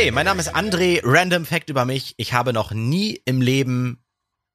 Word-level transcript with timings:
Hey, 0.00 0.12
mein 0.12 0.24
Name 0.24 0.40
ist 0.40 0.56
André. 0.56 1.02
Random 1.04 1.44
Fact 1.44 1.68
über 1.68 1.84
mich. 1.84 2.14
Ich 2.16 2.32
habe 2.32 2.54
noch 2.54 2.72
nie 2.72 3.20
im 3.26 3.42
Leben 3.42 4.02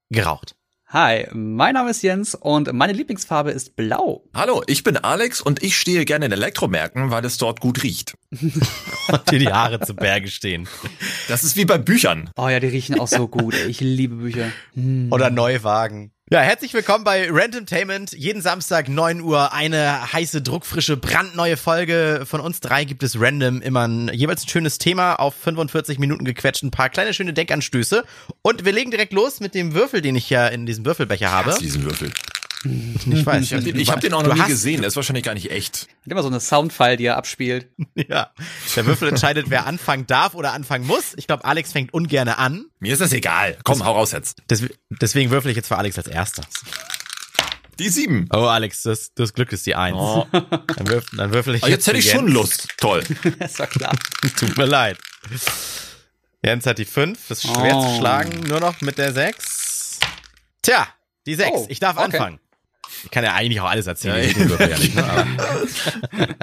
geraucht. 0.10 0.56
Hi, 0.88 1.28
mein 1.34 1.76
Name 1.76 1.92
ist 1.92 2.02
Jens 2.02 2.34
und 2.34 2.74
meine 2.74 2.94
Lieblingsfarbe 2.94 3.52
ist 3.52 3.76
blau. 3.76 4.24
Hallo, 4.34 4.64
ich 4.66 4.82
bin 4.82 4.98
Alex 4.98 5.42
und 5.42 5.62
ich 5.62 5.78
stehe 5.78 6.04
gerne 6.06 6.26
in 6.26 6.32
Elektromärkten, 6.32 7.12
weil 7.12 7.24
es 7.26 7.38
dort 7.38 7.60
gut 7.60 7.84
riecht. 7.84 8.18
und 8.32 9.30
dir 9.30 9.38
die 9.38 9.54
Haare 9.54 9.80
zu 9.82 9.96
Berge 9.96 10.30
stehen. 10.30 10.68
Das 11.28 11.44
ist 11.44 11.56
wie 11.56 11.66
bei 11.66 11.78
Büchern. 11.78 12.32
Oh 12.36 12.50
ja, 12.50 12.60
die 12.60 12.70
riechen 12.70 13.00
auch 13.00 13.08
so 13.08 13.28
gut. 13.28 13.54
Ich 13.54 13.82
liebe 13.82 14.16
Bücher. 14.16 14.52
Hm. 14.74 15.10
Oder 15.12 15.30
Neuwagen. 15.30 16.12
Ja, 16.32 16.40
herzlich 16.40 16.74
willkommen 16.74 17.04
bei 17.04 17.30
Randomtainment. 17.30 18.14
Jeden 18.14 18.42
Samstag 18.42 18.90
9 18.90 19.22
Uhr 19.22 19.54
eine 19.54 20.12
heiße, 20.12 20.42
druckfrische, 20.42 20.98
brandneue 20.98 21.56
Folge. 21.56 22.24
Von 22.26 22.42
uns 22.42 22.62
drei 22.62 22.84
gibt 22.84 23.04
es 23.04 23.22
random 23.22 23.62
immer 23.62 23.88
ein, 23.88 24.08
jeweils 24.12 24.44
ein 24.44 24.48
schönes 24.48 24.80
Thema 24.80 25.18
auf 25.18 25.36
45 25.36 26.00
Minuten 26.00 26.26
gequetscht, 26.26 26.64
ein 26.64 26.72
paar 26.72 26.90
kleine 26.90 27.14
schöne 27.14 27.32
Denkanstöße. 27.32 28.04
Und 28.42 28.66
wir 28.66 28.72
legen 28.72 28.90
direkt 28.90 29.14
los 29.14 29.40
mit 29.40 29.54
dem 29.54 29.76
Würfel, 29.76 30.02
den 30.02 30.16
ich 30.16 30.28
ja 30.32 30.48
in 30.48 30.66
diesem 30.66 30.84
Würfelbecher 30.84 31.32
habe. 31.32 31.56
Diesen 31.60 31.84
Würfel. 31.84 32.12
Ich 32.64 33.26
weiß. 33.26 33.46
Ich 33.46 33.54
habe 33.54 33.64
den, 33.64 33.88
hab 33.88 34.02
den 34.02 34.14
auch 34.14 34.24
noch 34.24 34.34
nie 34.34 34.48
gesehen. 34.48 34.82
Der 34.82 34.88
ist 34.88 34.96
wahrscheinlich 34.96 35.24
gar 35.24 35.34
nicht 35.34 35.52
echt. 35.52 35.88
Hat 36.04 36.12
immer 36.12 36.22
so 36.22 36.30
eine 36.30 36.40
Soundfile, 36.40 36.98
die 36.98 37.06
er 37.06 37.18
abspielt. 37.18 37.68
Ja. 37.96 38.32
Der 38.76 38.86
Würfel 38.86 39.08
entscheidet, 39.08 39.50
wer 39.50 39.66
anfangen 39.66 40.06
darf 40.06 40.36
oder 40.36 40.54
anfangen 40.54 40.86
muss. 40.86 41.14
Ich 41.16 41.28
glaube, 41.28 41.46
Alex 41.46 41.72
fängt 41.72 41.94
ungerne 41.94 42.38
an. 42.38 42.66
Mir 42.80 42.94
ist 42.94 43.02
das 43.02 43.14
egal. 43.14 43.58
Komm, 43.64 43.80
das, 43.80 43.88
hau 43.88 43.94
raus 43.94 44.12
jetzt. 44.12 44.42
deswegen 44.90 45.32
würfel 45.32 45.50
ich 45.50 45.58
jetzt 45.58 45.68
für 45.68 45.78
Alex 45.78 45.98
als 45.98 46.08
erster. 46.08 46.44
Die 47.80 47.90
sieben. 47.90 48.28
Oh, 48.32 48.46
Alex, 48.46 48.84
das, 48.84 49.14
das 49.16 49.34
Glück 49.34 49.52
ist 49.52 49.66
die 49.66 49.76
eins. 49.76 49.98
Oh. 49.98 50.26
Dann, 50.32 50.88
würfel, 50.88 51.18
dann 51.18 51.34
würfel 51.34 51.56
ich 51.56 51.64
oh, 51.64 51.68
jetzt. 51.68 51.78
Jetzt 51.78 51.88
hätte 51.88 52.00
ich 52.00 52.10
schon 52.10 52.28
Lust. 52.28 52.68
Toll. 52.78 53.04
das 53.40 53.60
war 53.60 53.68
klar. 53.68 53.96
Tut 54.38 54.58
mir 54.58 54.66
leid. 54.66 54.98
Jens 56.44 56.66
hat 56.66 56.78
die 56.78 56.86
fünf. 56.86 57.28
Das 57.28 57.44
ist 57.44 57.54
schwer 57.54 57.76
oh. 57.76 57.82
zu 57.82 57.98
schlagen. 57.98 58.42
Nur 58.48 58.60
noch 58.60 58.80
mit 58.82 58.98
der 58.98 59.14
sechs. 59.14 60.00
Tja, 60.62 60.88
die 61.26 61.36
sechs. 61.36 61.52
Oh, 61.54 61.66
ich 61.70 61.80
darf 61.80 61.98
okay. 61.98 62.06
anfangen. 62.06 62.40
Ich 63.04 63.12
kann 63.12 63.24
ja 63.24 63.34
eigentlich 63.34 63.60
auch 63.62 63.70
alles 63.70 63.88
erzählen. 63.88 64.34
Ja, 64.50 64.68
ja 64.68 64.78
nicht, 64.78 64.96
ne? 64.96 65.28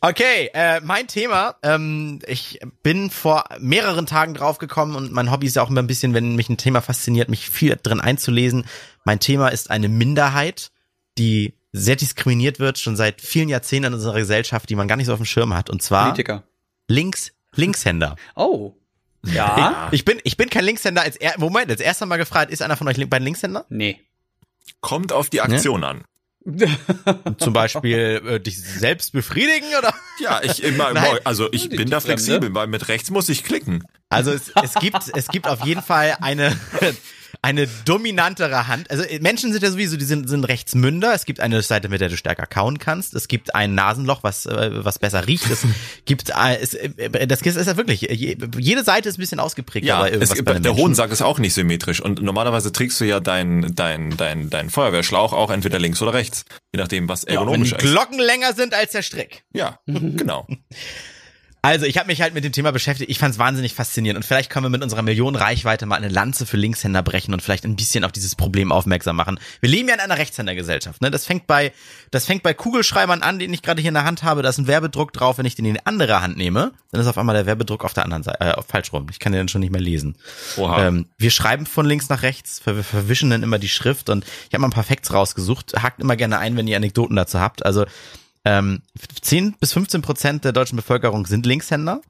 okay, 0.00 0.50
äh, 0.54 0.80
mein 0.80 1.06
Thema. 1.08 1.56
Ähm, 1.62 2.20
ich 2.26 2.60
bin 2.82 3.10
vor 3.10 3.44
mehreren 3.58 4.06
Tagen 4.06 4.34
draufgekommen 4.34 4.96
und 4.96 5.12
mein 5.12 5.30
Hobby 5.30 5.46
ist 5.46 5.56
ja 5.56 5.62
auch 5.62 5.70
immer 5.70 5.82
ein 5.82 5.86
bisschen, 5.86 6.14
wenn 6.14 6.36
mich 6.36 6.48
ein 6.48 6.56
Thema 6.56 6.80
fasziniert, 6.80 7.28
mich 7.28 7.48
viel 7.48 7.78
drin 7.82 8.00
einzulesen. 8.00 8.66
Mein 9.04 9.20
Thema 9.20 9.48
ist 9.48 9.70
eine 9.70 9.88
Minderheit, 9.88 10.70
die 11.18 11.54
sehr 11.72 11.96
diskriminiert 11.96 12.60
wird, 12.60 12.78
schon 12.78 12.96
seit 12.96 13.20
vielen 13.20 13.48
Jahrzehnten 13.48 13.88
in 13.88 13.94
unserer 13.94 14.18
Gesellschaft, 14.18 14.70
die 14.70 14.76
man 14.76 14.86
gar 14.86 14.96
nicht 14.96 15.06
so 15.06 15.12
auf 15.12 15.18
dem 15.18 15.26
Schirm 15.26 15.54
hat. 15.54 15.70
Und 15.70 15.82
zwar 15.82 16.04
Politiker. 16.04 16.44
Links, 16.88 17.32
Linkshänder. 17.54 18.16
Oh. 18.36 18.74
Ja. 19.26 19.88
Ich, 19.90 20.00
ich, 20.00 20.04
bin, 20.04 20.20
ich 20.22 20.36
bin 20.36 20.50
kein 20.50 20.64
Linkshänder. 20.64 21.02
Als 21.02 21.16
er, 21.16 21.34
Moment, 21.38 21.70
als 21.70 21.80
erster 21.80 22.06
Mal 22.06 22.16
gefragt, 22.16 22.52
ist 22.52 22.62
einer 22.62 22.76
von 22.76 22.86
euch 22.88 23.08
bei 23.08 23.18
Linkshänder? 23.18 23.64
Nee. 23.68 24.00
Kommt 24.80 25.12
auf 25.12 25.30
die 25.30 25.40
Aktion 25.40 25.80
ne? 25.80 25.88
an. 25.88 26.04
Zum 27.38 27.54
Beispiel 27.54 28.22
äh, 28.26 28.40
dich 28.40 28.60
selbst 28.60 29.12
befriedigen 29.12 29.66
oder? 29.78 29.94
Ja, 30.20 30.42
ich 30.42 30.62
immer, 30.62 30.92
Nein. 30.92 31.18
also 31.24 31.48
ich 31.52 31.70
bin 31.70 31.88
da 31.88 32.00
flexibel, 32.00 32.54
weil 32.54 32.66
mit 32.66 32.88
rechts 32.88 33.10
muss 33.10 33.30
ich 33.30 33.44
klicken. 33.44 33.82
Also 34.10 34.30
es, 34.30 34.52
es 34.62 34.74
gibt 34.74 35.10
es 35.14 35.28
gibt 35.28 35.48
auf 35.48 35.64
jeden 35.64 35.82
Fall 35.82 36.18
eine 36.20 36.54
eine 37.44 37.68
dominantere 37.84 38.68
Hand. 38.68 38.90
Also 38.90 39.02
äh, 39.02 39.18
Menschen 39.18 39.52
sind 39.52 39.62
ja 39.62 39.70
sowieso, 39.70 39.98
die 39.98 40.06
sind, 40.06 40.30
sind 40.30 40.44
Rechtsmünder. 40.44 41.12
Es 41.12 41.26
gibt 41.26 41.40
eine 41.40 41.60
Seite, 41.60 41.90
mit 41.90 42.00
der 42.00 42.08
du 42.08 42.16
stärker 42.16 42.46
kauen 42.46 42.78
kannst. 42.78 43.12
Es 43.12 43.28
gibt 43.28 43.54
ein 43.54 43.74
Nasenloch, 43.74 44.22
was, 44.22 44.46
äh, 44.46 44.70
was 44.82 44.98
besser 44.98 45.26
riecht. 45.26 45.50
Es 45.50 45.60
gibt, 46.06 46.30
äh, 46.30 46.56
es, 46.58 46.74
das 47.28 47.42
ist 47.42 47.66
ja 47.66 47.76
wirklich, 47.76 48.00
jede 48.00 48.82
Seite 48.82 49.10
ist 49.10 49.18
ein 49.18 49.20
bisschen 49.20 49.40
ausgeprägt. 49.40 49.84
Ja, 49.84 50.06
es, 50.06 50.30
der 50.30 50.74
Hohensack 50.74 51.12
ist 51.12 51.20
auch 51.20 51.38
nicht 51.38 51.52
symmetrisch. 51.52 52.00
Und 52.00 52.22
normalerweise 52.22 52.72
trägst 52.72 52.98
du 53.02 53.04
ja 53.04 53.20
dein, 53.20 53.74
dein, 53.74 54.16
dein, 54.16 54.48
dein 54.48 54.70
Feuerwehrschlauch 54.70 55.34
auch 55.34 55.50
entweder 55.50 55.78
links 55.78 56.00
oder 56.00 56.14
rechts. 56.14 56.46
Je 56.72 56.80
nachdem, 56.80 57.10
was 57.10 57.24
ergonomisch 57.24 57.72
ja, 57.72 57.78
wenn 57.78 57.86
die 57.86 57.92
Glocken 57.92 58.18
länger 58.20 58.54
sind 58.54 58.72
als 58.72 58.92
der 58.92 59.02
Strick. 59.02 59.44
Ja, 59.52 59.80
genau. 59.86 60.46
Also, 61.64 61.86
ich 61.86 61.96
habe 61.96 62.08
mich 62.08 62.20
halt 62.20 62.34
mit 62.34 62.44
dem 62.44 62.52
Thema 62.52 62.72
beschäftigt. 62.72 63.10
Ich 63.10 63.18
fand 63.18 63.32
es 63.32 63.38
wahnsinnig 63.38 63.72
faszinierend. 63.72 64.18
Und 64.18 64.22
vielleicht 64.22 64.50
können 64.50 64.66
wir 64.66 64.70
mit 64.70 64.82
unserer 64.82 65.00
Millionen 65.00 65.34
Reichweite 65.34 65.86
mal 65.86 65.96
eine 65.96 66.08
Lanze 66.08 66.44
für 66.44 66.58
Linkshänder 66.58 67.02
brechen 67.02 67.32
und 67.32 67.40
vielleicht 67.40 67.64
ein 67.64 67.74
bisschen 67.74 68.04
auf 68.04 68.12
dieses 68.12 68.34
Problem 68.34 68.70
aufmerksam 68.70 69.16
machen. 69.16 69.40
Wir 69.60 69.70
leben 69.70 69.88
ja 69.88 69.94
in 69.94 70.00
einer 70.00 70.18
Rechtshändergesellschaft. 70.18 71.00
Ne? 71.00 71.10
Das 71.10 71.24
fängt 71.24 71.46
bei, 71.46 71.72
das 72.10 72.26
fängt 72.26 72.42
bei 72.42 72.52
Kugelschreibern 72.52 73.22
an, 73.22 73.38
den 73.38 73.50
ich 73.54 73.62
gerade 73.62 73.80
hier 73.80 73.88
in 73.88 73.94
der 73.94 74.04
Hand 74.04 74.22
habe. 74.22 74.42
Da 74.42 74.50
ist 74.50 74.58
ein 74.58 74.66
Werbedruck 74.66 75.14
drauf. 75.14 75.38
Wenn 75.38 75.46
ich 75.46 75.54
den 75.54 75.64
in 75.64 75.74
die 75.74 75.86
andere 75.86 76.20
Hand 76.20 76.36
nehme, 76.36 76.72
dann 76.92 77.00
ist 77.00 77.06
auf 77.06 77.16
einmal 77.16 77.34
der 77.34 77.46
Werbedruck 77.46 77.82
auf 77.82 77.94
der 77.94 78.04
anderen 78.04 78.24
Seite, 78.24 78.40
äh, 78.40 78.62
falsch 78.68 78.92
rum. 78.92 79.06
Ich 79.10 79.18
kann 79.18 79.32
den 79.32 79.40
dann 79.40 79.48
schon 79.48 79.62
nicht 79.62 79.72
mehr 79.72 79.80
lesen. 79.80 80.16
Oha. 80.58 80.88
Ähm, 80.88 81.06
wir 81.16 81.30
schreiben 81.30 81.64
von 81.64 81.86
links 81.86 82.10
nach 82.10 82.20
rechts, 82.20 82.60
wir 82.66 82.84
verwischen 82.84 83.30
dann 83.30 83.42
immer 83.42 83.58
die 83.58 83.70
Schrift 83.70 84.10
und 84.10 84.26
ich 84.26 84.52
habe 84.52 84.60
mal 84.60 84.68
ein 84.68 84.72
paar 84.72 84.84
Facts 84.84 85.14
rausgesucht. 85.14 85.82
Hakt 85.82 86.00
immer 86.00 86.16
gerne 86.16 86.38
ein, 86.38 86.58
wenn 86.58 86.68
ihr 86.68 86.76
Anekdoten 86.76 87.16
dazu 87.16 87.40
habt. 87.40 87.64
Also 87.64 87.86
ähm, 88.44 88.82
10 89.20 89.56
bis 89.58 89.72
15 89.72 90.02
Prozent 90.02 90.44
der 90.44 90.52
deutschen 90.52 90.76
Bevölkerung 90.76 91.26
sind 91.26 91.46
Linkshänder. 91.46 92.00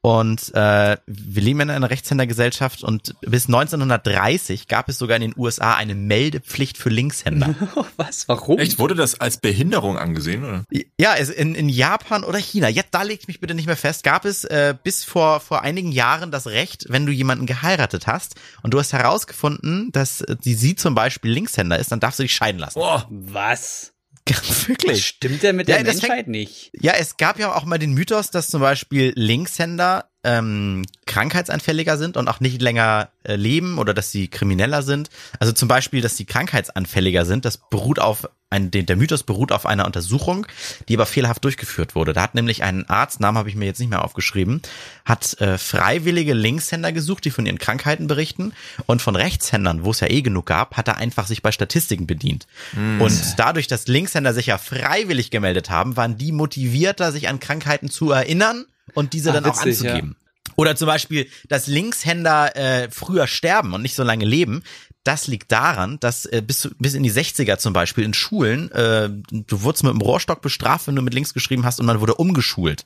Und 0.00 0.54
äh, 0.54 0.96
wir 1.06 1.42
leben 1.42 1.60
in 1.60 1.70
einer 1.70 1.90
Rechtshändergesellschaft 1.90 2.84
und 2.84 3.16
bis 3.20 3.46
1930 3.46 4.68
gab 4.68 4.88
es 4.88 4.96
sogar 4.96 5.16
in 5.16 5.22
den 5.22 5.34
USA 5.36 5.74
eine 5.74 5.96
Meldepflicht 5.96 6.78
für 6.78 6.88
Linkshänder. 6.88 7.54
Was? 7.96 8.28
Warum? 8.28 8.60
Echt? 8.60 8.78
Wurde 8.78 8.94
das 8.94 9.20
als 9.20 9.38
Behinderung 9.38 9.98
angesehen? 9.98 10.44
Oder? 10.44 10.64
Ja, 11.00 11.14
in, 11.14 11.56
in 11.56 11.68
Japan 11.68 12.22
oder 12.22 12.38
China, 12.38 12.68
jetzt 12.68 12.90
da 12.92 13.02
legt 13.02 13.26
mich 13.26 13.40
bitte 13.40 13.54
nicht 13.54 13.66
mehr 13.66 13.76
fest, 13.76 14.04
gab 14.04 14.24
es 14.24 14.44
äh, 14.44 14.76
bis 14.80 15.04
vor, 15.04 15.40
vor 15.40 15.62
einigen 15.62 15.90
Jahren 15.90 16.30
das 16.30 16.46
Recht, 16.46 16.86
wenn 16.88 17.04
du 17.04 17.10
jemanden 17.10 17.46
geheiratet 17.46 18.06
hast 18.06 18.36
und 18.62 18.74
du 18.74 18.78
hast 18.78 18.92
herausgefunden, 18.92 19.90
dass 19.90 20.24
die, 20.44 20.54
sie 20.54 20.76
zum 20.76 20.94
Beispiel 20.94 21.32
Linkshänder 21.32 21.76
ist, 21.76 21.90
dann 21.90 21.98
darfst 21.98 22.20
du 22.20 22.22
dich 22.22 22.34
scheiden 22.34 22.60
lassen. 22.60 22.78
Oh, 22.80 23.02
was? 23.10 23.94
Wirklich. 24.66 25.06
Stimmt 25.06 25.42
denn 25.42 25.56
mit 25.56 25.68
der 25.68 25.82
Menschheit 25.82 26.10
fängt, 26.10 26.28
nicht? 26.28 26.70
Ja, 26.80 26.92
es 26.98 27.16
gab 27.16 27.38
ja 27.38 27.54
auch 27.54 27.64
mal 27.64 27.78
den 27.78 27.92
Mythos, 27.92 28.30
dass 28.30 28.48
zum 28.48 28.60
Beispiel 28.60 29.12
Linkshänder 29.14 30.10
ähm, 30.24 30.84
krankheitsanfälliger 31.06 31.96
sind 31.96 32.16
und 32.16 32.28
auch 32.28 32.40
nicht 32.40 32.60
länger 32.60 33.08
äh, 33.22 33.36
leben 33.36 33.78
oder 33.78 33.94
dass 33.94 34.10
sie 34.10 34.28
krimineller 34.28 34.82
sind. 34.82 35.10
Also 35.38 35.52
zum 35.52 35.68
Beispiel, 35.68 36.00
dass 36.00 36.16
sie 36.16 36.24
krankheitsanfälliger 36.24 37.24
sind, 37.24 37.44
das 37.44 37.58
beruht 37.70 37.98
auf 37.98 38.28
ein, 38.50 38.70
der 38.70 38.96
Mythos 38.96 39.24
beruht 39.24 39.52
auf 39.52 39.66
einer 39.66 39.84
Untersuchung, 39.84 40.46
die 40.88 40.96
aber 40.96 41.04
fehlerhaft 41.04 41.44
durchgeführt 41.44 41.94
wurde. 41.94 42.14
Da 42.14 42.22
hat 42.22 42.34
nämlich 42.34 42.62
ein 42.62 42.88
Arzt, 42.88 43.20
Namen 43.20 43.36
habe 43.36 43.50
ich 43.50 43.56
mir 43.56 43.66
jetzt 43.66 43.78
nicht 43.78 43.90
mehr 43.90 44.02
aufgeschrieben, 44.02 44.62
hat 45.04 45.38
äh, 45.40 45.58
freiwillige 45.58 46.32
Linkshänder 46.32 46.92
gesucht, 46.92 47.26
die 47.26 47.30
von 47.30 47.44
ihren 47.44 47.58
Krankheiten 47.58 48.06
berichten 48.06 48.54
und 48.86 49.02
von 49.02 49.16
Rechtshändern, 49.16 49.84
wo 49.84 49.90
es 49.90 50.00
ja 50.00 50.08
eh 50.08 50.22
genug 50.22 50.46
gab, 50.46 50.78
hat 50.78 50.88
er 50.88 50.96
einfach 50.96 51.26
sich 51.26 51.42
bei 51.42 51.52
Statistiken 51.52 52.06
bedient. 52.06 52.46
Mm. 52.72 53.02
Und 53.02 53.34
dadurch, 53.36 53.66
dass 53.66 53.86
Linkshänder 53.86 54.32
sich 54.32 54.46
ja 54.46 54.56
freiwillig 54.56 55.30
gemeldet 55.30 55.68
haben, 55.68 55.98
waren 55.98 56.16
die 56.16 56.32
motivierter, 56.32 57.12
sich 57.12 57.28
an 57.28 57.40
Krankheiten 57.40 57.90
zu 57.90 58.12
erinnern 58.12 58.64
und 58.94 59.12
diese 59.12 59.30
Ach, 59.30 59.34
dann 59.34 59.44
witzig, 59.44 59.60
auch 59.60 59.66
anzugeben. 59.66 60.16
Ja. 60.18 60.52
Oder 60.56 60.74
zum 60.74 60.86
Beispiel, 60.86 61.28
dass 61.48 61.66
Linkshänder 61.66 62.56
äh, 62.56 62.90
früher 62.90 63.26
sterben 63.26 63.74
und 63.74 63.82
nicht 63.82 63.94
so 63.94 64.02
lange 64.02 64.24
leben. 64.24 64.62
Das 65.04 65.26
liegt 65.26 65.52
daran, 65.52 66.00
dass 66.00 66.26
äh, 66.26 66.42
bis, 66.44 66.58
zu, 66.60 66.70
bis 66.78 66.94
in 66.94 67.02
die 67.02 67.12
60er 67.12 67.58
zum 67.58 67.72
Beispiel 67.72 68.04
in 68.04 68.12
Schulen, 68.12 68.70
äh, 68.72 69.08
du 69.30 69.62
wurdest 69.62 69.84
mit 69.84 69.92
dem 69.92 70.00
Rohrstock 70.00 70.42
bestraft, 70.42 70.88
wenn 70.88 70.96
du 70.96 71.02
mit 71.02 71.14
links 71.14 71.32
geschrieben 71.32 71.64
hast 71.64 71.78
und 71.80 71.86
man 71.86 72.00
wurde 72.00 72.16
umgeschult. 72.16 72.84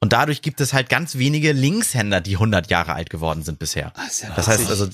Und 0.00 0.14
dadurch 0.14 0.40
gibt 0.40 0.62
es 0.62 0.72
halt 0.72 0.88
ganz 0.88 1.16
wenige 1.18 1.52
Linkshänder, 1.52 2.22
die 2.22 2.36
100 2.36 2.70
Jahre 2.70 2.94
alt 2.94 3.10
geworden 3.10 3.42
sind 3.42 3.58
bisher. 3.58 3.92
Das, 3.96 4.22
ja 4.22 4.32
das 4.34 4.48
heißt 4.48 4.70
also, 4.70 4.88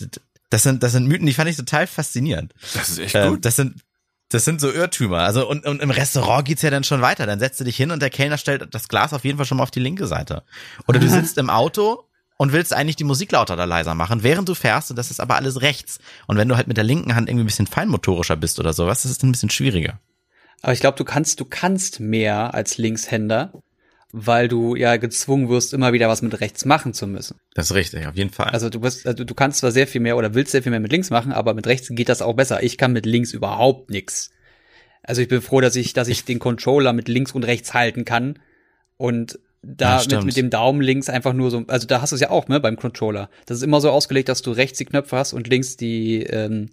das 0.50 0.62
sind, 0.62 0.82
das 0.82 0.92
sind 0.92 1.06
Mythen, 1.06 1.26
die 1.26 1.34
fand 1.34 1.48
ich 1.48 1.56
total 1.56 1.86
faszinierend. 1.86 2.52
Das 2.74 2.88
ist 2.88 2.98
echt 2.98 3.14
äh, 3.14 3.28
gut. 3.28 3.44
Das 3.44 3.56
sind, 3.56 3.76
das 4.30 4.44
sind 4.44 4.60
so 4.60 4.70
Irrtümer. 4.70 5.18
Also 5.18 5.48
und, 5.48 5.64
und 5.66 5.80
im 5.80 5.90
Restaurant 5.90 6.44
geht's 6.44 6.62
ja 6.62 6.70
dann 6.70 6.84
schon 6.84 7.00
weiter. 7.00 7.26
Dann 7.26 7.38
setzt 7.38 7.60
du 7.60 7.64
dich 7.64 7.76
hin 7.76 7.90
und 7.90 8.00
der 8.00 8.10
Kellner 8.10 8.38
stellt 8.38 8.74
das 8.74 8.88
Glas 8.88 9.12
auf 9.12 9.24
jeden 9.24 9.38
Fall 9.38 9.46
schon 9.46 9.58
mal 9.58 9.62
auf 9.62 9.70
die 9.70 9.80
linke 9.80 10.06
Seite. 10.06 10.42
Oder 10.86 10.98
du 10.98 11.08
sitzt 11.08 11.38
im 11.38 11.50
Auto 11.50 12.04
und 12.36 12.52
willst 12.52 12.74
eigentlich 12.74 12.96
die 12.96 13.04
Musik 13.04 13.32
lauter 13.32 13.54
oder 13.54 13.66
leiser 13.66 13.94
machen, 13.94 14.22
während 14.22 14.48
du 14.48 14.54
fährst 14.54 14.90
und 14.90 14.96
das 14.96 15.10
ist 15.10 15.20
aber 15.20 15.36
alles 15.36 15.62
rechts. 15.62 15.98
Und 16.26 16.36
wenn 16.36 16.48
du 16.48 16.56
halt 16.56 16.66
mit 16.66 16.76
der 16.76 16.84
linken 16.84 17.14
Hand 17.14 17.28
irgendwie 17.28 17.44
ein 17.44 17.46
bisschen 17.46 17.66
feinmotorischer 17.66 18.36
bist 18.36 18.58
oder 18.58 18.72
sowas, 18.72 19.02
das 19.02 19.12
ist 19.12 19.22
ein 19.22 19.32
bisschen 19.32 19.50
schwieriger. 19.50 20.00
Aber 20.62 20.72
ich 20.72 20.80
glaube, 20.80 20.98
du 20.98 21.04
kannst, 21.04 21.40
du 21.40 21.44
kannst 21.44 22.00
mehr 22.00 22.54
als 22.54 22.78
Linkshänder, 22.78 23.52
weil 24.18 24.48
du 24.48 24.74
ja 24.76 24.96
gezwungen 24.96 25.50
wirst, 25.50 25.74
immer 25.74 25.92
wieder 25.92 26.08
was 26.08 26.22
mit 26.22 26.40
rechts 26.40 26.64
machen 26.64 26.94
zu 26.94 27.06
müssen. 27.06 27.36
Das 27.52 27.66
ist 27.66 27.74
richtig, 27.74 28.06
auf 28.06 28.16
jeden 28.16 28.30
Fall. 28.30 28.48
Also 28.48 28.70
du 28.70 28.80
bist, 28.80 29.06
also 29.06 29.24
du 29.24 29.34
kannst 29.34 29.58
zwar 29.58 29.72
sehr 29.72 29.86
viel 29.86 30.00
mehr 30.00 30.16
oder 30.16 30.32
willst 30.32 30.52
sehr 30.52 30.62
viel 30.62 30.70
mehr 30.70 30.80
mit 30.80 30.90
links 30.90 31.10
machen, 31.10 31.32
aber 31.32 31.52
mit 31.52 31.66
rechts 31.66 31.88
geht 31.90 32.08
das 32.08 32.22
auch 32.22 32.32
besser. 32.32 32.62
Ich 32.62 32.78
kann 32.78 32.94
mit 32.94 33.04
links 33.04 33.34
überhaupt 33.34 33.90
nix. 33.90 34.30
Also 35.02 35.20
ich 35.20 35.28
bin 35.28 35.42
froh, 35.42 35.60
dass 35.60 35.76
ich, 35.76 35.92
dass 35.92 36.08
ich 36.08 36.24
den 36.24 36.38
Controller 36.38 36.94
mit 36.94 37.08
links 37.08 37.32
und 37.32 37.44
rechts 37.44 37.74
halten 37.74 38.06
kann 38.06 38.38
und 38.96 39.38
da 39.62 40.00
ja, 40.00 40.16
mit, 40.16 40.24
mit 40.24 40.36
dem 40.38 40.48
Daumen 40.48 40.80
links 40.80 41.10
einfach 41.10 41.34
nur 41.34 41.50
so, 41.50 41.64
also 41.66 41.86
da 41.86 42.00
hast 42.00 42.12
du 42.12 42.14
es 42.14 42.22
ja 42.22 42.30
auch, 42.30 42.48
ne, 42.48 42.58
beim 42.58 42.76
Controller. 42.76 43.28
Das 43.44 43.58
ist 43.58 43.64
immer 43.64 43.82
so 43.82 43.90
ausgelegt, 43.90 44.30
dass 44.30 44.40
du 44.40 44.52
rechts 44.52 44.78
die 44.78 44.86
Knöpfe 44.86 45.16
hast 45.16 45.34
und 45.34 45.46
links 45.46 45.76
die, 45.76 46.22
ähm, 46.22 46.70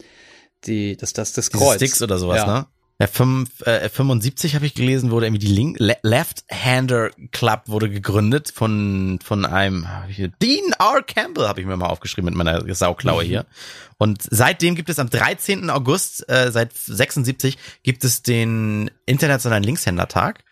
die, 0.64 0.96
das, 0.96 1.12
das, 1.12 1.34
das 1.34 1.52
Kreuz. 1.52 1.80
Die 1.80 1.88
Sticks 1.88 2.02
oder 2.02 2.18
sowas, 2.18 2.38
ja. 2.38 2.60
ne? 2.60 2.68
F5, 3.04 3.66
äh, 3.66 3.88
F75 3.88 4.56
habe 4.56 4.66
ich 4.66 4.74
gelesen, 4.74 5.12
wurde 5.12 5.26
irgendwie 5.26 5.46
die 5.46 5.54
Link 5.54 5.78
Le 5.80 5.98
Left-Hander 6.04 7.10
Club 7.32 7.64
wurde 7.66 7.90
gegründet 7.90 8.52
von 8.54 9.20
von 9.24 9.46
einem 9.46 9.88
hier, 10.08 10.30
Dean 10.42 10.74
R. 10.80 11.04
Campbell 11.04 11.48
habe 11.48 11.60
ich 11.62 11.68
mir 11.68 11.76
mal 11.76 11.88
aufgeschrieben 11.88 12.26
mit 12.26 12.36
meiner 12.36 12.74
Sauklaue 12.74 13.24
hier. 13.24 13.46
Und 13.98 14.22
seitdem 14.30 14.76
gibt 14.76 14.90
es 14.90 15.00
am 15.00 15.10
13. 15.10 15.70
August 15.70 16.28
äh, 16.30 16.52
seit 16.52 16.74
76 16.74 17.58
gibt 17.84 18.04
es 18.04 18.22
den 18.24 18.92
internationalen 19.06 19.64
Linkshändertag. 19.64 20.44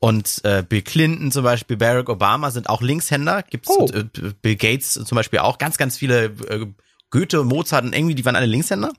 Und 0.00 0.44
äh, 0.44 0.62
Bill 0.68 0.82
Clinton 0.82 1.32
zum 1.32 1.44
Beispiel, 1.44 1.78
Barack 1.78 2.10
Obama 2.10 2.50
sind 2.50 2.68
auch 2.68 2.82
Linkshänder. 2.82 3.42
Gibt's 3.42 3.70
Oh. 3.70 3.88
äh, 3.92 4.04
Bill 4.42 4.56
Gates 4.56 4.92
zum 4.92 5.16
Beispiel 5.16 5.38
auch. 5.38 5.56
Ganz, 5.56 5.78
ganz 5.78 5.96
viele 5.96 6.26
äh, 6.26 6.66
Goethe, 7.10 7.42
Mozart 7.44 7.84
und 7.84 7.94
irgendwie, 7.94 8.14
die 8.14 8.24
waren 8.24 8.36
alle 8.36 8.46
Linkshänder. 8.46 8.92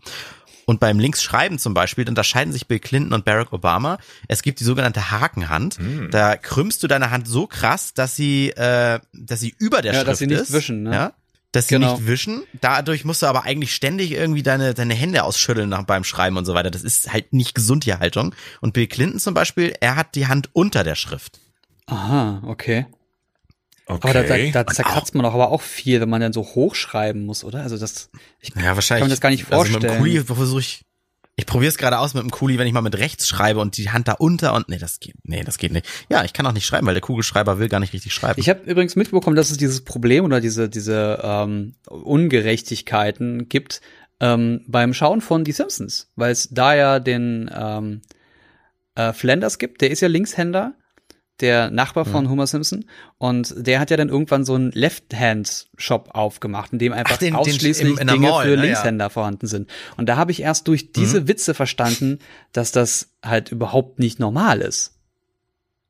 Und 0.65 0.79
beim 0.79 0.99
Linksschreiben 0.99 1.59
zum 1.59 1.73
Beispiel 1.73 2.07
unterscheiden 2.09 2.51
sich 2.51 2.67
Bill 2.67 2.79
Clinton 2.79 3.13
und 3.13 3.23
Barack 3.25 3.53
Obama. 3.53 3.97
Es 4.27 4.41
gibt 4.41 4.59
die 4.59 4.63
sogenannte 4.63 5.11
Hakenhand. 5.11 5.77
Da 6.11 6.37
krümmst 6.37 6.81
du 6.83 6.87
deine 6.87 7.11
Hand 7.11 7.27
so 7.27 7.45
krass, 7.47 7.93
dass 7.93 8.15
sie, 8.15 8.49
äh, 8.51 8.99
dass 9.13 9.39
sie 9.39 9.53
über 9.59 9.81
der 9.81 9.93
Ja, 9.93 9.99
Schrift 9.99 10.07
dass 10.11 10.19
sie 10.19 10.27
nicht 10.27 10.41
ist. 10.41 10.53
wischen, 10.53 10.83
ne? 10.83 10.91
Ja, 10.93 11.13
dass 11.51 11.67
sie 11.67 11.75
Genau. 11.75 11.93
nicht 11.93 12.07
wischen. 12.07 12.43
Dadurch 12.61 13.05
musst 13.05 13.21
du 13.21 13.27
aber 13.27 13.43
eigentlich 13.43 13.73
ständig 13.75 14.11
irgendwie 14.11 14.43
deine, 14.43 14.73
deine 14.73 14.93
Hände 14.95 15.23
ausschütteln 15.23 15.69
nach, 15.69 15.83
beim 15.83 16.03
Schreiben 16.03 16.35
und 16.37 16.45
so 16.45 16.53
weiter. 16.53 16.71
Das 16.71 16.83
ist 16.83 17.13
halt 17.13 17.31
nicht 17.31 17.53
gesund, 17.55 17.85
die 17.85 17.93
Haltung. 17.93 18.33
Und 18.59 18.73
Bill 18.73 18.87
Clinton 18.87 19.19
zum 19.19 19.33
Beispiel, 19.35 19.73
er 19.79 19.95
hat 19.95 20.15
die 20.15 20.27
Hand 20.27 20.49
unter 20.53 20.83
der 20.83 20.95
Schrift. 20.95 21.39
Aha, 21.87 22.41
okay. 22.45 22.87
Okay. 23.87 24.09
Aber 24.09 24.23
da, 24.23 24.37
da, 24.37 24.63
da 24.63 24.73
zerkratzt 24.73 25.13
man 25.13 25.23
doch 25.23 25.33
aber 25.35 25.51
auch 25.51 25.61
viel, 25.61 26.01
wenn 26.01 26.09
man 26.09 26.19
dann 26.21 26.33
so 26.33 26.41
hochschreiben 26.41 27.23
muss, 27.25 27.43
oder? 27.43 27.61
Also 27.61 27.77
das, 27.77 28.09
ich 28.39 28.49
Ja, 28.55 28.75
wahrscheinlich. 28.75 29.01
kann 29.01 29.07
mir 29.07 29.13
das 29.13 29.21
gar 29.21 29.29
nicht 29.29 29.51
Also 29.51 29.63
mit 29.63 29.71
vorstellen. 29.73 29.93
dem 29.93 29.99
Kuli 29.99 30.23
versuche 30.23 30.59
ich. 30.59 30.81
Ich 31.37 31.45
probiere 31.45 31.67
es 31.67 31.77
gerade 31.77 31.99
aus 31.99 32.13
mit 32.13 32.23
dem 32.23 32.31
Kuli, 32.31 32.57
wenn 32.57 32.65
ich 32.65 32.71
mal 32.71 32.79
mit 32.81 32.97
rechts 32.97 33.27
schreibe 33.27 33.59
und 33.59 33.75
die 33.75 33.89
Hand 33.89 34.07
da 34.07 34.13
unter 34.13 34.53
und 34.53 34.69
nee, 34.69 34.77
das 34.77 35.01
geht, 35.01 35.15
nee, 35.23 35.43
das 35.43 35.57
geht 35.57 35.73
nicht. 35.73 35.85
Ja, 36.09 36.23
ich 36.23 36.31
kann 36.31 36.47
auch 36.47 36.53
nicht 36.53 36.65
schreiben, 36.65 36.87
weil 36.87 36.93
der 36.93 37.01
Kugelschreiber 37.01 37.59
will 37.59 37.67
gar 37.67 37.81
nicht 37.81 37.91
richtig 37.91 38.13
schreiben. 38.13 38.39
Ich 38.39 38.47
habe 38.47 38.61
übrigens 38.63 38.95
mitbekommen, 38.95 39.35
dass 39.35 39.51
es 39.51 39.57
dieses 39.57 39.83
Problem 39.83 40.23
oder 40.23 40.39
diese, 40.39 40.69
diese 40.69 41.19
ähm, 41.21 41.75
Ungerechtigkeiten 41.89 43.49
gibt 43.49 43.81
ähm, 44.19 44.61
beim 44.67 44.93
Schauen 44.93 45.19
von 45.21 45.43
Die 45.43 45.51
Simpsons, 45.51 46.09
weil 46.15 46.31
es 46.31 46.49
da 46.51 46.73
ja 46.73 46.99
den 46.99 47.49
ähm, 47.53 48.01
äh, 48.95 49.11
Flanders 49.13 49.57
gibt, 49.59 49.81
der 49.81 49.91
ist 49.91 50.01
ja 50.01 50.07
Linkshänder, 50.07 50.73
der 51.41 51.69
Nachbar 51.69 52.05
von 52.05 52.29
Homer 52.29 52.47
Simpson, 52.47 52.85
und 53.17 53.53
der 53.57 53.79
hat 53.79 53.91
ja 53.91 53.97
dann 53.97 54.09
irgendwann 54.09 54.45
so 54.45 54.55
einen 54.55 54.71
Left-Hand-Shop 54.71 56.09
aufgemacht, 56.13 56.71
in 56.73 56.79
dem 56.79 56.93
einfach 56.93 57.17
den- 57.17 57.33
den 57.33 57.35
ausschließlich 57.35 57.81
im- 57.81 57.97
in 57.97 58.07
der 58.07 58.15
Dinge 58.15 58.29
Mall, 58.29 58.45
für 58.45 58.51
ne, 58.51 58.55
ja. 58.57 58.61
Linkshänder 58.63 59.09
vorhanden 59.09 59.47
sind. 59.47 59.69
Und 59.97 60.07
da 60.07 60.15
habe 60.17 60.31
ich 60.31 60.41
erst 60.41 60.67
durch 60.67 60.91
diese 60.93 61.27
Witze 61.27 61.53
verstanden, 61.53 62.19
dass 62.53 62.71
das 62.71 63.09
halt 63.23 63.51
überhaupt 63.51 63.99
nicht 63.99 64.19
normal 64.19 64.61
ist. 64.61 64.93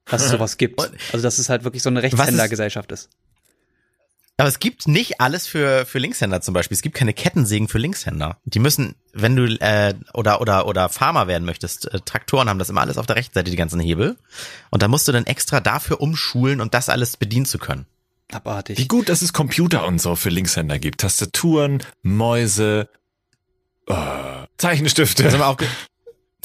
Dass 0.06 0.24
es 0.24 0.32
sowas 0.40 0.58
gibt. 0.58 0.80
Also 1.14 1.22
dass 1.24 1.38
es 1.40 1.50
halt 1.50 1.64
wirklich 1.64 1.84
so 1.84 1.90
eine 1.90 2.02
Rechtshändergesellschaft 2.04 2.92
ist. 2.92 3.10
Aber 4.38 4.50
es 4.50 4.60
gibt 4.60 4.88
nicht 4.88 5.22
alles 5.22 5.48
für, 5.48 5.86
für 5.86 5.98
Linkshänder 6.00 6.42
zum 6.42 6.54
Beispiel. 6.54 6.76
Es 6.76 6.82
gibt 6.82 6.96
keine 6.96 7.14
Kettensägen 7.14 7.70
für 7.70 7.78
Linkshänder. 7.78 8.38
Die 8.44 8.60
müssen, 8.60 8.96
wenn 9.14 9.36
du 9.38 9.46
äh, 9.62 9.94
oder 10.14 10.42
oder 10.42 10.68
oder 10.68 10.90
Farmer 10.90 11.28
werden 11.28 11.46
möchtest, 11.46 11.92
äh, 11.94 12.02
Traktoren 12.02 12.50
haben 12.50 12.60
das 12.60 12.70
immer 12.70 12.82
alles 12.82 12.98
auf 12.98 13.06
der 13.06 13.16
rechten 13.16 13.34
Seite, 13.34 13.50
die 13.50 13.56
ganzen 13.58 13.80
Hebel. 13.80 14.18
Und 14.72 14.82
da 14.84 14.90
musst 14.90 15.08
du 15.08 15.14
dann 15.14 15.26
extra 15.26 15.62
dafür 15.62 16.02
umschulen, 16.02 16.60
um 16.60 16.70
das 16.70 16.90
alles 16.90 17.16
bedienen 17.16 17.46
zu 17.46 17.60
können. 17.60 17.86
Abartig. 18.32 18.78
Wie 18.78 18.88
gut, 18.90 19.08
dass 19.08 19.22
es 19.22 19.32
Computer 19.32 19.86
und 19.88 20.02
so 20.02 20.16
für 20.18 20.30
Linkshänder 20.30 20.80
gibt. 20.80 21.00
Tastaturen, 21.02 21.82
Mäuse, 22.02 22.90
äh, 23.88 23.94
Zeichenstifte. 24.58 25.24
Also 25.24 25.38
mal 25.38 25.48
auch 25.48 25.58
ge- 25.58 25.68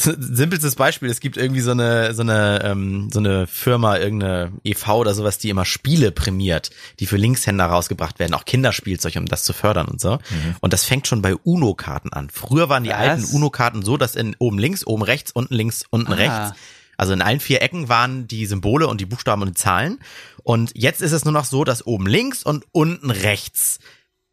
simpelstes 0.03 0.75
Beispiel, 0.77 1.09
es 1.11 1.21
gibt 1.21 1.37
irgendwie 1.37 1.61
so 1.61 1.71
eine 1.73 2.15
so 2.15 2.23
eine 2.23 2.63
ähm, 2.65 3.09
so 3.13 3.19
eine 3.19 3.47
Firma, 3.47 3.97
irgendeine 3.99 4.53
EV 4.65 4.89
oder 4.97 5.15
sowas, 5.15 5.39
die 5.39 5.49
immer 5.51 5.65
Spiele 5.65 6.11
prämiert, 6.13 6.71
die 6.99 7.07
für 7.07 7.17
Linkshänder 7.17 7.67
rausgebracht 7.67 8.19
werden, 8.19 8.35
auch 8.35 8.45
Kinderspielzeug, 8.45 9.17
um 9.17 9.27
das 9.27 9.45
zu 9.45 9.53
fördern 9.53 9.87
und 9.89 10.01
so. 10.01 10.19
Und 10.61 10.73
das 10.73 10.85
fängt 10.85 11.07
schon 11.07 11.23
bei 11.23 11.35
Uno-Karten 11.35 12.13
an. 12.13 12.31
Früher 12.31 12.69
waren 12.69 12.85
die 12.85 12.91
Was? 12.91 12.97
alten 12.99 13.25
Uno-Karten 13.25 13.83
so, 13.83 13.97
dass 13.97 14.17
in 14.17 14.37
oben 14.39 14.59
links, 14.59 14.87
oben 14.87 15.03
rechts, 15.03 15.33
unten 15.33 15.55
links, 15.55 15.85
unten 15.91 16.13
Ah. 16.13 16.17
rechts 16.17 16.59
also 16.97 17.15
in 17.15 17.23
allen 17.23 17.41
vier 17.41 17.63
Ecken 17.63 17.89
waren 17.89 18.29
die 18.29 18.45
Symbole 18.45 18.87
und 18.87 19.01
die 19.01 19.07
Buchstaben 19.07 19.41
und 19.41 19.49
die 19.49 19.55
Zahlen. 19.55 20.01
Und 20.43 20.73
jetzt 20.75 21.01
ist 21.01 21.13
es 21.13 21.25
nur 21.25 21.33
noch 21.33 21.47
so, 21.47 21.65
dass 21.65 21.87
oben 21.87 22.07
links 22.07 22.43
und 22.43 22.67
unten 22.73 23.11
rechts 23.11 23.79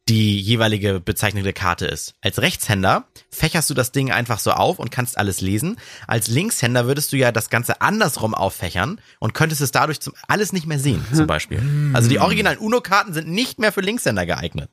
die 0.10 0.40
jeweilige 0.40 1.00
bezeichnete 1.00 1.54
Karte 1.54 1.86
ist. 1.86 2.16
Als 2.22 2.42
Rechtshänder 2.42 3.08
fächerst 3.30 3.70
du 3.70 3.74
das 3.74 3.92
Ding 3.92 4.12
einfach 4.12 4.40
so 4.40 4.52
auf 4.52 4.80
und 4.80 4.90
kannst 4.90 5.18
alles 5.18 5.42
lesen. 5.42 5.78
Als 6.08 6.28
Linkshänder 6.28 6.88
würdest 6.88 7.12
du 7.12 7.18
ja 7.18 7.32
das 7.32 7.50
Ganze 7.50 7.82
andersrum 7.82 8.34
auffächern 8.34 9.02
und 9.20 9.34
könntest 9.34 9.62
es 9.62 9.72
dadurch 9.72 10.00
zum, 10.00 10.14
alles 10.28 10.54
nicht 10.54 10.66
mehr 10.66 10.80
sehen, 10.80 11.06
zum 11.14 11.28
Beispiel. 11.28 11.62
Also 11.94 12.10
die 12.10 12.20
originalen 12.20 12.58
Uno-Karten 12.58 13.14
sind 13.14 13.28
nicht 13.28 13.60
mehr 13.60 13.72
für 13.72 13.82
Linkshänder 13.82 14.26
geeignet. 14.26 14.72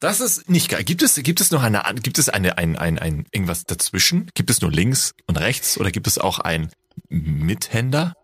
Das 0.00 0.20
ist 0.20 0.50
nicht 0.50 0.68
geil. 0.68 0.82
Gibt 0.82 1.02
es, 1.02 1.14
gibt 1.14 1.40
es 1.40 1.52
noch 1.52 1.62
eine, 1.62 1.82
gibt 2.02 2.18
es 2.18 2.28
eine, 2.28 2.58
ein, 2.58 2.76
ein, 2.76 2.98
ein, 2.98 3.24
irgendwas 3.30 3.64
dazwischen? 3.64 4.30
Gibt 4.34 4.50
es 4.50 4.60
nur 4.60 4.72
links 4.72 5.14
und 5.26 5.38
rechts 5.38 5.78
oder 5.78 5.92
gibt 5.92 6.08
es 6.08 6.18
auch 6.18 6.40
ein 6.40 6.70
Mithänder? 7.08 8.14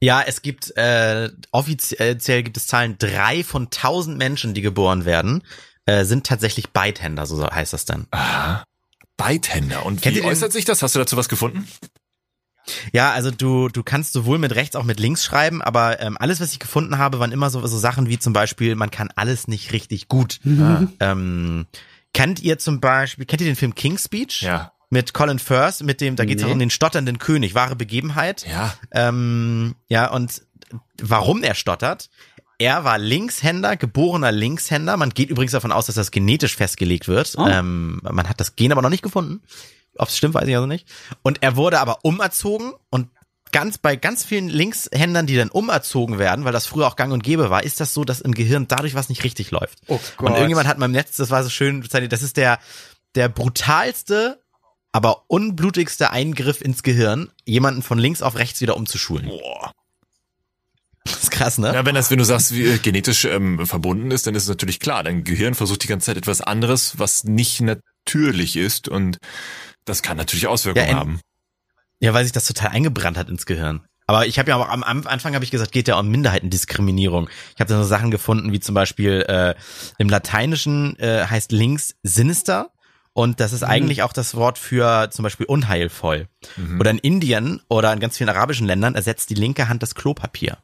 Ja, 0.00 0.22
es 0.22 0.42
gibt 0.42 0.76
äh, 0.76 1.30
offiziell 1.52 2.42
gibt 2.42 2.56
es 2.56 2.66
Zahlen, 2.66 2.96
drei 2.98 3.42
von 3.42 3.70
tausend 3.70 4.18
Menschen, 4.18 4.52
die 4.52 4.60
geboren 4.60 5.04
werden, 5.04 5.42
äh, 5.86 6.04
sind 6.04 6.26
tatsächlich 6.26 6.70
Beidhänder, 6.70 7.26
so 7.26 7.48
heißt 7.48 7.72
das 7.72 7.86
dann. 7.86 8.06
Aha. 8.10 8.64
Beidhänder. 9.16 9.86
Und 9.86 10.02
Kennt 10.02 10.16
wie 10.16 10.22
äußert 10.22 10.52
sich 10.52 10.66
das? 10.66 10.82
Hast 10.82 10.94
du 10.94 10.98
dazu 10.98 11.16
was 11.16 11.28
gefunden? 11.28 11.66
Ja, 12.92 13.12
also 13.12 13.30
du, 13.30 13.68
du 13.68 13.82
kannst 13.82 14.12
sowohl 14.12 14.38
mit 14.38 14.54
rechts 14.54 14.76
auch 14.76 14.84
mit 14.84 15.00
links 15.00 15.24
schreiben, 15.24 15.62
aber 15.62 16.00
ähm, 16.00 16.16
alles, 16.18 16.40
was 16.40 16.52
ich 16.52 16.58
gefunden 16.58 16.98
habe, 16.98 17.18
waren 17.18 17.32
immer 17.32 17.48
so, 17.48 17.64
so 17.66 17.78
Sachen 17.78 18.08
wie 18.08 18.18
zum 18.18 18.32
Beispiel, 18.32 18.74
man 18.74 18.90
kann 18.90 19.10
alles 19.14 19.48
nicht 19.48 19.72
richtig 19.72 20.08
gut. 20.08 20.40
Ähm, 21.00 21.66
kennt 22.12 22.40
ihr 22.40 22.58
zum 22.58 22.80
Beispiel, 22.80 23.24
kennt 23.24 23.40
ihr 23.40 23.46
den 23.46 23.56
Film 23.56 23.74
King's 23.74 24.04
Speech? 24.04 24.42
Ja. 24.42 24.72
Mit 24.88 25.12
Colin 25.12 25.38
Firth, 25.38 25.82
mit 25.82 26.00
dem, 26.00 26.14
da 26.16 26.24
geht's 26.24 26.42
Nee. 26.42 26.48
auch 26.48 26.52
um 26.52 26.58
den 26.58 26.70
stotternden 26.70 27.18
König, 27.18 27.54
wahre 27.54 27.74
Begebenheit. 27.76 28.46
Ja. 28.46 28.74
Ähm, 28.92 29.74
ja, 29.88 30.10
und 30.10 30.42
warum 31.02 31.42
er 31.42 31.54
stottert? 31.54 32.08
Er 32.58 32.84
war 32.84 32.96
Linkshänder, 32.96 33.76
geborener 33.76 34.32
Linkshänder. 34.32 34.96
Man 34.96 35.10
geht 35.10 35.28
übrigens 35.28 35.52
davon 35.52 35.72
aus, 35.72 35.86
dass 35.86 35.96
das 35.96 36.10
genetisch 36.10 36.56
festgelegt 36.56 37.08
wird. 37.08 37.34
Oh. 37.36 37.46
Ähm, 37.46 38.00
man 38.02 38.28
hat 38.28 38.40
das 38.40 38.56
Gen 38.56 38.72
aber 38.72 38.80
noch 38.80 38.88
nicht 38.90 39.02
gefunden. 39.02 39.42
Ob 39.98 40.08
es 40.08 40.16
stimmt, 40.16 40.34
weiß 40.34 40.46
ich 40.46 40.54
also 40.54 40.66
nicht. 40.66 40.86
Und 41.22 41.42
er 41.42 41.56
wurde 41.56 41.80
aber 41.80 41.98
umerzogen 42.02 42.72
und 42.90 43.08
ganz 43.52 43.78
bei 43.78 43.96
ganz 43.96 44.24
vielen 44.24 44.48
Linkshändern, 44.48 45.26
die 45.26 45.36
dann 45.36 45.50
umerzogen 45.50 46.18
werden, 46.18 46.44
weil 46.44 46.52
das 46.52 46.66
früher 46.66 46.86
auch 46.86 46.96
gang 46.96 47.12
und 47.12 47.22
gäbe 47.22 47.50
war, 47.50 47.62
ist 47.64 47.80
das 47.80 47.94
so, 47.94 48.04
dass 48.04 48.20
im 48.20 48.32
Gehirn 48.34 48.68
dadurch 48.68 48.94
was 48.94 49.08
nicht 49.08 49.24
richtig 49.24 49.50
läuft. 49.50 49.78
Oh 49.88 49.98
Und 50.18 50.32
irgendjemand 50.32 50.68
hat 50.68 50.78
mal 50.78 50.86
im 50.86 50.92
Netz, 50.92 51.16
das 51.16 51.30
war 51.30 51.42
so 51.42 51.50
schön, 51.50 51.86
das 51.90 52.22
ist 52.22 52.36
der, 52.36 52.58
der 53.14 53.28
brutalste, 53.28 54.42
aber 54.92 55.24
unblutigste 55.28 56.10
Eingriff 56.10 56.60
ins 56.60 56.82
Gehirn, 56.82 57.30
jemanden 57.44 57.82
von 57.82 57.98
links 57.98 58.22
auf 58.22 58.36
rechts 58.36 58.60
wieder 58.60 58.76
umzuschulen. 58.76 59.26
Boah. 59.28 59.72
Das 61.04 61.22
ist 61.22 61.30
krass, 61.30 61.58
ne? 61.58 61.72
Ja, 61.72 61.84
wenn 61.86 61.94
das, 61.94 62.10
wenn 62.10 62.18
du 62.18 62.24
sagst, 62.24 62.52
wie 62.52 62.64
äh, 62.64 62.78
genetisch 62.78 63.24
ähm, 63.26 63.64
verbunden 63.66 64.10
ist, 64.10 64.26
dann 64.26 64.34
ist 64.34 64.44
es 64.44 64.48
natürlich 64.48 64.80
klar. 64.80 65.04
Dein 65.04 65.22
Gehirn 65.22 65.54
versucht 65.54 65.84
die 65.84 65.86
ganze 65.86 66.06
Zeit 66.06 66.16
etwas 66.16 66.40
anderes, 66.40 66.98
was 66.98 67.22
nicht 67.24 67.60
natürlich 67.60 68.56
ist 68.56 68.88
und 68.88 69.18
das 69.84 70.02
kann 70.02 70.16
natürlich 70.16 70.48
Auswirkungen 70.48 70.86
Ja, 70.86 70.90
in- 70.92 70.98
haben. 70.98 71.20
Ja, 72.00 72.12
weil 72.12 72.24
sich 72.24 72.32
das 72.32 72.46
total 72.46 72.68
eingebrannt 72.70 73.16
hat 73.16 73.28
ins 73.28 73.46
Gehirn. 73.46 73.84
Aber 74.08 74.26
ich 74.26 74.38
habe 74.38 74.50
ja 74.50 74.56
auch 74.56 74.68
am, 74.68 74.82
am 74.82 75.06
Anfang 75.06 75.34
habe 75.34 75.44
ich 75.44 75.50
gesagt, 75.50 75.72
geht 75.72 75.88
ja 75.88 75.98
um 75.98 76.08
Minderheitendiskriminierung. 76.08 77.28
Ich 77.54 77.60
habe 77.60 77.68
da 77.72 77.78
so 77.82 77.88
Sachen 77.88 78.10
gefunden, 78.10 78.52
wie 78.52 78.60
zum 78.60 78.74
Beispiel 78.74 79.24
äh, 79.28 79.54
im 79.98 80.08
Lateinischen 80.08 80.96
äh, 80.98 81.24
heißt 81.26 81.52
links 81.52 81.94
sinister 82.02 82.70
und 83.16 83.40
das 83.40 83.54
ist 83.54 83.62
eigentlich 83.62 84.02
auch 84.02 84.12
das 84.12 84.34
Wort 84.34 84.58
für 84.58 85.08
zum 85.10 85.22
Beispiel 85.22 85.46
unheilvoll. 85.46 86.28
Oder 86.78 86.90
in 86.90 86.98
Indien 86.98 87.62
oder 87.70 87.90
in 87.94 87.98
ganz 87.98 88.18
vielen 88.18 88.28
arabischen 88.28 88.66
Ländern 88.66 88.94
ersetzt 88.94 89.30
die 89.30 89.34
linke 89.34 89.70
Hand 89.70 89.82
das 89.82 89.94
Klopapier. 89.94 90.58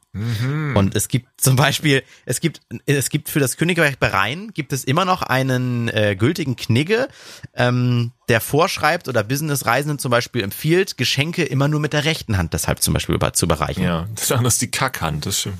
Und 0.77 0.95
es 0.95 1.07
gibt 1.07 1.41
zum 1.41 1.55
Beispiel, 1.55 2.03
es 2.27 2.41
gibt, 2.41 2.61
es 2.85 3.09
gibt 3.09 3.29
für 3.29 3.39
das 3.39 3.57
Königreich 3.57 3.97
Bahrain 3.97 4.53
gibt 4.53 4.71
es 4.71 4.83
immer 4.83 5.03
noch 5.03 5.23
einen 5.23 5.87
äh, 5.87 6.15
gültigen 6.15 6.55
Knigge, 6.55 7.07
ähm, 7.55 8.11
der 8.29 8.39
vorschreibt 8.39 9.07
oder 9.07 9.23
Businessreisenden 9.23 9.97
zum 9.97 10.11
Beispiel 10.11 10.43
empfiehlt, 10.43 10.95
Geschenke 10.95 11.43
immer 11.43 11.67
nur 11.67 11.79
mit 11.79 11.93
der 11.93 12.05
rechten 12.05 12.37
Hand 12.37 12.53
deshalb 12.53 12.83
zum 12.83 12.93
Beispiel 12.93 13.15
über, 13.15 13.33
zu 13.33 13.47
bereichen. 13.47 13.81
Ja, 13.81 14.07
das 14.13 14.29
ist 14.29 14.61
die 14.61 14.69
Kackhand, 14.69 15.25
das 15.25 15.39
stimmt. 15.39 15.57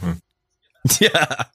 Ja. 1.00 1.48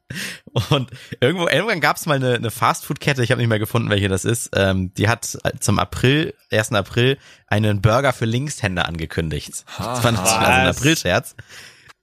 Und 0.71 0.91
irgendwo, 1.21 1.49
irgendwann 1.49 1.81
gab 1.81 1.97
es 1.97 2.07
mal 2.07 2.15
eine, 2.17 2.35
eine 2.35 2.51
Fastfood-Kette, 2.51 3.23
ich 3.23 3.31
habe 3.31 3.41
nicht 3.41 3.49
mehr 3.49 3.59
gefunden, 3.59 3.91
welche 3.91 4.09
das 4.09 4.25
ist. 4.25 4.51
Ähm, 4.55 4.93
die 4.95 5.09
hat 5.09 5.39
zum 5.61 5.79
April, 5.79 6.35
1. 6.51 6.73
April, 6.73 7.19
einen 7.47 7.83
Burger 7.83 8.13
für 8.13 8.25
Linkshänder 8.25 8.87
angekündigt. 8.87 9.65
Das 9.77 10.03
war 10.03 10.13
natürlich 10.13 10.39
also 10.39 10.51
ein? 10.51 10.67
Aprilscherz. 10.69 11.37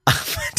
Aber 0.05 0.17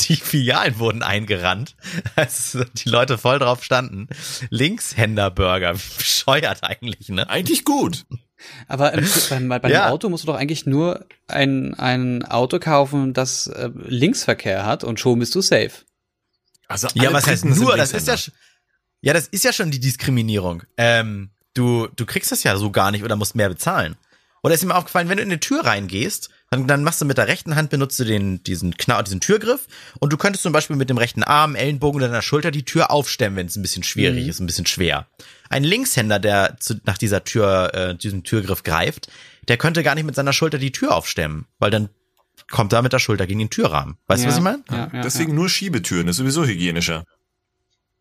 die 0.08 0.16
Filialen 0.16 0.78
wurden 0.80 1.04
eingerannt, 1.04 1.76
als 2.16 2.58
die 2.74 2.88
Leute 2.88 3.16
voll 3.16 3.38
drauf 3.38 3.62
standen. 3.62 4.08
Linkshänder-Burger, 4.50 5.74
wie 5.76 5.96
bescheuert 5.98 6.64
eigentlich, 6.64 7.08
ne? 7.10 7.28
Eigentlich 7.30 7.64
gut. 7.64 8.04
Aber 8.68 8.92
ähm, 8.92 9.08
beim, 9.30 9.48
bei, 9.48 9.58
bei 9.60 9.70
Ja. 9.70 9.84
einem 9.84 9.92
Auto 9.92 10.08
musst 10.08 10.24
du 10.24 10.26
doch 10.26 10.36
eigentlich 10.36 10.66
nur 10.66 11.06
ein, 11.28 11.74
ein 11.74 12.24
Auto 12.24 12.58
kaufen, 12.58 13.14
das 13.14 13.46
äh, 13.46 13.70
Linksverkehr 13.74 14.66
hat 14.66 14.84
und 14.84 14.98
schon 15.00 15.18
bist 15.20 15.34
du 15.34 15.40
safe. 15.40 15.70
Also 16.68 16.88
Ja, 16.94 17.12
was 17.12 17.26
heißt 17.26 17.44
nur? 17.44 17.76
Das 17.76 17.92
ist 17.92 18.08
ja, 18.08 18.16
ja, 19.00 19.12
das 19.12 19.26
ist 19.28 19.44
ja 19.44 19.52
schon 19.52 19.70
die 19.70 19.80
Diskriminierung. 19.80 20.62
Ähm, 20.76 21.30
du, 21.54 21.88
du 21.94 22.06
kriegst 22.06 22.32
das 22.32 22.42
ja 22.42 22.56
so 22.56 22.70
gar 22.70 22.90
nicht 22.90 23.04
oder 23.04 23.16
musst 23.16 23.34
mehr 23.34 23.48
bezahlen. 23.48 23.96
Oder 24.42 24.54
ist 24.54 24.64
mir 24.64 24.74
aufgefallen, 24.76 25.08
wenn 25.08 25.16
du 25.16 25.24
in 25.24 25.30
eine 25.30 25.40
Tür 25.40 25.64
reingehst, 25.64 26.30
dann, 26.50 26.68
dann 26.68 26.84
machst 26.84 27.00
du 27.00 27.04
mit 27.04 27.18
der 27.18 27.26
rechten 27.26 27.56
Hand 27.56 27.70
benutzt 27.70 27.98
du 27.98 28.04
den, 28.04 28.44
diesen 28.44 28.76
Kna 28.76 29.02
diesen 29.02 29.20
Türgriff 29.20 29.66
und 29.98 30.12
du 30.12 30.16
könntest 30.16 30.44
zum 30.44 30.52
Beispiel 30.52 30.76
mit 30.76 30.88
dem 30.88 30.98
rechten 30.98 31.24
Arm, 31.24 31.56
Ellenbogen 31.56 31.96
oder 32.00 32.06
deiner 32.08 32.22
Schulter 32.22 32.52
die 32.52 32.64
Tür 32.64 32.92
aufstemmen, 32.92 33.36
wenn 33.36 33.46
es 33.46 33.56
ein 33.56 33.62
bisschen 33.62 33.82
schwierig 33.82 34.22
Mhm. 34.24 34.30
ist, 34.30 34.38
ein 34.40 34.46
bisschen 34.46 34.66
schwer. 34.66 35.08
Ein 35.48 35.64
Linkshänder, 35.64 36.20
der 36.20 36.58
zu, 36.60 36.74
nach 36.84 36.98
dieser 36.98 37.24
Tür, 37.24 37.74
äh, 37.74 37.94
diesem 37.96 38.22
Türgriff 38.22 38.62
greift, 38.62 39.08
der 39.48 39.56
könnte 39.56 39.82
gar 39.82 39.96
nicht 39.96 40.04
mit 40.04 40.14
seiner 40.14 40.32
Schulter 40.32 40.58
die 40.58 40.72
Tür 40.72 40.94
aufstemmen, 40.94 41.46
weil 41.58 41.70
dann 41.72 41.88
kommt 42.50 42.72
er 42.72 42.82
mit 42.82 42.92
der 42.92 42.98
Schulter 42.98 43.26
gegen 43.26 43.38
den 43.38 43.50
Türrahmen. 43.50 43.98
Weißt 44.06 44.24
du, 44.24 44.28
was 44.28 44.36
ich 44.36 44.42
meine? 44.42 44.62
Ja, 44.70 44.90
ja, 44.92 45.02
Deswegen 45.02 45.34
nur 45.34 45.48
Schiebetüren, 45.48 46.08
ist 46.08 46.16
sowieso 46.16 46.44
hygienischer. 46.44 47.04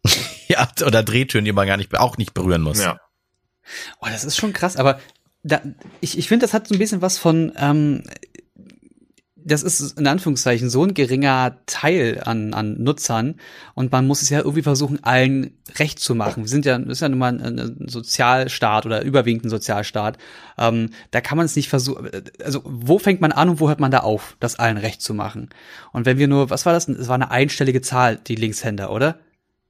Ja, 0.47 0.69
oder 0.85 1.01
Drehtüren, 1.01 1.43
die 1.43 1.51
man 1.51 1.65
gar 1.65 1.75
nicht, 1.75 1.97
auch 1.97 2.19
nicht 2.19 2.35
berühren 2.35 2.61
muss. 2.61 2.79
Ja. 2.79 2.99
Oh, 3.99 4.05
das 4.05 4.23
ist 4.23 4.37
schon 4.37 4.53
krass, 4.53 4.77
aber 4.77 4.99
da, 5.41 5.59
ich, 6.01 6.19
ich 6.19 6.27
finde, 6.27 6.45
das 6.45 6.53
hat 6.53 6.67
so 6.67 6.75
ein 6.75 6.77
bisschen 6.79 7.01
was 7.01 7.17
von, 7.17 7.51
ähm, 7.57 8.03
das 9.45 9.61
ist 9.61 9.99
in 9.99 10.07
Anführungszeichen 10.07 10.71
so 10.71 10.83
ein 10.83 10.95
geringer 10.95 11.57
Teil 11.67 12.21
an, 12.25 12.55
an 12.55 12.81
Nutzern 12.81 13.35
und 13.75 13.91
man 13.91 14.07
muss 14.07 14.23
es 14.23 14.29
ja 14.29 14.39
irgendwie 14.39 14.63
versuchen, 14.63 15.03
allen 15.03 15.55
recht 15.77 15.99
zu 15.99 16.15
machen. 16.15 16.43
Wir 16.43 16.49
sind 16.49 16.65
ja, 16.65 16.79
das 16.79 16.93
ist 16.93 17.01
ja 17.01 17.09
nun 17.09 17.19
mal 17.19 17.39
ein, 17.39 17.59
ein 17.59 17.87
Sozialstaat 17.87 18.87
oder 18.87 19.03
überwiegend 19.03 19.45
ein 19.45 19.49
Sozialstaat. 19.51 20.17
Ähm, 20.57 20.89
da 21.11 21.21
kann 21.21 21.37
man 21.37 21.45
es 21.45 21.55
nicht 21.55 21.69
versuchen, 21.69 22.09
also 22.43 22.61
wo 22.65 22.97
fängt 22.97 23.21
man 23.21 23.31
an 23.31 23.49
und 23.49 23.59
wo 23.59 23.67
hört 23.67 23.79
man 23.79 23.91
da 23.91 23.99
auf, 23.99 24.35
das 24.39 24.57
allen 24.57 24.77
recht 24.77 25.03
zu 25.03 25.13
machen? 25.13 25.49
Und 25.91 26.07
wenn 26.07 26.17
wir 26.17 26.27
nur, 26.27 26.49
was 26.49 26.65
war 26.65 26.73
das? 26.73 26.87
Es 26.87 27.07
war 27.07 27.15
eine 27.15 27.29
einstellige 27.29 27.81
Zahl, 27.81 28.17
die 28.17 28.35
Linkshänder, 28.35 28.91
oder? 28.91 29.19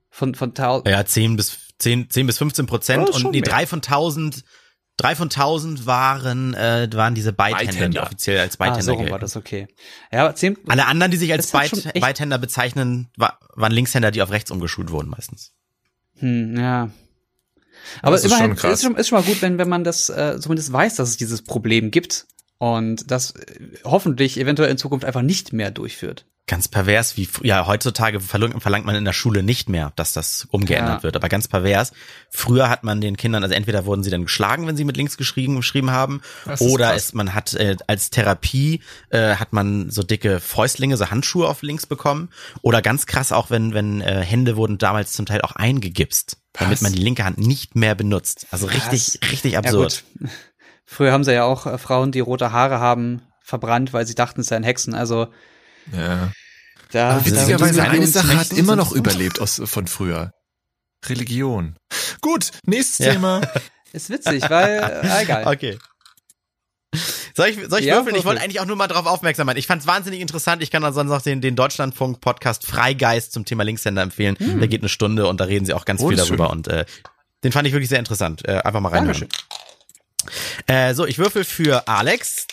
Von, 0.10 0.36
von 0.36 0.54
tau 0.54 0.84
Ja, 0.88 1.06
10 1.06 1.36
bis 1.36 1.58
10, 1.80 2.10
10 2.10 2.28
bis 2.28 2.38
15 2.38 2.66
Prozent 2.66 3.10
Oh, 3.12 3.16
und 3.16 3.36
die 3.36 3.42
drei 3.42 3.68
von 3.68 3.80
1000 3.80 4.46
drei 4.98 5.16
von 5.16 5.26
1000 5.26 5.86
waren 5.86 6.54
äh, 6.54 6.88
waren 6.94 7.16
diese 7.16 7.32
die 7.32 7.36
Beithänder. 7.36 8.04
offiziell 8.04 8.40
als 8.40 8.56
ah, 8.56 8.66
Beithänder 8.66 8.98
so 8.98 9.10
war 9.10 9.20
das 9.20 9.36
okay. 9.36 9.68
Ja, 10.12 10.26
aber 10.26 10.36
zehn, 10.36 10.58
Alle 10.68 10.86
anderen, 10.86 11.12
die 11.12 11.18
sich 11.18 11.32
als 11.32 11.52
Das 11.52 11.54
hat 11.54 11.62
Beit 11.62 11.70
schon 11.82 11.92
echt- 11.92 12.02
Beithänder 12.02 12.38
bezeichnen, 12.38 13.10
wa 13.18 13.38
waren 13.56 13.72
Linkshänder, 13.72 14.12
die 14.12 14.22
auf 14.22 14.32
rechts 14.32 14.52
umgeschult 14.52 14.92
wurden 14.92 15.10
meistens. 15.10 15.54
Hm, 16.20 16.58
ja. 16.58 16.90
Aber 18.02 18.16
Das 18.16 18.24
ist 18.26 18.38
schon 18.38 18.56
krass. 18.56 18.74
ist 18.74 18.84
schon, 18.84 18.96
ist 18.96 19.08
schon 19.10 19.20
mal 19.20 19.26
gut, 19.26 19.42
wenn, 19.42 19.58
wenn 19.58 19.70
man 19.70 19.84
das 19.84 20.10
äh, 20.10 20.40
zumindest 20.40 20.72
weiß, 20.72 20.96
dass 20.96 21.10
es 21.10 21.18
dieses 21.18 21.42
Problem 21.44 21.92
gibt 21.92 22.26
und 22.58 23.10
das 23.12 23.32
äh, 23.32 23.60
hoffentlich 23.84 24.40
eventuell 24.40 24.72
in 24.72 24.78
Zukunft 24.78 25.06
einfach 25.06 25.22
nicht 25.22 25.54
mehr 25.54 25.72
durchführt. 25.72 26.26
Ganz 26.48 26.68
pervers, 26.68 27.18
wie 27.18 27.28
ja 27.42 27.66
heutzutage 27.66 28.20
verlangt, 28.20 28.86
man 28.86 28.96
in 28.96 29.04
der 29.04 29.14
Schule 29.14 29.42
nicht 29.42 29.68
mehr, 29.68 29.94
dass 29.96 30.14
das 30.14 30.48
umgeändert 30.52 30.98
Ja. 31.00 31.04
wird. 31.04 31.16
Aber 31.16 31.28
ganz 31.28 31.48
pervers. 31.48 31.92
Früher 32.30 32.70
hat 32.70 32.84
man 32.84 33.02
den 33.02 33.18
Kindern, 33.18 33.42
also 33.42 33.56
entweder 33.56 33.86
wurden 33.88 34.04
sie 34.04 34.12
dann 34.12 34.26
geschlagen, 34.26 34.68
wenn 34.68 34.78
sie 34.78 34.84
mit 34.84 34.96
links 34.96 35.18
geschrieben, 35.18 35.56
geschrieben 35.56 35.90
haben, 35.90 36.22
Das 36.46 36.62
ist 36.62 36.68
oder 36.72 36.90
krass. 36.92 37.06
es, 37.08 37.14
man 37.14 37.34
hat 37.34 37.56
äh, 37.56 37.78
als 37.88 38.12
Therapie 38.12 38.82
äh, 39.10 39.38
hat 39.38 39.54
man 39.54 39.90
so 39.90 40.04
dicke 40.04 40.40
Fäustlinge, 40.40 40.98
so 40.98 41.10
Handschuhe 41.10 41.48
auf 41.48 41.64
links 41.64 41.88
bekommen. 41.88 42.30
Oder 42.62 42.84
ganz 42.84 43.08
krass 43.08 43.32
auch, 43.32 43.50
wenn 43.50 43.74
wenn 43.74 44.02
äh, 44.02 44.22
Hände 44.24 44.56
wurden 44.56 44.78
damals 44.78 45.14
zum 45.14 45.26
Teil 45.26 45.42
auch 45.42 45.54
eingegipst, 45.54 46.38
damit 46.54 46.74
Was? 46.74 46.82
man 46.82 46.94
die 46.94 47.02
linke 47.02 47.24
Hand 47.26 47.40
nicht 47.40 47.76
mehr 47.76 47.96
benutzt. 47.96 48.46
Also 48.52 48.68
richtig, 48.68 49.20
richtig 49.32 49.58
absurd. 49.58 50.04
Ja. 50.20 50.30
Früher 50.86 51.12
haben 51.12 51.24
sie 51.24 51.34
ja 51.34 51.44
auch 51.44 51.66
äh, 51.66 51.80
Frauen, 51.80 52.12
die 52.12 52.20
rote 52.20 52.52
Haare 52.52 52.80
haben, 52.80 53.24
verbrannt, 53.42 53.94
weil 53.94 54.06
sie 54.06 54.14
dachten, 54.14 54.42
es 54.42 54.48
seien 54.48 54.64
Hexen. 54.64 54.94
Also 54.94 55.28
ja. 55.94 56.32
da, 56.92 57.10
Aber 57.10 57.20
da 57.20 57.26
witzigerweise 57.26 57.76
Witzigerweise 57.76 57.82
eine 57.92 58.08
Sache 58.08 58.38
hat 58.38 58.52
immer 58.54 58.76
noch 58.76 58.92
überlebt 58.92 59.40
aus, 59.40 59.62
von 59.66 59.88
früher. 59.88 60.32
Religion. 61.06 61.76
Gut, 62.22 62.52
nächstes 62.66 63.06
Ja. 63.06 63.14
Thema. 63.14 63.42
ist 63.94 64.10
witzig, 64.10 64.50
weil 64.50 65.02
äh, 65.04 65.22
egal. 65.24 65.46
Okay. 65.54 65.78
Soll 67.36 67.48
ich, 67.50 67.58
soll 67.68 67.80
ich 67.80 67.86
Ja, 67.88 67.96
würfeln? 67.98 68.16
Ich 68.16 68.24
wollte 68.24 68.42
eigentlich 68.42 68.62
auch 68.62 68.66
nur 68.66 68.78
mal 68.78 68.88
darauf 68.88 69.06
aufmerksam 69.06 69.46
machen. 69.48 69.58
Ich 69.58 69.68
fand 69.68 69.82
es 69.82 69.88
wahnsinnig 69.88 70.22
interessant. 70.22 70.64
Ich 70.64 70.72
kann 70.72 70.82
dann 70.82 70.94
sonst 70.94 71.10
noch 71.10 71.22
den, 71.22 71.42
den 71.42 71.58
Deutschlandfunk-Podcast 71.58 72.66
Freigeist 72.66 73.34
zum 73.34 73.44
Thema 73.44 73.64
Linkshänder 73.64 74.02
empfehlen. 74.02 74.38
Der 74.40 74.70
geht 74.70 74.82
eine 74.82 74.88
Stunde 74.90 75.28
und 75.28 75.42
da 75.42 75.44
reden 75.46 75.66
sie 75.66 75.74
auch 75.74 75.84
ganz 75.84 76.02
Oh, 76.02 76.08
viel 76.08 76.18
darüber. 76.18 76.46
schön. 76.48 76.52
Und 76.58 76.68
äh, 76.70 76.86
den 77.44 77.52
fand 77.52 77.68
ich 77.68 77.74
wirklich 77.74 77.90
sehr 77.90 78.00
interessant. 78.00 78.48
Äh, 78.48 78.62
einfach 78.64 78.80
mal 78.80 78.88
reinhören. 78.90 79.20
Dankeschön. 79.20 79.30
Äh, 80.68 80.94
so, 80.94 81.06
ich 81.06 81.18
würfel 81.18 81.44
für 81.44 81.88
Alex. 81.88 82.48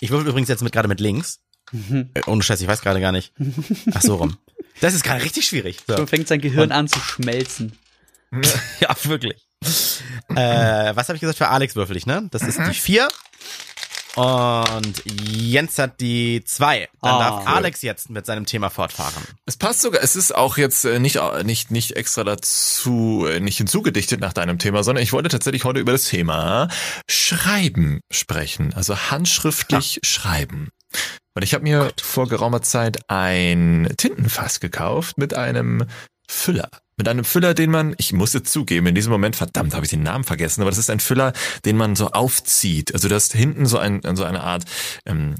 Ich 0.00 0.10
würfel 0.10 0.28
übrigens 0.28 0.48
jetzt 0.48 0.62
mit 0.62 0.72
gerade 0.72 0.88
mit 0.88 1.00
links. 1.00 1.40
Äh, 1.72 2.04
ohne 2.26 2.42
Scheiß, 2.42 2.60
ich 2.60 2.68
weiß 2.68 2.80
gerade 2.80 3.00
gar 3.00 3.12
nicht. 3.12 3.32
Ach 3.94 4.02
so 4.02 4.16
rum. 4.16 4.36
Das 4.80 4.94
ist 4.94 5.04
gerade 5.04 5.22
richtig 5.22 5.46
schwierig. 5.46 5.78
So. 5.86 5.96
Schon 5.96 6.06
fängt 6.06 6.28
sein 6.28 6.40
Gehirn 6.40 6.72
an 6.72 6.88
zu 6.88 6.98
schmelzen. 7.00 7.72
Ja, 8.80 8.94
wirklich. 9.04 9.48
äh, 10.34 10.94
was 10.94 11.08
habe 11.08 11.14
ich 11.14 11.20
gesagt? 11.20 11.38
Für 11.38 11.48
Alex 11.48 11.76
würfel 11.76 11.96
ich, 11.96 12.06
ne? 12.06 12.28
Das 12.32 12.42
ist 12.42 12.58
die 12.58 12.74
vier. 12.74 13.08
Und 14.16 15.02
Jens 15.04 15.78
hat 15.78 16.00
die 16.00 16.42
zwei. 16.44 16.88
Dann 17.02 17.14
Ah, 17.14 17.18
darf 17.18 17.40
cool. 17.46 17.52
Alex 17.54 17.82
jetzt 17.82 18.08
mit 18.10 18.24
seinem 18.26 18.46
Thema 18.46 18.70
fortfahren. 18.70 19.22
Es 19.44 19.56
passt 19.56 19.82
sogar, 19.82 20.02
es 20.02 20.16
ist 20.16 20.34
auch 20.34 20.56
jetzt 20.56 20.84
äh, 20.84 20.98
nicht, 20.98 21.18
nicht, 21.44 21.70
nicht 21.70 21.92
extra 21.92 22.24
dazu, 22.24 23.26
äh, 23.28 23.40
nicht 23.40 23.58
hinzugedichtet 23.58 24.20
nach 24.20 24.32
deinem 24.32 24.58
Thema, 24.58 24.82
sondern 24.82 25.02
ich 25.02 25.12
wollte 25.12 25.28
tatsächlich 25.28 25.64
heute 25.64 25.80
über 25.80 25.92
das 25.92 26.04
Thema 26.04 26.68
Schreiben 27.08 28.00
sprechen. 28.10 28.72
Also 28.74 28.96
handschriftlich 29.10 30.00
schreiben. 30.02 30.70
Weil 31.34 31.44
ich 31.44 31.52
habe 31.52 31.64
mir 31.64 31.92
vor 32.00 32.28
geraumer 32.28 32.62
Zeit 32.62 33.10
ein 33.10 33.92
Tintenfass 33.98 34.60
gekauft 34.60 35.18
mit 35.18 35.34
einem 35.34 35.84
Füller. 36.28 36.68
Mit 36.96 37.08
einem 37.08 37.24
Füller, 37.24 37.52
den 37.52 37.70
man, 37.70 37.94
ich 37.98 38.12
muss 38.12 38.32
jetzt 38.32 38.52
zugeben, 38.52 38.86
in 38.86 38.94
diesem 38.94 39.12
Moment, 39.12 39.36
verdammt, 39.36 39.74
habe 39.74 39.84
ich 39.84 39.90
den 39.90 40.02
Namen 40.02 40.24
vergessen, 40.24 40.62
aber 40.62 40.70
das 40.70 40.78
ist 40.78 40.90
ein 40.90 41.00
Füller, 41.00 41.32
den 41.64 41.76
man 41.76 41.94
so 41.94 42.10
aufzieht. 42.10 42.94
Also 42.94 43.08
das 43.08 43.30
hinten 43.32 43.66
so, 43.66 43.78
ein, 43.78 44.00
so 44.14 44.24
eine 44.24 44.42
Art 44.42 44.64
ähm, 45.04 45.34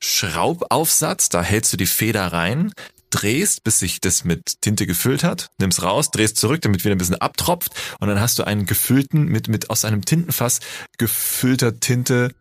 Schraubaufsatz, 0.00 1.28
da 1.28 1.42
hältst 1.42 1.72
du 1.72 1.76
die 1.76 1.86
Feder 1.86 2.26
rein, 2.32 2.72
drehst, 3.10 3.62
bis 3.64 3.78
sich 3.78 4.00
das 4.00 4.24
mit 4.24 4.60
Tinte 4.60 4.86
gefüllt 4.86 5.22
hat, 5.22 5.48
nimmst 5.58 5.82
raus, 5.82 6.10
drehst 6.10 6.36
zurück, 6.36 6.60
damit 6.62 6.84
wieder 6.84 6.94
ein 6.94 6.98
bisschen 6.98 7.20
abtropft 7.20 7.72
und 8.00 8.08
dann 8.08 8.20
hast 8.20 8.38
du 8.38 8.44
einen 8.44 8.66
gefüllten, 8.66 9.26
mit, 9.26 9.48
mit 9.48 9.70
aus 9.70 9.84
einem 9.84 10.04
Tintenfass 10.04 10.60
gefüllter 10.98 11.78
Tinte 11.78 12.32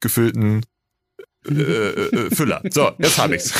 gefüllten 0.00 0.62
äh, 1.46 1.52
äh, 1.52 2.26
äh, 2.26 2.34
Füller. 2.34 2.62
So, 2.70 2.92
jetzt 2.98 3.18
hab 3.18 3.32
ich's. 3.32 3.52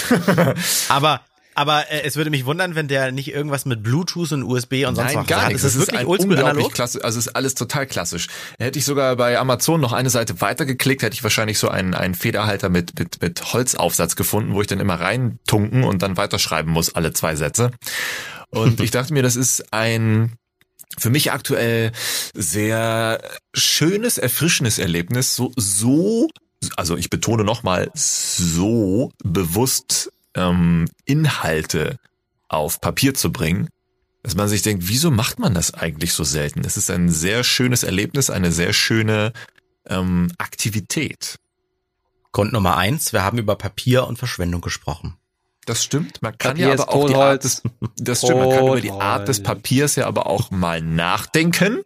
Aber, 0.91 1.23
aber 1.55 1.91
äh, 1.91 2.03
es 2.05 2.17
würde 2.17 2.31
mich 2.31 2.47
wundern, 2.47 2.75
wenn 2.75 2.89
der 2.89 3.13
nicht 3.13 3.33
irgendwas 3.33 3.67
mit 3.67 3.83
Bluetooth 3.83 4.33
und 4.33 4.43
USB 4.45 4.87
und 4.87 4.95
sonst 4.95 5.09
Nein, 5.15 5.17
was 5.17 5.27
gar 5.27 5.43
hat. 5.43 5.49
nichts. 5.49 5.65
Ist 5.65 5.75
das 5.77 5.81
Das 5.81 5.83
ist 5.83 5.93
wirklich 5.93 6.09
oldschool 6.09 6.31
unglaublich 6.31 6.51
analog? 6.57 6.75
klasse, 6.75 7.05
also 7.05 7.19
es 7.19 7.27
ist 7.27 7.37
alles 7.37 7.55
total 7.55 7.87
klassisch. 7.87 8.29
Hätte 8.59 8.79
ich 8.79 8.85
sogar 8.85 9.17
bei 9.17 9.39
Amazon 9.39 9.81
noch 9.81 9.93
eine 9.93 10.11
Seite 10.11 10.41
weitergeklickt, 10.41 11.03
hätte 11.03 11.15
ich 11.15 11.23
wahrscheinlich 11.23 11.59
so 11.59 11.69
einen, 11.69 11.95
einen 11.95 12.15
Federhalter 12.15 12.69
mit, 12.69 12.99
mit, 12.99 13.21
mit 13.21 13.53
Holzaufsatz 13.53 14.17
gefunden, 14.17 14.55
wo 14.55 14.61
ich 14.61 14.67
dann 14.69 14.81
immer 14.81 15.01
reintunken 15.01 15.85
und 15.85 16.03
dann 16.03 16.17
weiterschreiben 16.17 16.73
muss, 16.73 16.95
alle 16.95 17.13
zwei 17.13 17.37
Sätze. 17.37 17.71
Und 18.51 18.81
ich 18.83 18.91
dachte 18.91 19.13
mir, 19.13 19.23
das 19.23 19.37
ist 19.37 19.73
ein 19.73 20.33
für 20.99 21.11
mich 21.11 21.31
aktuell 21.33 21.93
sehr 22.35 23.23
schönes, 23.55 24.19
erfrischendes 24.19 24.79
Erlebnis, 24.79 25.37
so, 25.37 25.53
so, 25.57 26.29
also 26.77 26.97
ich 26.97 27.11
betone 27.11 27.45
nochmal, 27.45 27.91
so 27.95 29.13
bewusst 29.23 30.11
ähm, 30.35 30.87
Inhalte 31.05 31.99
auf 32.49 32.81
Papier 32.81 33.15
zu 33.15 33.33
bringen, 33.33 33.69
dass 34.23 34.35
man 34.35 34.49
sich 34.49 34.63
denkt, 34.63 34.89
wieso 34.89 35.11
macht 35.11 35.39
man 35.39 35.55
das 35.55 35.73
eigentlich 35.75 36.13
so 36.13 36.25
selten? 36.25 36.61
Es 36.65 36.77
ist 36.77 36.91
ein 36.91 37.09
sehr 37.09 37.43
schönes 37.45 37.83
Erlebnis, 37.83 38.29
eine 38.31 38.53
sehr 38.53 38.73
schöne 38.73 39.33
ähm, 39.87 40.31
Aktivität. 40.39 41.37
Grund 42.33 42.53
Nummer 42.53 42.77
eins, 42.77 43.13
wir 43.13 43.23
haben 43.25 43.39
über 43.39 43.57
Papier 43.57 44.07
und 44.07 44.19
Verschwendung 44.19 44.61
gesprochen. 44.61 45.17
Das 45.67 45.83
stimmt. 45.85 46.23
Man 46.23 46.37
kann 46.39 46.53
Papier 46.53 46.69
ja 46.69 46.73
aber 46.75 46.89
auch 46.93 47.07
die 47.09 47.15
Art 47.15 47.45
des, 47.45 47.63
das 47.97 48.21
stimmt, 48.21 48.41
man 48.41 48.51
kann 48.51 48.67
über 48.67 48.81
die. 48.81 48.91
Art 48.91 49.29
des 49.29 49.43
Papiers 49.43 49.97
ja 49.97 50.07
aber 50.07 50.27
auch 50.27 50.51
mal 50.51 50.81
nachdenken. 50.81 51.83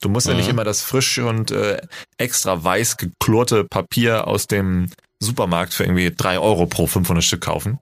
Du 0.00 0.08
musst 0.08 0.26
ja 0.26 0.32
Mhm. 0.32 0.38
nicht 0.40 0.48
immer 0.48 0.64
das 0.64 0.82
frische 0.82 1.26
und 1.26 1.50
äh, 1.50 1.80
extra 2.18 2.62
weiß 2.62 2.96
geklorte 2.98 3.64
Papier 3.64 4.26
aus 4.26 4.46
dem 4.46 4.90
Supermarkt 5.24 5.74
für 5.74 5.84
irgendwie 5.84 6.12
drei 6.14 6.38
Euro 6.38 6.66
pro 6.66 6.86
500 6.86 7.24
Stück 7.24 7.40
kaufen. 7.42 7.78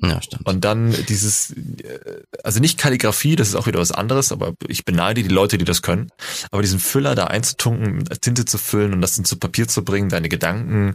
Ja, 0.00 0.22
stimmt. 0.22 0.46
Und 0.46 0.64
dann 0.64 0.92
dieses, 1.08 1.50
äh, 1.50 2.22
also 2.44 2.60
nicht 2.60 2.78
Kalligrafie, 2.78 3.34
das 3.34 3.48
ist 3.48 3.54
auch 3.56 3.66
wieder 3.66 3.80
was 3.80 3.90
anderes, 3.90 4.30
aber 4.30 4.54
ich 4.68 4.84
beneide 4.84 5.24
die 5.24 5.28
Leute, 5.28 5.58
die 5.58 5.64
das 5.64 5.82
können. 5.82 6.08
Aber 6.52 6.62
diesen 6.62 6.78
Füller 6.78 7.16
da 7.16 7.24
einzutunken, 7.24 8.04
Tinte 8.20 8.44
zu 8.44 8.58
füllen 8.58 8.92
und 8.92 9.00
das 9.00 9.16
dann 9.16 9.24
zu 9.24 9.38
Papier 9.38 9.66
zu 9.66 9.84
bringen, 9.84 10.08
deine 10.08 10.28
Gedanken 10.28 10.94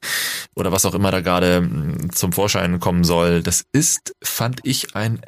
oder 0.56 0.72
was 0.72 0.86
auch 0.86 0.94
immer 0.94 1.12
da 1.12 1.20
gerade 1.20 1.62
mm, 1.62 2.12
zum 2.14 2.32
Vorschein 2.32 2.80
kommen 2.80 3.04
soll, 3.04 3.44
das 3.44 3.66
ist, 3.74 4.16
fand 4.24 4.62
ich 4.64 4.96
ein, 4.96 5.20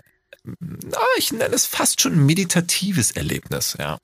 na, 0.45 0.99
ich 1.17 1.33
nenne 1.33 1.53
es 1.53 1.65
fast 1.65 1.99
schon 1.99 2.25
meditatives 2.25 3.11
Erlebnis, 3.11 3.75
ja. 3.77 3.97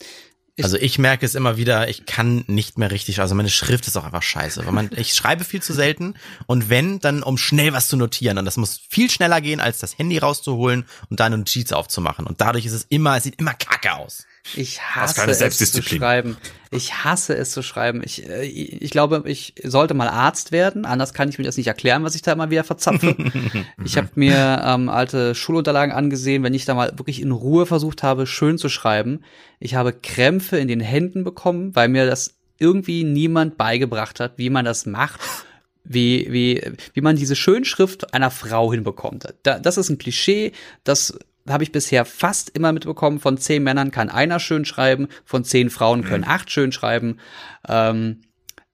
Also 0.63 0.77
ich 0.77 0.99
merke 0.99 1.25
es 1.25 1.35
immer 1.35 1.57
wieder, 1.57 1.89
ich 1.89 2.05
kann 2.05 2.43
nicht 2.47 2.77
mehr 2.77 2.91
richtig, 2.91 3.19
also 3.19 3.35
meine 3.35 3.49
Schrift 3.49 3.87
ist 3.87 3.97
auch 3.97 4.03
einfach 4.03 4.23
scheiße. 4.23 4.65
Weil 4.65 4.73
man, 4.73 4.89
ich 4.95 5.13
schreibe 5.13 5.43
viel 5.43 5.61
zu 5.61 5.73
selten 5.73 6.15
und 6.45 6.69
wenn, 6.69 6.99
dann 6.99 7.23
um 7.23 7.37
schnell 7.37 7.73
was 7.73 7.87
zu 7.87 7.97
notieren. 7.97 8.37
Und 8.37 8.45
das 8.45 8.57
muss 8.57 8.79
viel 8.89 9.09
schneller 9.09 9.41
gehen, 9.41 9.59
als 9.59 9.79
das 9.79 9.97
Handy 9.97 10.17
rauszuholen 10.17 10.85
und 11.09 11.19
da 11.19 11.25
eine 11.25 11.37
Notiz 11.37 11.71
aufzumachen. 11.71 12.25
Und 12.25 12.41
dadurch 12.41 12.65
ist 12.65 12.73
es 12.73 12.85
immer, 12.89 13.17
es 13.17 13.23
sieht 13.23 13.39
immer 13.39 13.53
kacke 13.53 13.93
aus. 13.93 14.25
Ich 14.55 14.81
hasse 14.81 15.29
es 15.29 15.71
zu 15.71 15.81
schreiben. 15.81 16.37
Ich 16.71 17.03
hasse 17.03 17.35
es 17.35 17.51
zu 17.51 17.61
schreiben. 17.61 18.01
Ich, 18.03 18.27
äh, 18.27 18.43
ich 18.43 18.91
glaube, 18.91 19.23
ich 19.25 19.53
sollte 19.63 19.93
mal 19.93 20.07
Arzt 20.07 20.51
werden. 20.51 20.85
Anders 20.85 21.13
kann 21.13 21.29
ich 21.29 21.37
mir 21.37 21.43
das 21.43 21.57
nicht 21.57 21.67
erklären, 21.67 22.03
was 22.03 22.15
ich 22.15 22.21
da 22.21 22.31
immer 22.31 22.49
wieder 22.49 22.63
verzapfe. 22.63 23.15
ich 23.85 23.97
habe 23.97 24.09
mir 24.15 24.61
ähm, 24.65 24.89
alte 24.89 25.35
Schulunterlagen 25.35 25.93
angesehen, 25.93 26.43
wenn 26.43 26.53
ich 26.53 26.65
da 26.65 26.73
mal 26.73 26.97
wirklich 26.97 27.21
in 27.21 27.31
Ruhe 27.31 27.65
versucht 27.65 28.03
habe, 28.03 28.25
schön 28.25 28.57
zu 28.57 28.69
schreiben. 28.69 29.21
Ich 29.59 29.75
habe 29.75 29.93
Krämpfe 29.93 30.57
in 30.57 30.67
den 30.67 30.81
Händen 30.81 31.23
bekommen, 31.23 31.75
weil 31.75 31.89
mir 31.89 32.05
das 32.05 32.35
irgendwie 32.57 33.03
niemand 33.03 33.57
beigebracht 33.57 34.19
hat, 34.19 34.33
wie 34.37 34.49
man 34.49 34.65
das 34.65 34.85
macht 34.85 35.19
wie, 35.83 36.27
wie, 36.29 36.61
wie 36.93 37.01
man 37.01 37.15
diese 37.15 37.35
Schönschrift 37.35 38.13
einer 38.13 38.31
Frau 38.31 38.71
hinbekommt. 38.71 39.33
Da, 39.43 39.59
das 39.59 39.77
ist 39.77 39.89
ein 39.89 39.97
Klischee, 39.97 40.51
das 40.83 41.17
habe 41.51 41.63
ich 41.63 41.71
bisher 41.71 42.05
fast 42.05 42.49
immer 42.49 42.71
mitbekommen, 42.71 43.19
von 43.19 43.37
zehn 43.37 43.63
Männern 43.63 43.91
kann 43.91 44.09
einer 44.09 44.39
schön 44.39 44.65
schreiben, 44.65 45.07
von 45.25 45.43
zehn 45.43 45.69
Frauen 45.69 46.03
können 46.03 46.23
mhm. 46.23 46.29
acht 46.29 46.51
schön 46.51 46.71
schreiben. 46.71 47.17
Ähm, 47.67 48.21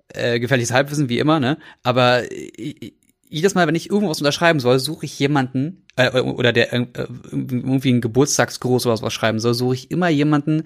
äh, 0.09 0.39
gefährliches 0.39 0.73
Halbwissen, 0.73 1.09
wie 1.09 1.19
immer, 1.19 1.39
ne? 1.39 1.57
Aber 1.83 2.31
äh, 2.31 2.93
jedes 3.29 3.55
Mal, 3.55 3.67
wenn 3.67 3.75
ich 3.75 3.89
irgendwas 3.89 4.19
unterschreiben 4.19 4.59
soll, 4.59 4.79
suche 4.79 5.05
ich 5.05 5.19
jemanden, 5.19 5.85
äh, 5.95 6.19
oder 6.19 6.53
der 6.53 6.73
äh, 6.73 6.87
irgendwie 6.95 7.89
einen 7.89 8.01
Geburtstagsgruß 8.01 8.85
oder 8.85 9.01
was 9.01 9.13
schreiben 9.13 9.39
soll, 9.39 9.53
suche 9.53 9.75
ich 9.75 9.91
immer 9.91 10.09
jemanden, 10.09 10.63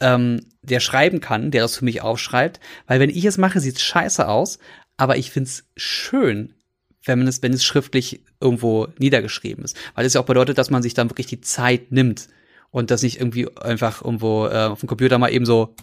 ähm, 0.00 0.40
der 0.62 0.80
schreiben 0.80 1.20
kann, 1.20 1.50
der 1.50 1.62
das 1.62 1.76
für 1.76 1.84
mich 1.84 2.02
aufschreibt. 2.02 2.60
Weil 2.86 3.00
wenn 3.00 3.10
ich 3.10 3.24
es 3.24 3.38
mache, 3.38 3.60
sieht 3.60 3.76
es 3.76 3.82
scheiße 3.82 4.26
aus, 4.28 4.58
aber 4.96 5.16
ich 5.16 5.30
find's 5.30 5.64
schön, 5.76 6.54
es, 7.06 7.42
wenn 7.42 7.52
es 7.52 7.64
schriftlich 7.64 8.20
irgendwo 8.40 8.88
niedergeschrieben 8.98 9.64
ist. 9.64 9.76
Weil 9.94 10.06
es 10.06 10.14
ja 10.14 10.20
auch 10.20 10.26
bedeutet, 10.26 10.58
dass 10.58 10.70
man 10.70 10.82
sich 10.82 10.94
dann 10.94 11.10
wirklich 11.10 11.26
die 11.26 11.40
Zeit 11.40 11.92
nimmt 11.92 12.28
und 12.70 12.90
das 12.90 13.02
nicht 13.02 13.20
irgendwie 13.20 13.48
einfach 13.56 14.04
irgendwo 14.04 14.46
äh, 14.46 14.64
auf 14.64 14.80
dem 14.80 14.88
Computer 14.88 15.18
mal 15.18 15.32
eben 15.32 15.46
so 15.46 15.74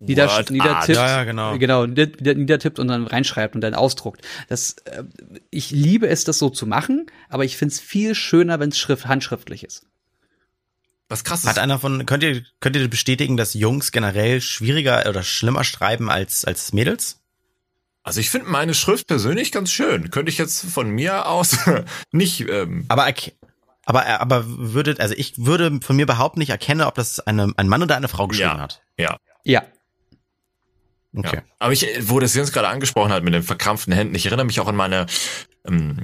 nieder, 0.00 0.44
niedertippt, 0.50 0.96
ja, 0.96 1.06
ja, 1.06 1.24
genau. 1.24 1.58
genau 1.58 1.86
nieder, 1.86 2.34
niedertippt 2.34 2.78
und 2.78 2.88
dann 2.88 3.06
reinschreibt 3.06 3.54
und 3.54 3.60
dann 3.60 3.74
ausdruckt. 3.74 4.22
Das, 4.48 4.72
äh, 4.84 5.04
ich 5.50 5.70
liebe 5.70 6.08
es, 6.08 6.24
das 6.24 6.38
so 6.38 6.50
zu 6.50 6.66
machen, 6.66 7.06
aber 7.28 7.44
ich 7.44 7.56
finde 7.56 7.72
es 7.72 7.80
viel 7.80 8.14
schöner, 8.14 8.60
wenn 8.60 8.70
es 8.70 8.78
Schrift 8.78 9.06
handschriftlich 9.06 9.64
ist. 9.64 9.86
Was 11.08 11.24
krass 11.24 11.40
ist. 11.40 11.48
Hat 11.48 11.58
einer 11.58 11.78
von, 11.78 12.06
könnt 12.06 12.22
ihr, 12.22 12.42
könnt 12.60 12.76
ihr 12.76 12.88
bestätigen, 12.88 13.36
dass 13.36 13.54
Jungs 13.54 13.92
generell 13.92 14.40
schwieriger 14.40 15.04
oder 15.08 15.22
schlimmer 15.22 15.64
schreiben 15.64 16.10
als, 16.10 16.44
als 16.44 16.72
Mädels? 16.72 17.21
Also 18.02 18.20
ich 18.20 18.30
finde 18.30 18.48
meine 18.48 18.74
Schrift 18.74 19.06
persönlich 19.06 19.52
ganz 19.52 19.70
schön. 19.70 20.10
Könnte 20.10 20.30
ich 20.30 20.38
jetzt 20.38 20.64
von 20.64 20.90
mir 20.90 21.26
aus 21.26 21.58
nicht. 22.12 22.40
Ähm 22.48 22.84
aber 22.88 23.06
aber 23.84 24.06
aber 24.20 24.44
würdet 24.46 25.00
also 25.00 25.14
ich 25.16 25.34
würde 25.38 25.80
von 25.82 25.96
mir 25.96 26.06
behaupten, 26.06 26.40
ich 26.40 26.50
erkenne, 26.50 26.86
ob 26.86 26.94
das 26.94 27.20
eine, 27.20 27.52
ein 27.56 27.68
Mann 27.68 27.82
oder 27.82 27.96
eine 27.96 28.08
Frau 28.08 28.26
geschrieben 28.28 28.50
ja, 28.50 28.60
hat. 28.60 28.82
Ja. 28.98 29.16
Ja. 29.44 29.62
Okay. 31.14 31.36
Ja. 31.36 31.42
Aber 31.58 31.72
ich, 31.72 31.86
wo 32.08 32.20
das 32.20 32.34
Jens 32.34 32.52
gerade 32.52 32.68
angesprochen 32.68 33.12
hat 33.12 33.22
mit 33.22 33.34
den 33.34 33.42
verkrampften 33.42 33.92
Händen, 33.92 34.14
ich 34.14 34.26
erinnere 34.26 34.46
mich 34.46 34.60
auch 34.60 34.68
an 34.68 34.76
meine, 34.76 35.06
ähm, 35.66 35.96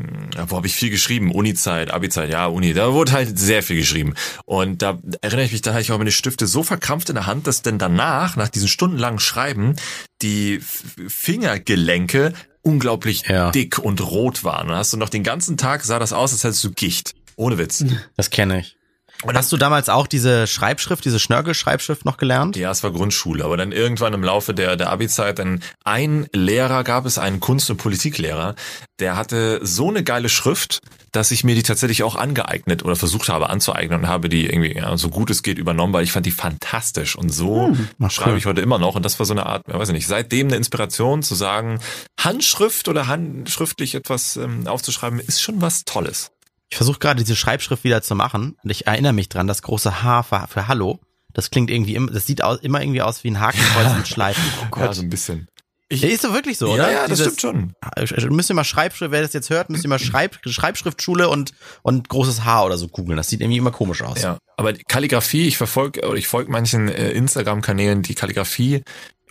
wo 0.46 0.56
habe 0.56 0.66
ich 0.66 0.74
viel 0.74 0.90
geschrieben? 0.90 1.32
Uni-Zeit, 1.32 1.90
Abi-Zeit, 1.90 2.30
ja, 2.30 2.46
Uni, 2.46 2.74
da 2.74 2.92
wurde 2.92 3.12
halt 3.12 3.38
sehr 3.38 3.62
viel 3.62 3.76
geschrieben. 3.76 4.14
Und 4.44 4.82
da 4.82 4.98
erinnere 5.20 5.46
ich 5.46 5.52
mich, 5.52 5.62
da 5.62 5.72
hatte 5.72 5.82
ich 5.82 5.92
auch 5.92 5.98
meine 5.98 6.12
Stifte 6.12 6.46
so 6.46 6.62
verkrampft 6.62 7.08
in 7.08 7.16
der 7.16 7.26
Hand, 7.26 7.46
dass 7.46 7.62
denn 7.62 7.78
danach, 7.78 8.36
nach 8.36 8.48
diesen 8.48 8.68
stundenlangen 8.68 9.18
Schreiben, 9.18 9.74
die 10.22 10.60
Fingergelenke 10.60 12.34
unglaublich 12.62 13.24
ja. 13.28 13.50
dick 13.50 13.78
und 13.78 14.00
rot 14.00 14.44
waren. 14.44 14.68
Und 14.68 14.76
hast 14.76 14.92
du 14.92 14.96
noch 14.96 15.08
den 15.08 15.24
ganzen 15.24 15.56
Tag, 15.56 15.84
sah 15.84 15.98
das 15.98 16.12
aus, 16.12 16.32
als 16.32 16.44
hättest 16.44 16.64
du 16.64 16.71
Gicht. 16.71 17.14
Ohne 17.36 17.58
Witz. 17.58 17.84
Das 18.16 18.30
kenne 18.30 18.60
ich. 18.60 18.77
Und 19.25 19.37
hast 19.37 19.50
du 19.50 19.57
damals 19.57 19.89
auch 19.89 20.07
diese 20.07 20.47
Schreibschrift, 20.47 21.04
diese 21.04 21.19
Schnörkelschreibschrift 21.19 22.04
noch 22.04 22.19
gelernt? 22.19 22.57
Ja, 22.57 22.71
es 22.71 22.85
war 22.85 22.93
Grundschule, 22.93 23.45
aber 23.45 23.57
dann 23.57 23.73
irgendwann 23.73 24.15
im 24.15 24.23
Laufe 24.23 24.54
der, 24.54 24.76
der 24.76 24.91
Abi-Zeit, 24.91 25.41
dann 25.41 25.61
ein 25.83 26.28
Lehrer 26.33 26.85
gab 26.85 27.04
es, 27.04 27.19
einen 27.19 27.41
Kunst- 27.41 27.69
und 27.69 27.78
Politiklehrer, 27.78 28.54
der 29.00 29.17
hatte 29.17 29.59
so 29.63 29.89
eine 29.89 30.04
geile 30.04 30.28
Schrift, 30.28 30.81
dass 31.11 31.33
ich 31.33 31.43
mir 31.43 31.57
die 31.57 31.65
tatsächlich 31.65 32.04
auch 32.04 32.15
angeeignet 32.15 32.85
oder 32.85 32.95
versucht 32.95 33.28
habe 33.28 33.50
anzueignen 33.50 34.00
und 34.00 34.09
habe 34.09 34.28
die 34.28 34.47
irgendwie 34.47 34.76
ja, 34.76 34.97
so 34.97 35.09
gut 35.09 35.31
es 35.31 35.43
geht 35.43 35.59
übernommen, 35.59 35.93
weil 35.93 36.04
ich 36.04 36.13
fand 36.13 36.26
die 36.26 36.31
fantastisch 36.31 37.17
und 37.17 37.31
so 37.31 37.75
hm, 37.99 38.11
schreibe 38.11 38.39
ich 38.39 38.47
heute 38.47 38.61
immer 38.61 38.78
noch 38.78 38.95
und 38.95 39.04
das 39.04 39.19
war 39.19 39.26
so 39.26 39.33
eine 39.33 39.47
Art, 39.47 39.63
ja, 39.67 39.78
weiß 39.78 39.89
ich 39.89 39.95
nicht, 39.95 40.07
seitdem 40.07 40.49
eine 40.49 40.57
Inspiration 40.57 41.23
zu 41.25 41.35
sagen, 41.35 41.81
Handschrift 42.21 42.89
oder 42.89 43.09
handschriftlich 43.09 43.95
etwas 43.95 44.37
ähm, 44.37 44.67
aufzuschreiben, 44.69 45.19
ist 45.19 45.43
schon 45.43 45.61
was 45.61 45.85
Tolles. 45.85 46.31
Ich 46.71 46.76
versuche 46.76 46.99
gerade 46.99 47.23
diese 47.23 47.37
Schreibschrift 47.37 47.85
wieder 47.85 48.02
zu 48.02 48.15
machen 48.15 48.57
und 48.63 48.71
ich 48.71 48.87
erinnere 48.87 49.13
mich 49.13 49.28
dran, 49.28 49.47
das 49.47 49.63
große 49.63 50.02
H 50.02 50.23
für, 50.23 50.47
für 50.49 50.69
Hallo. 50.69 51.00
Das 51.33 51.50
klingt 51.50 51.71
irgendwie, 51.71 51.95
immer, 51.95 52.11
das 52.11 52.26
sieht 52.26 52.43
aus, 52.43 52.59
immer 52.61 52.83
irgendwie 52.83 53.02
aus 53.02 53.25
wie 53.25 53.31
ein 53.31 53.41
Hakenkreuz 53.41 53.97
mit 53.97 54.09
Schleifen. 54.09 54.43
Oh 54.63 54.67
Gott. 54.71 54.85
Ja, 54.85 54.93
so 54.95 55.02
ein 55.02 55.09
bisschen. 55.09 55.49
Ich, 55.91 56.04
ist 56.04 56.25
doch 56.25 56.35
wirklich 56.35 56.59
so, 56.59 56.69
oder? 56.73 56.91
Ja, 56.91 56.91
ja 56.91 57.09
das 57.09 57.19
Dieses, 57.19 57.39
stimmt 57.39 57.75
schon. 58.11 58.37
Müsst 58.37 58.50
ihr 58.50 58.54
mal 58.54 58.65
Schreibschrift, 58.65 59.11
wer 59.11 59.23
das 59.23 59.33
jetzt 59.33 59.49
hört, 59.49 59.71
müsst 59.71 59.85
ihr 59.85 59.89
mal 59.89 59.99
Schreib, 59.99 60.39
Schreibschriftschule 60.45 61.31
und, 61.31 61.54
und 61.83 62.11
großes 62.11 62.45
H 62.45 62.65
oder 62.65 62.76
so 62.76 62.89
googeln. 62.89 63.17
Das 63.17 63.28
sieht 63.28 63.41
irgendwie 63.41 63.57
immer 63.57 63.71
komisch 63.71 64.02
aus. 64.02 64.21
Ja, 64.21 64.37
aber 64.59 64.75
Kalligrafie, 64.75 65.47
ich 65.49 65.57
verfolge, 65.57 66.07
oder 66.07 66.19
ich 66.19 66.28
folge 66.28 66.50
manchen 66.50 66.89
äh, 66.89 67.13
Instagram-Kanälen, 67.13 68.02
die 68.02 68.15
Kalligrafie 68.15 68.83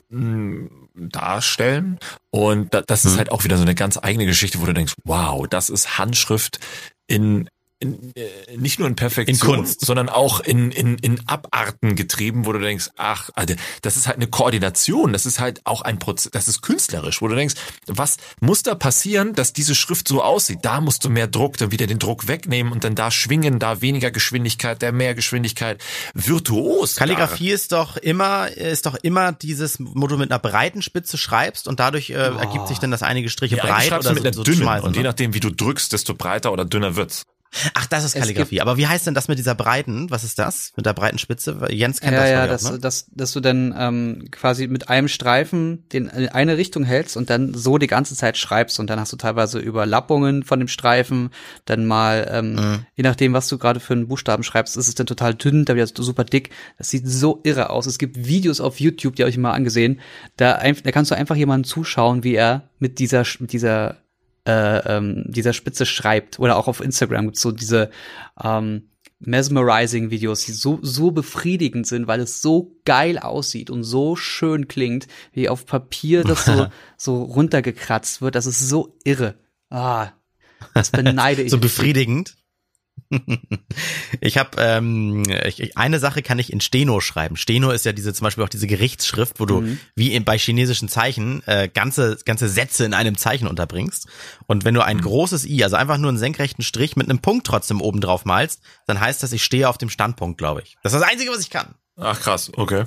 mh, 0.10 0.20
hm, 0.20 0.70
darstellen. 0.96 2.00
Und 2.32 2.74
da, 2.74 2.82
das 2.82 3.06
ist 3.06 3.14
mhm. 3.14 3.18
halt 3.18 3.32
auch 3.32 3.44
wieder 3.44 3.58
so 3.58 3.64
eine 3.64 3.76
ganz 3.76 4.00
eigene 4.02 4.26
Geschichte, 4.26 4.60
wo 4.60 4.66
du 4.66 4.74
denkst, 4.74 4.94
wow, 5.04 5.46
das 5.48 5.70
ist 5.70 6.00
Handschrift 6.00 6.60
in 7.08 7.50
in, 7.80 8.12
äh, 8.16 8.58
nicht 8.58 8.80
nur 8.80 8.88
in 8.88 8.96
Perfektion, 8.96 9.36
in 9.36 9.56
Kunst. 9.58 9.86
sondern 9.86 10.10
auch 10.10 10.40
in, 10.40 10.72
in, 10.72 10.98
in 10.98 11.28
Abarten 11.28 11.96
getrieben, 11.96 12.46
wo 12.46 12.52
du 12.52 12.60
denkst, 12.60 12.90
ach, 12.98 13.30
Alter, 13.36 13.56
das 13.84 13.98
ist 13.98 14.08
halt 14.08 14.18
eine 14.18 14.28
Koordination, 14.28 15.14
das 15.14 15.28
ist 15.28 15.40
halt 15.40 15.62
auch 15.64 15.82
ein 15.82 16.00
Prozess, 16.00 16.32
das 16.32 16.48
ist 16.48 16.62
künstlerisch, 16.62 17.22
wo 17.22 17.28
du 17.28 17.36
denkst, 17.36 17.54
was 17.86 18.18
muss 18.40 18.64
da 18.64 18.74
passieren, 18.74 19.34
dass 19.34 19.54
diese 19.54 19.76
Schrift 19.76 20.08
so 20.08 20.24
aussieht? 20.24 20.60
Da 20.64 20.82
musst 20.82 21.06
du 21.06 21.10
mehr 21.10 21.28
Druck, 21.28 21.58
dann 21.58 21.72
wieder 21.72 21.86
den 21.86 22.00
Druck 22.00 22.28
wegnehmen 22.28 22.74
und 22.74 22.84
dann 22.84 22.96
da 22.96 23.12
schwingen, 23.12 23.60
da 23.60 23.80
weniger 23.82 24.10
Geschwindigkeit, 24.10 24.82
der 24.82 24.92
mehr 24.92 25.14
Geschwindigkeit, 25.14 25.84
virtuos. 26.16 26.96
Kalligrafie 26.96 27.50
da. 27.50 27.54
ist 27.54 27.72
doch 27.74 27.98
immer, 27.98 28.50
ist 28.58 28.88
doch 28.88 28.96
immer 28.96 29.34
dieses, 29.34 29.78
wo 29.80 30.08
du 30.08 30.18
mit 30.18 30.32
einer 30.32 30.40
breiten 30.40 30.82
Spitze 30.82 31.18
schreibst 31.18 31.68
und 31.68 31.80
dadurch 31.80 32.10
äh, 32.10 32.14
oh. 32.16 32.40
ergibt 32.40 32.68
sich 32.70 32.80
dann 32.80 32.90
das 32.90 33.04
einige 33.04 33.30
Striche 33.30 33.58
ja, 33.58 33.66
breit 33.66 33.92
oder 33.92 34.14
mit 34.14 34.34
so, 34.34 34.42
einer 34.42 34.44
dünnen, 34.44 34.80
und 34.82 34.96
je 34.96 35.04
nachdem, 35.04 35.36
wie 35.36 35.40
du 35.40 35.52
drückst, 35.52 35.94
desto 35.94 36.16
breiter 36.16 36.52
oder 36.52 36.66
dünner 36.66 36.96
wird's. 36.96 37.26
Ach, 37.74 37.86
das 37.88 38.04
ist 38.04 38.16
Kalligrafie. 38.16 38.62
Aber 38.62 38.78
wie 38.78 38.88
heißt 38.88 39.08
denn 39.08 39.14
das 39.14 39.28
mit 39.28 39.38
dieser 39.40 39.56
breiten? 39.56 40.10
Was 40.10 40.24
ist 40.24 40.38
das? 40.38 40.74
Mit 40.76 40.86
der 40.86 40.94
breiten 40.94 41.18
Spitze? 41.18 41.58
Jens 41.70 42.00
kennt 42.00 42.14
ja, 42.14 42.20
das. 42.20 42.32
Ja, 42.32 42.48
dass, 42.48 42.72
ne? 42.72 42.80
dass, 42.80 43.06
dass 43.12 43.32
du 43.32 43.40
dann 43.40 43.74
ähm, 43.78 44.28
quasi 44.32 44.68
mit 44.68 44.90
einem 44.90 45.08
Streifen 45.08 45.88
den 45.90 46.08
in 46.08 46.30
eine 46.30 46.58
Richtung 46.58 46.84
hältst 46.84 47.18
und 47.18 47.30
dann 47.30 47.54
so 47.54 47.78
die 47.78 47.88
ganze 47.88 48.16
Zeit 48.16 48.38
schreibst 48.38 48.80
und 48.80 48.90
dann 48.90 49.00
hast 49.00 49.14
du 49.14 49.18
teilweise 49.18 49.60
Überlappungen 49.60 50.44
von 50.44 50.60
dem 50.60 50.68
Streifen. 50.68 51.30
Dann 51.66 51.86
mal, 51.86 52.30
ähm, 52.32 52.54
mhm. 52.54 52.86
je 52.96 53.04
nachdem, 53.04 53.34
was 53.34 53.48
du 53.48 53.58
gerade 53.58 53.80
für 53.80 53.94
einen 53.94 54.08
Buchstaben 54.08 54.44
schreibst, 54.44 54.78
ist 54.78 54.88
es 54.88 54.96
dann 54.96 55.08
total 55.08 55.34
dünn, 55.34 55.66
da 55.66 55.76
wird 55.76 55.98
es 55.98 56.06
super 56.06 56.24
dick. 56.24 56.50
Das 56.78 56.90
sieht 56.90 57.08
so 57.08 57.40
irre 57.44 57.70
aus. 57.70 57.86
Es 57.86 57.98
gibt 57.98 58.18
Videos 58.18 58.60
auf 58.62 58.80
YouTube, 58.80 59.16
die 59.16 59.24
habe 59.24 59.30
ich 59.30 59.38
mal 59.38 59.54
angesehen. 59.54 60.00
Da, 60.36 60.60
da 60.62 60.92
kannst 60.92 61.12
du 61.12 61.16
einfach 61.16 61.36
jemanden 61.36 61.64
zuschauen, 61.64 62.24
wie 62.24 62.36
er 62.36 62.70
mit 62.80 63.00
dieser 63.00 63.24
mit 63.40 63.54
dieser 63.54 63.98
äh, 64.48 64.98
ähm, 64.98 65.26
dieser 65.28 65.54
Spitze 65.54 65.86
schreibt. 65.86 66.40
Oder 66.40 66.58
auch 66.58 66.68
auf 66.68 66.80
Instagram 66.80 67.26
gibt's 67.26 67.42
so 67.42 67.52
diese 67.52 67.92
ähm, 68.42 68.90
mesmerizing 69.20 70.10
Videos, 70.10 70.46
die 70.46 70.52
so, 70.52 70.80
so 70.82 71.12
befriedigend 71.12 71.88
sind, 71.88 72.08
weil 72.08 72.22
es 72.22 72.42
so 72.42 72.76
geil 72.86 73.18
aussieht 73.20 73.70
und 73.70 73.84
so 73.84 74.16
schön 74.16 74.68
klingt, 74.68 75.08
wie 75.34 75.50
auf 75.50 75.66
Papier 75.66 76.24
das 76.24 76.46
so, 76.46 76.68
so 76.98 77.24
runtergekratzt 77.24 78.22
wird. 78.22 78.36
Das 78.36 78.46
ist 78.46 78.68
so 78.68 78.98
irre. 79.04 79.36
Ah, 79.70 80.12
das 80.74 80.92
beneide 80.92 81.42
ich. 81.44 81.52
so 81.52 81.60
befriedigend? 81.60 82.38
ich 84.22 84.38
habe 84.38 84.52
ähm, 84.58 85.24
ich, 85.46 85.78
eine 85.78 86.00
Sache 86.00 86.22
kann 86.22 86.40
ich 86.40 86.52
in 86.52 86.62
Steno 86.62 87.00
schreiben. 87.00 87.36
Steno 87.38 87.72
ist 87.72 87.86
ja 87.86 87.94
diese 87.94 88.14
zum 88.14 88.26
Beispiel 88.26 88.44
auch 88.44 88.50
diese 88.50 88.68
Gerichtsschrift, 88.68 89.40
wo 89.40 89.46
du 89.46 89.62
mhm. 89.62 89.80
wie 89.96 90.14
in, 90.14 90.26
bei 90.26 90.38
chinesischen 90.38 90.90
Zeichen 90.90 91.42
äh, 91.48 91.70
ganze 91.74 92.18
ganze 92.26 92.50
Sätze 92.50 92.86
in 92.86 92.94
einem 92.94 93.18
Zeichen 93.18 93.48
unterbringst. 93.48 94.08
Und 94.46 94.66
wenn 94.66 94.74
du 94.74 94.84
ein 94.84 94.98
mhm. 94.98 95.02
großes 95.02 95.46
i, 95.46 95.64
also 95.64 95.76
einfach 95.76 95.98
nur 95.98 96.10
einen 96.10 96.18
senkrechten 96.18 96.64
Strich 96.64 96.96
mit 96.96 97.10
einem 97.10 97.20
Punkt 97.20 97.48
trotzdem 97.48 97.82
oben 97.82 98.02
drauf 98.02 98.26
malst, 98.26 98.62
dann 98.86 99.00
heißt 99.00 99.24
das, 99.24 99.32
ich 99.32 99.44
stehe 99.44 99.70
auf 99.70 99.78
dem 99.78 99.90
Standpunkt, 99.90 100.38
glaube 100.38 100.62
ich. 100.62 100.78
Das 100.84 100.94
ist 100.94 101.00
das 101.00 101.10
Einzige, 101.10 101.32
was 101.32 101.40
ich 101.40 101.50
kann. 101.50 101.76
Ach 101.96 102.20
krass, 102.20 102.52
okay. 102.56 102.86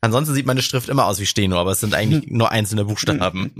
Ansonsten 0.00 0.34
sieht 0.34 0.46
meine 0.46 0.62
Schrift 0.62 0.88
immer 0.88 1.06
aus 1.06 1.18
wie 1.18 1.26
Steno, 1.26 1.58
aber 1.58 1.72
es 1.72 1.80
sind 1.80 1.94
eigentlich 1.94 2.26
nur 2.30 2.50
einzelne 2.50 2.84
Buchstaben. 2.84 3.52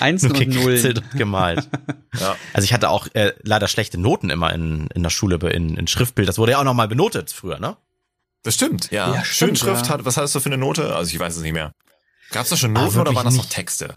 Eins 0.00 0.24
und 0.24 0.38
Null. 0.48 0.94
gemalt. 1.14 1.68
ja. 2.20 2.36
Also 2.52 2.64
ich 2.64 2.72
hatte 2.72 2.90
auch 2.90 3.06
äh, 3.14 3.32
leider 3.42 3.68
schlechte 3.68 3.98
Noten 3.98 4.30
immer 4.30 4.52
in, 4.52 4.88
in 4.94 5.02
der 5.02 5.10
Schule 5.10 5.36
in, 5.50 5.76
in 5.76 5.86
Schriftbild. 5.86 6.28
Das 6.28 6.38
wurde 6.38 6.52
ja 6.52 6.60
auch 6.60 6.64
nochmal 6.64 6.88
benotet 6.88 7.30
früher, 7.30 7.58
ne? 7.58 7.76
Das 8.42 8.54
stimmt, 8.54 8.90
ja. 8.90 9.14
Ja, 9.14 9.24
stimmt, 9.24 9.58
Schönschrift 9.58 9.86
ja. 9.86 9.92
hat, 9.94 10.04
was 10.04 10.16
hattest 10.16 10.34
du 10.34 10.40
für 10.40 10.46
eine 10.48 10.58
Note? 10.58 10.94
Also 10.94 11.12
ich 11.12 11.18
weiß 11.18 11.36
es 11.36 11.42
nicht 11.42 11.52
mehr. 11.52 11.72
Gab 12.30 12.44
es 12.44 12.50
da 12.50 12.56
schon 12.56 12.76
Ah, 12.76 12.82
Noten 12.82 12.94
oder 12.96 13.06
wirklich 13.06 13.16
waren 13.16 13.24
das 13.26 13.34
noch 13.36 13.44
nicht. 13.44 13.52
Texte? 13.54 13.96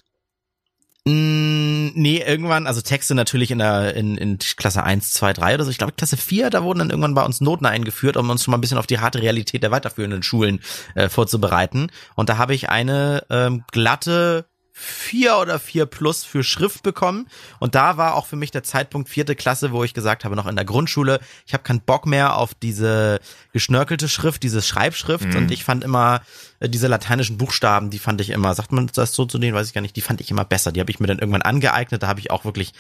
Mm, 1.08 1.94
nee, 1.96 2.22
irgendwann, 2.24 2.68
also 2.68 2.82
Texte 2.82 3.16
natürlich 3.16 3.50
in 3.50 3.58
der 3.58 3.96
in, 3.96 4.18
in 4.18 4.38
Klasse 4.38 4.84
1, 4.84 5.14
2, 5.14 5.34
3 5.34 5.56
oder 5.56 5.64
so. 5.64 5.72
Ich 5.72 5.80
glaube 5.80 5.94
Klasse 5.94 6.16
4, 6.16 6.52
da 6.52 6.64
wurden 6.64 6.78
dann 6.78 6.90
irgendwann 6.92 7.16
bei 7.16 7.24
uns 7.24 7.42
Noten 7.42 7.66
eingeführt, 7.66 8.18
um 8.18 8.30
uns 8.30 8.44
schon 8.44 8.52
mal 8.52 8.60
ein 8.60 8.62
bisschen 8.62 8.78
auf 8.78 8.86
die 8.86 9.00
harte 9.00 9.22
Realität 9.22 9.64
der 9.64 9.72
weiterführenden 9.72 10.22
Schulen 10.22 10.60
äh, 10.94 11.10
vorzubereiten. 11.10 11.90
Und 12.16 12.30
da 12.30 12.38
habe 12.38 12.54
ich 12.54 12.70
eine 12.70 13.26
ähm, 13.32 13.64
glatte 13.72 14.46
vier 14.82 15.38
oder 15.38 15.60
vier 15.60 15.86
plus 15.86 16.24
für 16.24 16.44
Schrift 16.44 16.82
bekommen. 16.82 17.28
Und 17.60 17.76
da 17.76 17.98
war 17.98 18.16
auch 18.16 18.26
für 18.26 18.36
mich 18.36 18.52
der 18.52 18.64
Zeitpunkt 18.64 19.10
vierte 19.10 19.36
Klasse, 19.36 19.72
wo 19.72 19.84
ich 19.84 19.94
gesagt 19.94 20.26
habe, 20.26 20.36
noch 20.36 20.48
in 20.48 20.56
der 20.56 20.66
Grundschule, 20.66 21.20
ich 21.46 21.54
habe 21.54 21.64
keinen 21.64 21.82
Bock 21.82 22.08
mehr 22.08 22.36
auf 22.36 22.54
diese 22.56 23.20
geschnörkelte 23.54 24.10
Schrift, 24.10 24.42
diese 24.44 24.62
Schreibschrift. 24.62 25.26
Mhm. 25.28 25.36
Und 25.36 25.52
ich 25.52 25.64
fand 25.64 25.84
immer 25.84 26.22
äh, 26.60 26.68
diese 26.68 26.88
lateinischen 26.88 27.38
Buchstaben, 27.38 27.92
die 27.92 28.00
fand 28.00 28.22
ich 28.22 28.32
immer, 28.32 28.54
sagt 28.56 28.72
man 28.72 28.90
das 28.94 29.14
so 29.14 29.26
zu 29.26 29.38
denen, 29.38 29.54
weiß 29.54 29.68
ich 29.68 29.74
gar 29.74 29.82
nicht, 29.82 29.96
die 29.96 30.02
fand 30.02 30.20
ich 30.20 30.32
immer 30.32 30.46
besser. 30.46 30.72
Die 30.72 30.80
habe 30.80 30.90
ich 30.90 31.00
mir 31.00 31.08
dann 31.08 31.20
irgendwann 31.20 31.44
angeeignet. 31.44 32.02
Da 32.02 32.08
habe 32.08 32.20
ich 32.20 32.32
auch 32.32 32.44
wirklich 32.44 32.74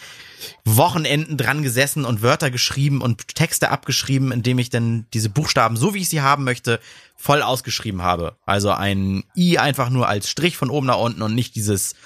Wochenenden 0.66 1.38
dran 1.38 1.62
gesessen 1.62 2.06
und 2.06 2.22
Wörter 2.24 2.50
geschrieben 2.50 3.02
und 3.02 3.36
Texte 3.36 3.70
abgeschrieben, 3.70 4.32
indem 4.32 4.58
ich 4.58 4.70
dann 4.70 5.06
diese 5.14 5.30
Buchstaben, 5.30 5.78
so 5.78 5.94
wie 5.94 6.00
ich 6.00 6.10
sie 6.10 6.22
haben 6.22 6.44
möchte, 6.44 6.80
voll 7.22 7.42
ausgeschrieben 7.44 8.02
habe. 8.02 8.36
Also 8.46 8.72
ein 8.72 9.24
I 9.38 9.60
einfach 9.60 9.90
nur 9.90 10.08
als 10.08 10.30
Strich 10.30 10.58
von 10.58 10.70
oben 10.70 10.88
nach 10.88 10.98
unten 10.98 11.22
und 11.22 11.36
nicht 11.36 11.56
dieses 11.56 11.94
Von, 11.94 12.00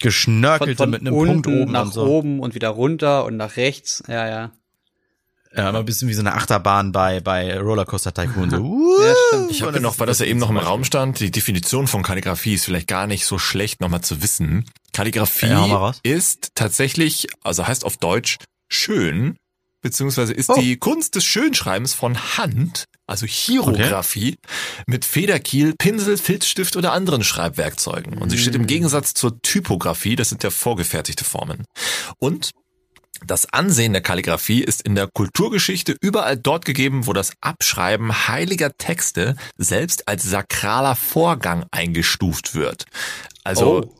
geschnörkelte 0.00 0.76
von 0.76 0.90
mit 0.90 1.00
einem 1.00 1.14
unten 1.14 1.42
Punkt 1.42 1.46
oben 1.48 1.72
nach 1.72 1.82
und 1.86 1.92
so. 1.92 2.04
oben 2.06 2.40
und 2.40 2.54
wieder 2.54 2.68
runter 2.68 3.24
und 3.24 3.36
nach 3.36 3.56
rechts. 3.56 4.02
Ja, 4.06 4.28
ja. 4.28 4.52
Ja, 5.56 5.68
immer 5.68 5.80
ein 5.80 5.84
bisschen 5.84 6.08
wie 6.08 6.14
so 6.14 6.20
eine 6.20 6.34
Achterbahn 6.34 6.90
bei, 6.90 7.20
bei 7.20 7.58
Rollercoaster 7.58 8.12
Tycoon. 8.12 8.50
So. 8.50 8.80
Ja, 9.04 9.14
stimmt. 9.28 9.50
Ich 9.50 9.62
habe 9.62 9.80
noch, 9.80 9.98
weil 9.98 10.06
das 10.06 10.20
ja 10.20 10.26
eben 10.26 10.38
noch 10.38 10.50
im 10.50 10.56
Raum 10.56 10.84
stand, 10.84 11.18
die 11.18 11.32
Definition 11.32 11.88
von 11.88 12.04
Kalligrafie 12.04 12.54
ist 12.54 12.64
vielleicht 12.64 12.86
gar 12.86 13.08
nicht 13.08 13.26
so 13.26 13.38
schlecht 13.38 13.80
nochmal 13.80 14.02
zu 14.02 14.22
wissen. 14.22 14.66
Kalligrafie 14.92 15.48
Ja, 15.48 15.92
ist 16.04 16.52
tatsächlich, 16.54 17.26
also 17.42 17.66
heißt 17.66 17.84
auf 17.84 17.96
Deutsch 17.96 18.38
schön, 18.68 19.36
beziehungsweise 19.84 20.32
ist 20.32 20.50
Oh. 20.50 20.56
die 20.58 20.76
Kunst 20.76 21.14
des 21.14 21.24
Schönschreibens 21.24 21.94
von 21.94 22.18
Hand, 22.36 22.86
also 23.06 23.26
Chirografie, 23.26 24.36
mit 24.88 25.04
Federkiel, 25.04 25.74
Pinsel, 25.78 26.16
Filzstift 26.18 26.74
oder 26.76 26.92
anderen 26.92 27.22
Schreibwerkzeugen. 27.22 28.18
Und 28.18 28.30
sie 28.30 28.38
steht 28.38 28.56
im 28.56 28.66
Gegensatz 28.66 29.14
zur 29.14 29.40
Typografie, 29.42 30.16
das 30.16 30.30
sind 30.30 30.42
ja 30.42 30.50
vorgefertigte 30.50 31.24
Formen. 31.24 31.64
Und 32.18 32.50
das 33.26 33.46
Ansehen 33.52 33.92
der 33.92 34.02
Kalligrafie 34.02 34.60
ist 34.62 34.82
in 34.82 34.94
der 34.96 35.06
Kulturgeschichte 35.06 35.96
überall 36.00 36.36
dort 36.36 36.64
gegeben, 36.64 37.06
wo 37.06 37.12
das 37.12 37.32
Abschreiben 37.40 38.26
heiliger 38.28 38.76
Texte 38.76 39.36
selbst 39.56 40.08
als 40.08 40.24
sakraler 40.24 40.96
Vorgang 40.96 41.64
eingestuft 41.70 42.54
wird. 42.54 42.86
Also 43.44 43.84
Oh. 43.84 43.94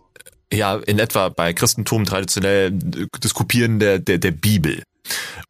ja, 0.53 0.77
in 0.77 0.99
etwa 0.99 1.29
bei 1.29 1.53
Christentum 1.53 2.05
traditionell 2.05 2.73
äh, 2.97 3.07
das 3.21 3.35
Kopieren 3.35 3.79
der, 3.79 3.99
der, 3.99 4.19
der 4.19 4.33
Bibel. 4.33 4.83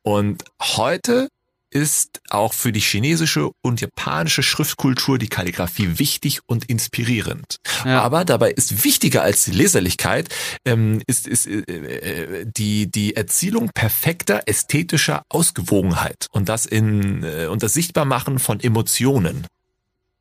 Und 0.03 0.45
heute 0.61 1.29
ist 1.75 2.21
auch 2.31 2.53
für 2.53 2.71
die 2.71 2.81
chinesische 2.81 3.51
und 3.61 3.81
japanische 3.81 4.45
Schriftkultur 4.45 5.19
die 5.19 5.29
Kalligrafie 5.29 5.99
wichtig 5.99 6.41
und 6.47 6.67
inspirierend. 6.67 7.57
Ja. 7.85 8.01
Aber 8.01 8.25
dabei 8.25 8.53
ist 8.53 8.85
wichtiger 8.85 9.23
als 9.23 9.45
die 9.45 9.51
Leserlichkeit, 9.51 10.29
ähm, 10.65 11.03
ist, 11.09 11.27
ist 11.27 11.49
äh, 11.49 11.63
äh, 11.63 12.47
die, 12.47 12.91
die 12.91 13.17
Erzielung 13.17 13.71
perfekter 13.75 14.43
ästhetischer 14.47 15.25
Ausgewogenheit 15.29 16.29
und 16.31 16.49
das 16.49 16.65
in 16.65 17.25
äh, 17.25 17.47
und 17.47 17.65
das 17.65 17.75
Sichtbarmachen 17.75 18.39
von 18.39 18.61
Emotionen. 18.61 19.45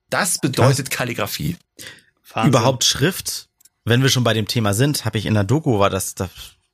Das 0.10 0.39
bedeutet 0.39 0.89
Kalligrafie. 0.89 1.58
Wahnsinn. 2.34 2.50
Überhaupt 2.50 2.84
Schrift, 2.84 3.48
wenn 3.86 4.02
wir 4.02 4.10
schon 4.10 4.24
bei 4.24 4.34
dem 4.34 4.48
Thema 4.48 4.74
sind, 4.74 5.06
habe 5.06 5.19
ich 5.19 5.28
in 5.28 5.36
der 5.36 5.43
Doku, 5.43 5.78
war 5.78 5.91
das, 5.91 6.15
da 6.15 6.30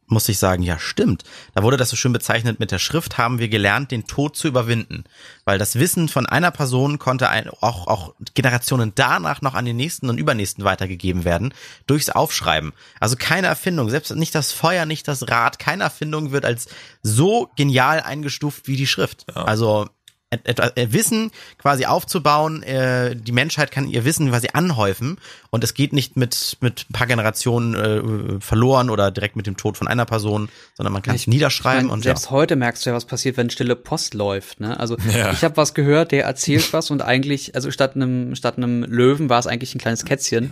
muss 0.10 0.28
ich 0.30 0.38
sagen, 0.38 0.64
ja 0.64 0.80
stimmt. 0.80 1.24
Da 1.54 1.64
wurde 1.64 1.78
das 1.78 1.90
so 1.90 1.96
schön 1.96 2.14
bezeichnet, 2.14 2.60
mit 2.60 2.72
der 2.72 2.80
Schrift 2.80 3.18
haben 3.18 3.40
wir 3.40 3.48
gelernt, 3.48 3.92
den 3.92 4.08
Tod 4.08 4.36
zu 4.36 4.48
überwinden. 4.48 5.04
Weil 5.46 5.58
das 5.58 5.76
Wissen 5.80 6.10
von 6.10 6.26
einer 6.26 6.52
Person 6.52 7.00
konnte 7.00 7.30
ein, 7.30 7.50
auch, 7.50 7.88
auch 7.88 8.14
Generationen 8.34 8.92
danach 8.96 9.42
noch 9.42 9.54
an 9.54 9.66
den 9.66 9.78
nächsten 9.78 10.10
und 10.10 10.18
übernächsten 10.18 10.64
weitergegeben 10.64 11.24
werden, 11.26 11.54
durchs 11.88 12.10
Aufschreiben. 12.10 12.74
Also 13.00 13.16
keine 13.18 13.48
Erfindung, 13.48 13.90
selbst 13.90 14.14
nicht 14.16 14.36
das 14.36 14.52
Feuer, 14.52 14.86
nicht 14.86 15.08
das 15.08 15.28
Rad, 15.30 15.60
keine 15.60 15.84
Erfindung 15.84 16.32
wird 16.32 16.46
als 16.46 16.68
so 17.04 17.50
genial 17.56 18.02
eingestuft 18.02 18.68
wie 18.68 18.76
die 18.76 18.88
Schrift. 18.88 19.26
Also 19.36 19.84
et- 19.84 19.90
etwas 20.32 20.72
äh, 20.76 20.94
Wissen 20.94 21.32
quasi 21.58 21.86
aufzubauen. 21.86 22.62
Äh, 22.62 23.16
die 23.16 23.32
Menschheit 23.32 23.72
kann 23.72 23.88
ihr 23.88 24.06
Wissen 24.06 24.30
quasi 24.30 24.50
anhäufen 24.54 25.18
und 25.50 25.64
es 25.64 25.74
geht 25.74 25.92
nicht 25.92 26.18
mit 26.18 26.58
mit 26.62 26.86
ein 26.90 26.94
paar 26.94 27.08
Generationen 27.08 27.74
äh, 27.74 28.40
verloren 28.40 28.90
oder 28.90 29.10
direkt 29.10 29.36
mit 29.36 29.48
dem 29.48 29.58
Tod 29.58 29.78
von 29.78 29.88
einer 29.88 30.06
Person, 30.06 30.50
sondern 30.76 30.94
man 30.94 31.02
kann 31.02 31.16
es 31.16 31.26
niederschreiben 31.26 31.80
Ich 31.80 31.88
mein, 31.88 31.94
und 31.94 32.00
ja. 32.06 32.10
selbst 32.10 32.30
heute 32.30 32.56
merkst 32.56 32.86
du 32.86 32.92
ja, 32.92 32.96
was 32.96 33.06
passiert, 33.06 33.38
wenn 33.38 33.50
stille 33.50 33.76
Post 33.76 34.14
läuft. 34.14 34.60
Ne? 34.60 34.80
Also 34.80 34.98
Ja. 35.16 35.32
ich 35.32 35.44
habe 35.44 35.58
was 35.58 35.74
gehört, 35.74 36.12
der 36.12 36.26
erzählt 36.26 36.72
was 36.74 36.92
und 36.92 37.02
eigentlich, 37.02 37.56
also 37.56 37.72
statt 37.72 37.96
einem 37.96 38.36
statt 38.36 38.58
einem 38.58 38.84
Löwen 38.84 39.30
war 39.30 39.40
es 39.40 39.48
eigentlich 39.48 39.74
ein 39.74 39.80
kleines 39.80 40.06
Kätzchen, 40.06 40.52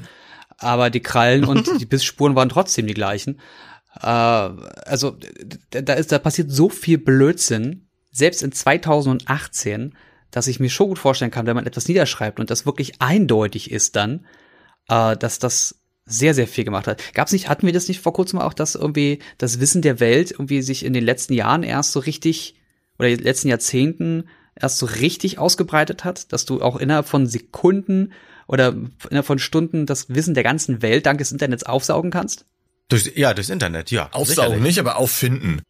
aber 0.57 0.89
die 0.89 1.01
Krallen 1.01 1.45
und 1.45 1.69
die 1.79 1.85
Bissspuren 1.85 2.35
waren 2.35 2.49
trotzdem 2.49 2.87
die 2.87 2.95
gleichen. 2.95 3.39
Äh, 4.01 4.07
also 4.07 5.17
da 5.69 5.93
ist 5.93 6.11
da 6.11 6.17
passiert 6.17 6.51
so 6.51 6.69
viel 6.69 6.97
Blödsinn, 6.97 7.86
selbst 8.17 8.41
in 8.41 8.51
2018, 8.51 9.95
dass 10.31 10.47
ich 10.47 10.59
mir 10.59 10.69
schon 10.69 10.89
gut 10.89 10.99
vorstellen 10.99 11.31
kann, 11.31 11.45
wenn 11.45 11.55
man 11.55 11.67
etwas 11.67 11.87
niederschreibt 11.87 12.39
und 12.39 12.49
das 12.49 12.65
wirklich 12.65 12.99
eindeutig 12.99 13.71
ist, 13.71 13.95
dann, 13.95 14.25
äh, 14.89 15.15
dass 15.15 15.39
das 15.39 15.79
sehr, 16.05 16.33
sehr 16.33 16.47
viel 16.47 16.63
gemacht 16.63 16.87
hat. 16.87 17.01
Gab's 17.13 17.31
nicht, 17.31 17.47
hatten 17.47 17.65
wir 17.65 17.73
das 17.73 17.87
nicht 17.87 17.99
vor 17.99 18.13
kurzem 18.13 18.39
auch, 18.39 18.53
dass 18.53 18.75
irgendwie 18.75 19.19
das 19.37 19.59
Wissen 19.59 19.81
der 19.81 19.99
Welt 19.99 20.31
irgendwie 20.31 20.61
sich 20.61 20.83
in 20.83 20.93
den 20.93 21.03
letzten 21.03 21.33
Jahren 21.33 21.63
erst 21.63 21.91
so 21.91 21.99
richtig 21.99 22.55
oder 22.97 23.09
in 23.09 23.17
den 23.17 23.25
letzten 23.25 23.49
Jahrzehnten 23.49 24.27
erst 24.55 24.79
so 24.79 24.87
richtig 24.87 25.37
ausgebreitet 25.37 26.03
hat, 26.03 26.31
dass 26.33 26.45
du 26.45 26.61
auch 26.61 26.77
innerhalb 26.77 27.07
von 27.07 27.27
Sekunden 27.27 28.13
oder 28.47 28.69
innerhalb 29.09 29.25
von 29.25 29.37
Stunden 29.37 29.85
das 29.85 30.09
Wissen 30.09 30.33
der 30.33 30.43
ganzen 30.43 30.81
Welt 30.81 31.05
dank 31.05 31.19
des 31.19 31.31
Internets 31.31 31.63
aufsaugen 31.63 32.09
kannst? 32.09 32.45
Durchs, 32.89 33.11
ja, 33.15 33.33
durchs 33.33 33.49
Internet, 33.49 33.91
ja. 33.91 34.09
Aufsaugen 34.13 34.53
sicherlich. 34.53 34.63
nicht, 34.63 34.79
aber 34.79 34.97
auffinden. 34.97 35.61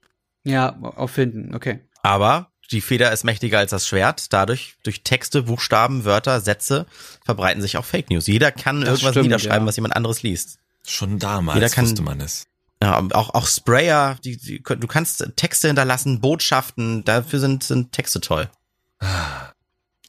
Ja, 0.46 0.80
auffinden, 0.80 1.54
okay. 1.56 1.80
Aber 2.08 2.52
die 2.72 2.80
Feder 2.80 3.12
ist 3.12 3.26
mächtiger 3.26 3.60
als 3.60 3.72
das 3.72 3.86
Schwert. 3.86 4.32
Dadurch, 4.32 4.76
durch 4.84 5.04
Texte, 5.04 5.44
Buchstaben, 5.44 6.06
Wörter, 6.06 6.40
Sätze 6.40 6.86
verbreiten 7.26 7.62
sich 7.62 7.76
auch 7.78 7.84
Fake 7.84 8.10
News. 8.10 8.28
Jeder 8.28 8.52
kann 8.54 8.80
Das 8.80 8.88
irgendwas 8.90 9.12
stimmt, 9.12 9.26
niederschreiben, 9.26 9.64
ja. 9.64 9.68
was 9.68 9.76
jemand 9.76 9.94
anderes 9.96 10.24
liest. 10.24 10.58
Schon 10.86 11.20
damals 11.20 11.56
Jeder 11.56 11.70
kann- 11.70 11.84
wusste 11.86 12.02
man 12.02 12.22
es. 12.22 12.46
Ja, 12.82 12.98
auch, 13.12 13.34
auch 13.34 13.46
Sprayer, 13.48 14.16
die, 14.24 14.38
die, 14.38 14.62
du 14.64 14.88
kannst 14.88 15.32
Texte 15.36 15.68
hinterlassen, 15.68 16.22
Botschaften, 16.22 17.04
dafür 17.04 17.40
sind, 17.40 17.64
sind 17.64 17.92
Texte 17.92 18.22
toll. 18.22 18.50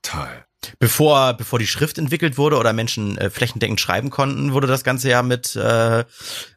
Toll. 0.03 0.45
Bevor, 0.81 1.35
bevor 1.35 1.59
die 1.59 1.66
Schrift 1.66 1.99
entwickelt 1.99 2.37
wurde 2.37 2.57
oder 2.57 2.73
Menschen 2.73 3.16
äh, 3.16 3.31
flächendeckend 3.31 3.81
schreiben 3.81 4.11
konnten, 4.11 4.53
wurde 4.53 4.66
das 4.66 4.85
Ganze 4.85 5.09
ja 5.09 5.23
mit 5.23 5.55
äh, 5.57 6.05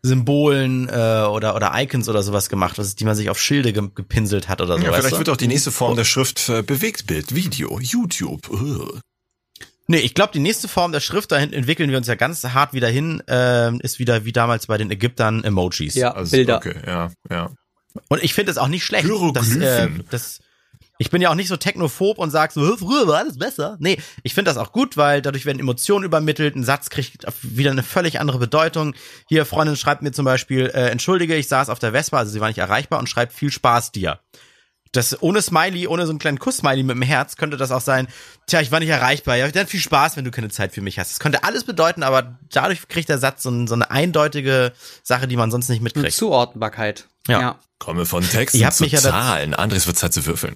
Symbolen 0.02 0.90
äh, 0.90 1.26
oder, 1.30 1.56
oder 1.56 1.72
Icons 1.76 2.10
oder 2.10 2.24
sowas 2.24 2.50
gemacht, 2.50 2.78
was, 2.78 2.96
die 2.96 3.06
man 3.06 3.16
sich 3.16 3.30
auf 3.30 3.40
Schilde 3.40 3.74
ge 3.74 3.90
gepinselt 3.94 4.50
hat 4.50 4.60
oder 4.62 4.78
so. 4.78 4.84
Ja, 4.84 4.90
weißt 4.92 5.00
vielleicht 5.02 5.14
du? 5.14 5.18
wird 5.20 5.30
auch 5.30 5.38
die 5.38 5.48
nächste 5.48 5.72
Form 5.72 5.96
der 5.96 6.04
Schrift 6.04 6.50
äh, 6.50 6.64
Bewegtbild, 6.64 7.36
Video, 7.36 7.80
YouTube. 7.80 8.50
Ugh. 8.50 9.00
Nee, 9.88 9.98
ich 10.00 10.14
glaube, 10.14 10.32
die 10.34 10.40
nächste 10.40 10.68
Form 10.68 10.92
der 10.92 11.00
Schrift, 11.00 11.32
dahin 11.32 11.54
entwickeln 11.54 11.90
wir 11.90 11.98
uns 11.98 12.08
ja 12.08 12.16
ganz 12.16 12.44
hart 12.44 12.74
wieder 12.74 12.88
hin, 12.88 13.22
ähm, 13.28 13.80
ist 13.82 14.00
wieder 14.00 14.26
wie 14.26 14.32
damals 14.32 14.68
bei 14.68 14.78
den 14.78 14.90
Ägyptern 14.90 15.44
Emojis. 15.44 15.96
Ja, 15.96 16.14
Also, 16.14 16.32
Bilder. 16.32 16.58
Okay, 16.58 16.76
ja, 16.86 17.12
ja. 17.30 17.52
Und 18.08 18.24
ich 18.24 18.34
finde 18.34 18.52
es 18.52 18.58
auch 18.58 18.70
nicht 18.70 18.86
schlecht. 18.86 19.04
dass, 19.06 19.50
äh, 19.56 19.60
Hieroglyphen. 19.60 20.06
Ich 21.02 21.10
bin 21.10 21.20
ja 21.22 21.32
auch 21.32 21.36
nicht 21.36 21.48
so 21.48 21.58
technophob 21.58 22.20
und 22.20 22.30
sag 22.30 22.52
so, 22.52 22.62
"Hä, 22.66 22.76
früher 22.78 23.08
war 23.08 23.18
alles 23.18 23.38
besser. 23.40 23.76
Nee, 23.80 23.98
ich 24.22 24.36
finde 24.36 24.50
das 24.52 24.58
auch 24.58 24.72
gut, 24.72 24.98
weil 24.98 25.22
dadurch 25.22 25.46
werden 25.48 25.60
Emotionen 25.60 26.06
übermittelt, 26.06 26.56
ein 26.56 26.64
Satz 26.64 26.92
kriegt 26.92 27.26
wieder 27.42 27.72
eine 27.72 27.82
völlig 27.82 28.20
andere 28.20 28.38
Bedeutung. 28.38 28.94
Hier, 29.28 29.46
Freundin 29.48 29.76
schreibt 29.76 30.04
mir 30.04 30.12
zum 30.12 30.26
Beispiel, 30.26 30.68
äh, 30.68 30.90
entschuldige, 30.90 31.36
ich 31.36 31.48
saß 31.48 31.70
auf 31.70 31.80
der 31.80 31.92
Vespa, 31.94 32.20
also 32.20 32.32
sie 32.32 32.40
war 32.40 32.50
nicht 32.50 32.60
erreichbar 32.60 33.00
und 33.00 33.10
schreibt 33.10 33.34
viel 33.34 33.52
Spaß 33.52 33.92
dir. 33.92 34.20
Das 34.94 35.24
ohne 35.24 35.42
Smiley, 35.42 35.88
ohne 35.88 36.06
so 36.06 36.10
einen 36.12 36.20
kleinen 36.20 36.38
Kuss-Smiley 36.38 36.84
mit 36.84 36.96
dem 36.98 37.02
Herz, 37.02 37.38
könnte 37.38 37.56
das 37.58 37.72
auch 37.72 37.80
sein, 37.82 38.08
tja, 38.46 38.60
ich 38.60 38.72
war 38.72 38.82
nicht 38.82 38.90
erreichbar. 38.90 39.38
Ja, 39.38 39.48
dann 39.50 39.66
viel 39.66 39.80
Spaß, 39.80 40.18
wenn 40.18 40.26
du 40.26 40.32
keine 40.32 40.50
Zeit 40.50 40.74
für 40.74 40.82
mich 40.82 41.00
hast. 41.00 41.12
Das 41.12 41.20
könnte 41.20 41.46
alles 41.46 41.64
bedeuten, 41.64 42.04
aber 42.04 42.38
dadurch 42.52 42.88
kriegt 42.90 43.08
der 43.08 43.18
Satz 43.18 43.42
so, 43.42 43.68
so 43.68 43.74
eine 43.74 43.90
eindeutige 43.90 44.74
Sache, 45.02 45.28
die 45.30 45.38
man 45.38 45.50
sonst 45.50 45.70
nicht 45.70 45.80
Eine 45.80 45.86
mitkriegt. 45.86 46.14
Zuordnbarkeit. 46.14 47.08
Ja. 47.28 47.40
ja. 47.42 47.60
Komme 47.80 48.06
von 48.06 48.28
Texten 48.28 48.60
Ihr 48.60 48.68
habt 48.68 48.76
zu 48.76 48.84
mich 48.84 48.92
ja 48.92 49.00
Zahlen. 49.00 49.54
Andres 49.56 49.88
wird 49.88 49.98
Zeit 49.98 50.14
zu 50.14 50.26
würfeln. 50.26 50.56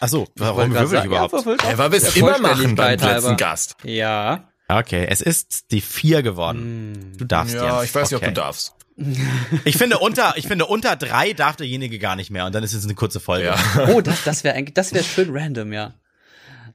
Achso, 0.00 0.26
warum 0.36 0.72
würfel 0.72 0.98
ich 1.00 1.04
überhaupt? 1.04 1.34
Ja, 1.46 1.68
Er 1.68 1.78
war 1.78 1.90
bis 1.90 2.16
immer 2.16 2.38
machen 2.38 2.74
beim 2.74 2.98
letzten. 2.98 3.36
Gast. 3.36 3.76
Ja. 3.84 4.48
Okay, 4.68 5.06
es 5.08 5.20
ist 5.20 5.70
die 5.70 5.80
vier 5.82 6.22
geworden. 6.22 7.14
Du 7.18 7.24
darfst 7.26 7.54
Ja, 7.54 7.76
Jens. 7.78 7.84
ich 7.90 7.94
weiß 7.94 8.10
nicht, 8.10 8.16
okay. 8.16 8.28
ob 8.28 8.34
du 8.34 8.40
darfst. 8.40 8.72
Ich 9.64 9.76
finde 9.76 9.98
unter, 9.98 10.34
ich 10.36 10.46
finde 10.46 10.66
unter 10.66 10.96
drei 10.96 11.32
darf 11.32 11.56
derjenige 11.56 11.98
gar 11.98 12.16
nicht 12.16 12.30
mehr 12.30 12.46
und 12.46 12.54
dann 12.54 12.62
ist 12.64 12.72
es 12.72 12.84
eine 12.84 12.94
kurze 12.94 13.20
Folge. 13.20 13.46
Ja. 13.46 13.88
Oh, 13.88 14.00
das, 14.00 14.24
das 14.24 14.44
wäre 14.44 14.54
eigentlich, 14.54 14.74
das 14.74 14.92
wäre 14.94 15.04
schön 15.04 15.28
random, 15.30 15.72
ja. 15.72 15.94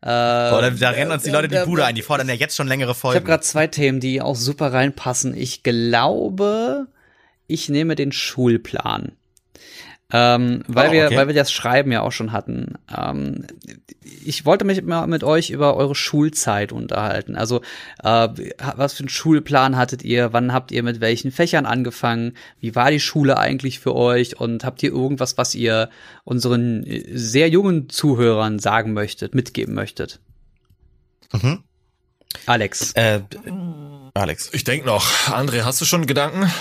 Äh, 0.02 0.06
Boah, 0.06 0.72
da, 0.72 0.90
rennen 0.90 1.12
uns 1.12 1.24
die 1.24 1.32
Leute 1.32 1.48
die 1.48 1.66
Bude 1.66 1.86
ein, 1.86 1.96
die 1.96 2.02
fordern 2.02 2.28
ja 2.30 2.36
jetzt 2.36 2.56
schon 2.56 2.68
längere 2.68 2.94
Folgen. 2.94 3.18
Ich 3.18 3.22
habe 3.22 3.32
gerade 3.32 3.44
zwei 3.44 3.68
Themen, 3.68 4.00
die 4.00 4.22
auch 4.22 4.36
super 4.36 4.72
reinpassen. 4.72 5.36
Ich 5.36 5.64
glaube, 5.64 6.88
ich 7.48 7.70
nehme 7.70 7.96
den 7.96 8.12
Schulplan. 8.12 9.14
Ähm, 10.12 10.64
weil 10.68 10.86
oh, 10.86 10.90
okay. 10.90 11.10
wir, 11.10 11.18
weil 11.18 11.28
wir 11.28 11.36
das 11.36 11.52
Schreiben 11.52 11.92
ja 11.92 12.02
auch 12.02 12.14
schon 12.14 12.32
hatten. 12.32 12.76
Ähm, 12.96 13.46
ich 14.24 14.46
wollte 14.46 14.64
mich 14.64 14.82
mal 14.82 15.06
mit 15.06 15.24
euch 15.24 15.50
über 15.50 15.76
eure 15.76 15.96
Schulzeit 15.96 16.72
unterhalten. 16.72 17.36
Also, 17.36 17.62
äh, 18.04 18.30
was 18.76 18.94
für 18.94 19.02
einen 19.02 19.10
Schulplan 19.10 19.76
hattet 19.76 20.04
ihr? 20.04 20.32
Wann 20.32 20.54
habt 20.54 20.72
ihr 20.72 20.82
mit 20.84 21.02
welchen 21.02 21.32
Fächern 21.32 21.66
angefangen? 21.66 22.38
Wie 22.62 22.74
war 22.74 22.90
die 22.90 23.02
Schule 23.02 23.38
eigentlich 23.38 23.80
für 23.80 23.96
euch? 23.96 24.40
Und 24.40 24.64
habt 24.64 24.82
ihr 24.82 24.92
irgendwas, 24.92 25.38
was 25.38 25.56
ihr 25.56 25.90
unseren 26.24 26.84
äh, 26.84 27.04
sehr 27.14 27.50
jungen 27.50 27.90
Zuhörern 27.90 28.60
sagen 28.60 28.94
möchtet, 28.94 29.36
mitgeben 29.36 29.76
möchtet? 29.76 30.22
Mhm. 31.34 31.64
Alex. 32.46 32.94
Äh, 32.94 33.22
Alex. 34.18 34.50
Ich 34.54 34.64
denke 34.64 34.86
noch. 34.86 35.06
André, 35.28 35.64
hast 35.64 35.80
du 35.80 35.86
schon 35.86 36.06
Gedanken? 36.06 36.52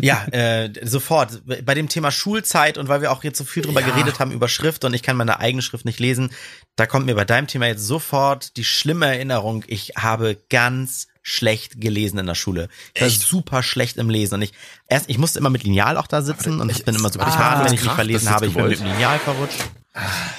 ja, 0.00 0.24
äh, 0.26 0.70
sofort. 0.82 1.42
Bei 1.64 1.74
dem 1.74 1.88
Thema 1.88 2.10
Schulzeit 2.10 2.78
und 2.78 2.88
weil 2.88 3.00
wir 3.00 3.12
auch 3.12 3.24
jetzt 3.24 3.38
so 3.38 3.44
viel 3.44 3.62
drüber 3.62 3.80
ja. 3.80 3.86
geredet 3.86 4.20
haben 4.20 4.30
über 4.30 4.48
Schrift 4.48 4.84
und 4.84 4.94
ich 4.94 5.02
kann 5.02 5.16
meine 5.16 5.40
eigene 5.40 5.62
Schrift 5.62 5.84
nicht 5.84 6.00
lesen, 6.00 6.30
da 6.76 6.86
kommt 6.86 7.06
mir 7.06 7.14
bei 7.14 7.24
deinem 7.24 7.46
Thema 7.46 7.66
jetzt 7.66 7.86
sofort 7.86 8.56
die 8.56 8.64
schlimme 8.64 9.06
Erinnerung. 9.06 9.64
Ich 9.66 9.92
habe 9.96 10.36
ganz 10.50 11.08
schlecht 11.22 11.80
gelesen 11.80 12.18
in 12.18 12.26
der 12.26 12.36
Schule. 12.36 12.68
Ich 12.94 13.00
war 13.00 13.08
Echt? 13.08 13.20
super 13.20 13.62
schlecht 13.64 13.96
im 13.96 14.08
Lesen 14.08 14.34
und 14.34 14.42
ich 14.42 14.52
erst 14.88 15.10
ich 15.10 15.18
musste 15.18 15.40
immer 15.40 15.50
mit 15.50 15.64
Lineal 15.64 15.96
auch 15.96 16.06
da 16.06 16.22
sitzen 16.22 16.60
und 16.60 16.70
ich 16.70 16.84
bin 16.84 16.94
immer 16.94 17.10
super 17.10 17.26
ah, 17.26 17.64
wenn 17.64 17.74
ich 17.74 17.82
nicht 17.82 17.92
verlesen 17.92 18.30
habe, 18.30 18.46
ich 18.46 18.54
bin 18.54 18.68
mit 18.68 18.78
Lineal 18.78 19.18
verrutscht. 19.18 19.58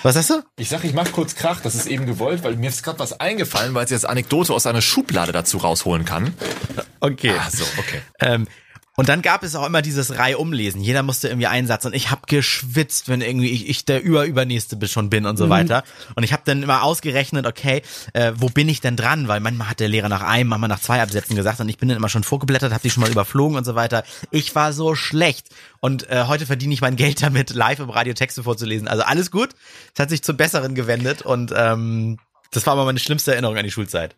Was 0.04 0.14
sagst 0.14 0.30
du? 0.30 0.44
Ich 0.58 0.70
sag, 0.70 0.84
ich 0.84 0.94
mach 0.94 1.12
kurz 1.12 1.36
Krach, 1.36 1.62
das 1.62 1.76
ist 1.76 1.88
eben 1.88 2.06
gewollt, 2.06 2.44
weil 2.44 2.56
mir 2.56 2.70
ist 2.70 2.84
gerade 2.84 3.00
was 3.00 3.20
eingefallen, 3.20 3.74
weil 3.74 3.86
ich 3.86 3.92
jetzt 3.92 4.06
Anekdote 4.06 4.54
aus 4.54 4.68
einer 4.68 4.82
Schublade 4.82 5.32
dazu 5.32 5.58
rausholen 5.58 6.06
kann. 6.06 6.34
Okay. 7.00 7.34
Ah, 7.38 7.50
so, 7.50 7.64
okay. 7.78 8.02
Ähm, 8.20 8.48
und 9.00 9.10
dann 9.10 9.22
gab 9.22 9.44
es 9.44 9.56
auch 9.56 9.68
immer 9.68 9.84
dieses 9.84 10.18
Reihumlesen. 10.18 10.82
Jeder 10.82 11.04
musste 11.04 11.28
irgendwie 11.28 11.46
einen 11.46 11.68
Satz 11.68 11.86
und 11.86 11.94
ich 11.94 12.10
habe 12.10 12.22
geschwitzt, 12.26 13.08
wenn 13.10 13.22
irgendwie 13.22 13.52
ich, 13.52 13.70
ich 13.70 13.86
der 13.86 14.02
überübernächste 14.02 14.76
schon 14.88 15.12
bin 15.12 15.28
und 15.28 15.38
so 15.38 15.46
mhm. 15.46 15.50
weiter. 15.52 15.84
Und 16.16 16.24
ich 16.24 16.34
habe 16.34 16.42
dann 16.46 16.64
immer 16.64 16.82
ausgerechnet, 16.82 17.46
okay, 17.46 17.84
äh, 18.14 18.34
wo 18.36 18.50
bin 18.50 18.68
ich 18.68 18.82
denn 18.82 18.96
dran? 18.96 19.28
Weil 19.28 19.40
manchmal 19.40 19.70
hat 19.70 19.80
der 19.80 19.88
Lehrer 19.88 20.10
nach 20.10 20.24
einem, 20.24 20.50
manchmal 20.50 20.70
nach 20.70 20.80
zwei 20.80 21.00
Absätzen 21.00 21.36
gesagt 21.36 21.60
und 21.60 21.70
ich 21.70 21.78
bin 21.78 21.90
dann 21.90 21.98
immer 22.00 22.10
schon 22.10 22.24
vorgeblättert, 22.24 22.74
habe 22.74 22.82
die 22.82 22.90
schon 22.90 23.02
mal 23.02 23.12
überflogen 23.12 23.56
und 23.56 23.66
so 23.66 23.76
weiter. 23.76 24.04
Ich 24.32 24.56
war 24.56 24.74
so 24.74 24.96
schlecht. 24.96 25.50
Und 25.80 26.10
äh, 26.10 26.24
heute 26.28 26.48
verdiene 26.48 26.74
ich 26.74 26.82
mein 26.82 26.96
Geld 26.96 27.22
damit, 27.22 27.52
live 27.52 27.78
im 27.78 27.92
Radio 27.92 28.16
Texte 28.16 28.42
vorzulesen. 28.42 28.88
Also 28.88 29.04
alles 29.04 29.30
gut. 29.30 29.50
Es 29.94 30.00
hat 30.00 30.10
sich 30.10 30.24
zum 30.24 30.38
Besseren 30.38 30.74
gewendet 30.74 31.22
und 31.22 31.54
ähm, 31.56 32.18
das 32.50 32.66
war 32.66 32.74
aber 32.74 32.86
meine 32.86 32.98
schlimmste 32.98 33.34
Erinnerung 33.34 33.58
an 33.58 33.64
die 33.64 33.70
Schulzeit. 33.72 34.16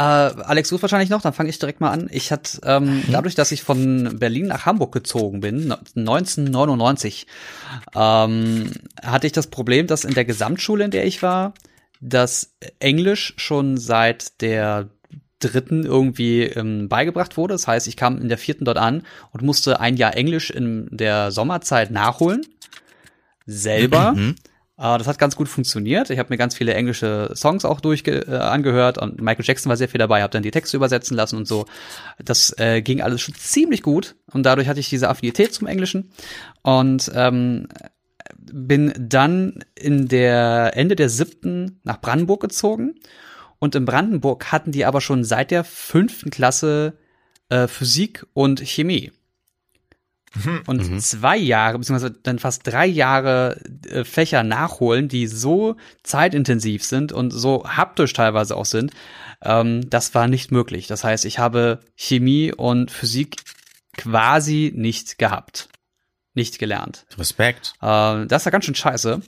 Äh, 0.00 0.02
Alex 0.02 0.72
ruft 0.72 0.80
wahrscheinlich 0.80 1.10
noch, 1.10 1.20
dann 1.20 1.34
fange 1.34 1.50
ich 1.50 1.58
direkt 1.58 1.82
mal 1.82 1.90
an. 1.90 2.08
Ich 2.10 2.32
hatte 2.32 2.58
ähm, 2.64 2.84
mhm. 2.84 3.12
dadurch, 3.12 3.34
dass 3.34 3.52
ich 3.52 3.62
von 3.62 4.16
Berlin 4.18 4.46
nach 4.46 4.64
Hamburg 4.64 4.92
gezogen 4.92 5.40
bin, 5.40 5.74
1999, 5.94 7.26
ähm, 7.94 8.70
hatte 9.02 9.26
ich 9.26 9.34
das 9.34 9.48
Problem, 9.48 9.86
dass 9.86 10.04
in 10.04 10.14
der 10.14 10.24
Gesamtschule, 10.24 10.86
in 10.86 10.90
der 10.90 11.04
ich 11.04 11.22
war, 11.22 11.52
das 12.00 12.54
Englisch 12.78 13.34
schon 13.36 13.76
seit 13.76 14.40
der 14.40 14.88
dritten 15.38 15.84
irgendwie 15.84 16.44
ähm, 16.44 16.88
beigebracht 16.88 17.36
wurde. 17.36 17.52
Das 17.52 17.66
heißt, 17.66 17.86
ich 17.86 17.98
kam 17.98 18.22
in 18.22 18.30
der 18.30 18.38
vierten 18.38 18.64
dort 18.64 18.78
an 18.78 19.02
und 19.32 19.42
musste 19.42 19.80
ein 19.80 19.98
Jahr 19.98 20.16
Englisch 20.16 20.48
in 20.48 20.88
der 20.90 21.30
Sommerzeit 21.30 21.90
nachholen. 21.90 22.46
Selber. 23.44 24.12
Mhm. 24.12 24.36
Uh, 24.80 24.96
das 24.96 25.06
hat 25.06 25.18
ganz 25.18 25.36
gut 25.36 25.46
funktioniert. 25.46 26.08
Ich 26.08 26.18
habe 26.18 26.30
mir 26.30 26.38
ganz 26.38 26.54
viele 26.54 26.72
englische 26.72 27.32
Songs 27.34 27.66
auch 27.66 27.80
durch 27.80 28.02
äh, 28.06 28.24
angehört 28.34 28.96
und 28.96 29.20
Michael 29.20 29.44
Jackson 29.44 29.68
war 29.68 29.76
sehr 29.76 29.90
viel 29.90 29.98
dabei, 29.98 30.22
habe 30.22 30.32
dann 30.32 30.42
die 30.42 30.50
Texte 30.50 30.78
übersetzen 30.78 31.14
lassen 31.14 31.36
und 31.36 31.46
so. 31.46 31.66
Das 32.18 32.58
äh, 32.58 32.80
ging 32.80 33.02
alles 33.02 33.20
schon 33.20 33.34
ziemlich 33.34 33.82
gut 33.82 34.16
und 34.32 34.44
dadurch 34.46 34.68
hatte 34.68 34.80
ich 34.80 34.88
diese 34.88 35.10
Affinität 35.10 35.52
zum 35.52 35.66
Englischen 35.66 36.12
und 36.62 37.12
ähm, 37.14 37.68
bin 38.38 38.94
dann 38.98 39.62
in 39.74 40.08
der 40.08 40.72
Ende 40.74 40.96
der 40.96 41.10
siebten 41.10 41.80
nach 41.84 42.00
Brandenburg 42.00 42.40
gezogen 42.40 42.94
und 43.58 43.74
in 43.74 43.84
Brandenburg 43.84 44.50
hatten 44.50 44.72
die 44.72 44.86
aber 44.86 45.02
schon 45.02 45.24
seit 45.24 45.50
der 45.50 45.62
fünften 45.62 46.30
Klasse 46.30 46.94
äh, 47.50 47.68
Physik 47.68 48.24
und 48.32 48.60
Chemie. 48.60 49.12
Mhm. 50.34 50.62
Und 50.66 50.90
mhm. 50.90 50.98
zwei 51.00 51.36
Jahre, 51.36 51.78
beziehungsweise 51.78 52.12
dann 52.12 52.38
fast 52.38 52.66
drei 52.66 52.86
Jahre 52.86 53.60
äh, 53.88 54.04
Fächer 54.04 54.42
nachholen, 54.42 55.08
die 55.08 55.26
so 55.26 55.76
zeitintensiv 56.02 56.84
sind 56.84 57.12
und 57.12 57.30
so 57.30 57.64
haptisch 57.66 58.12
teilweise 58.12 58.56
auch 58.56 58.64
sind, 58.64 58.92
ähm, 59.42 59.88
das 59.90 60.14
war 60.14 60.28
nicht 60.28 60.52
möglich. 60.52 60.86
Das 60.86 61.02
heißt, 61.02 61.24
ich 61.24 61.38
habe 61.38 61.80
Chemie 61.96 62.52
und 62.52 62.90
Physik 62.90 63.36
quasi 63.96 64.72
nicht 64.74 65.18
gehabt. 65.18 65.68
Nicht 66.32 66.60
gelernt. 66.60 67.06
Respekt. 67.18 67.74
Äh, 67.82 68.26
das 68.26 68.44
war 68.44 68.52
ganz 68.52 68.64
schön 68.64 68.76
scheiße. 68.76 69.20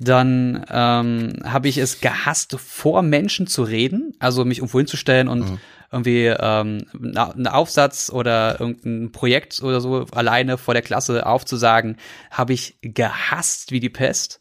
Dann 0.00 0.64
ähm, 0.70 1.42
habe 1.44 1.68
ich 1.68 1.76
es 1.76 2.00
gehasst, 2.00 2.56
vor 2.58 3.02
Menschen 3.02 3.46
zu 3.46 3.64
reden, 3.64 4.14
also 4.18 4.46
mich 4.46 4.58
irgendwo 4.58 4.78
hinzustellen 4.78 5.28
und 5.28 5.50
mhm 5.50 5.58
irgendwie 5.90 6.26
ähm, 6.26 6.84
einen 6.92 7.46
Aufsatz 7.46 8.10
oder 8.10 8.60
irgendein 8.60 9.12
Projekt 9.12 9.62
oder 9.62 9.80
so 9.80 10.06
alleine 10.12 10.58
vor 10.58 10.74
der 10.74 10.82
Klasse 10.82 11.26
aufzusagen, 11.26 11.96
habe 12.30 12.52
ich 12.52 12.78
gehasst 12.82 13.72
wie 13.72 13.80
die 13.80 13.88
Pest. 13.88 14.40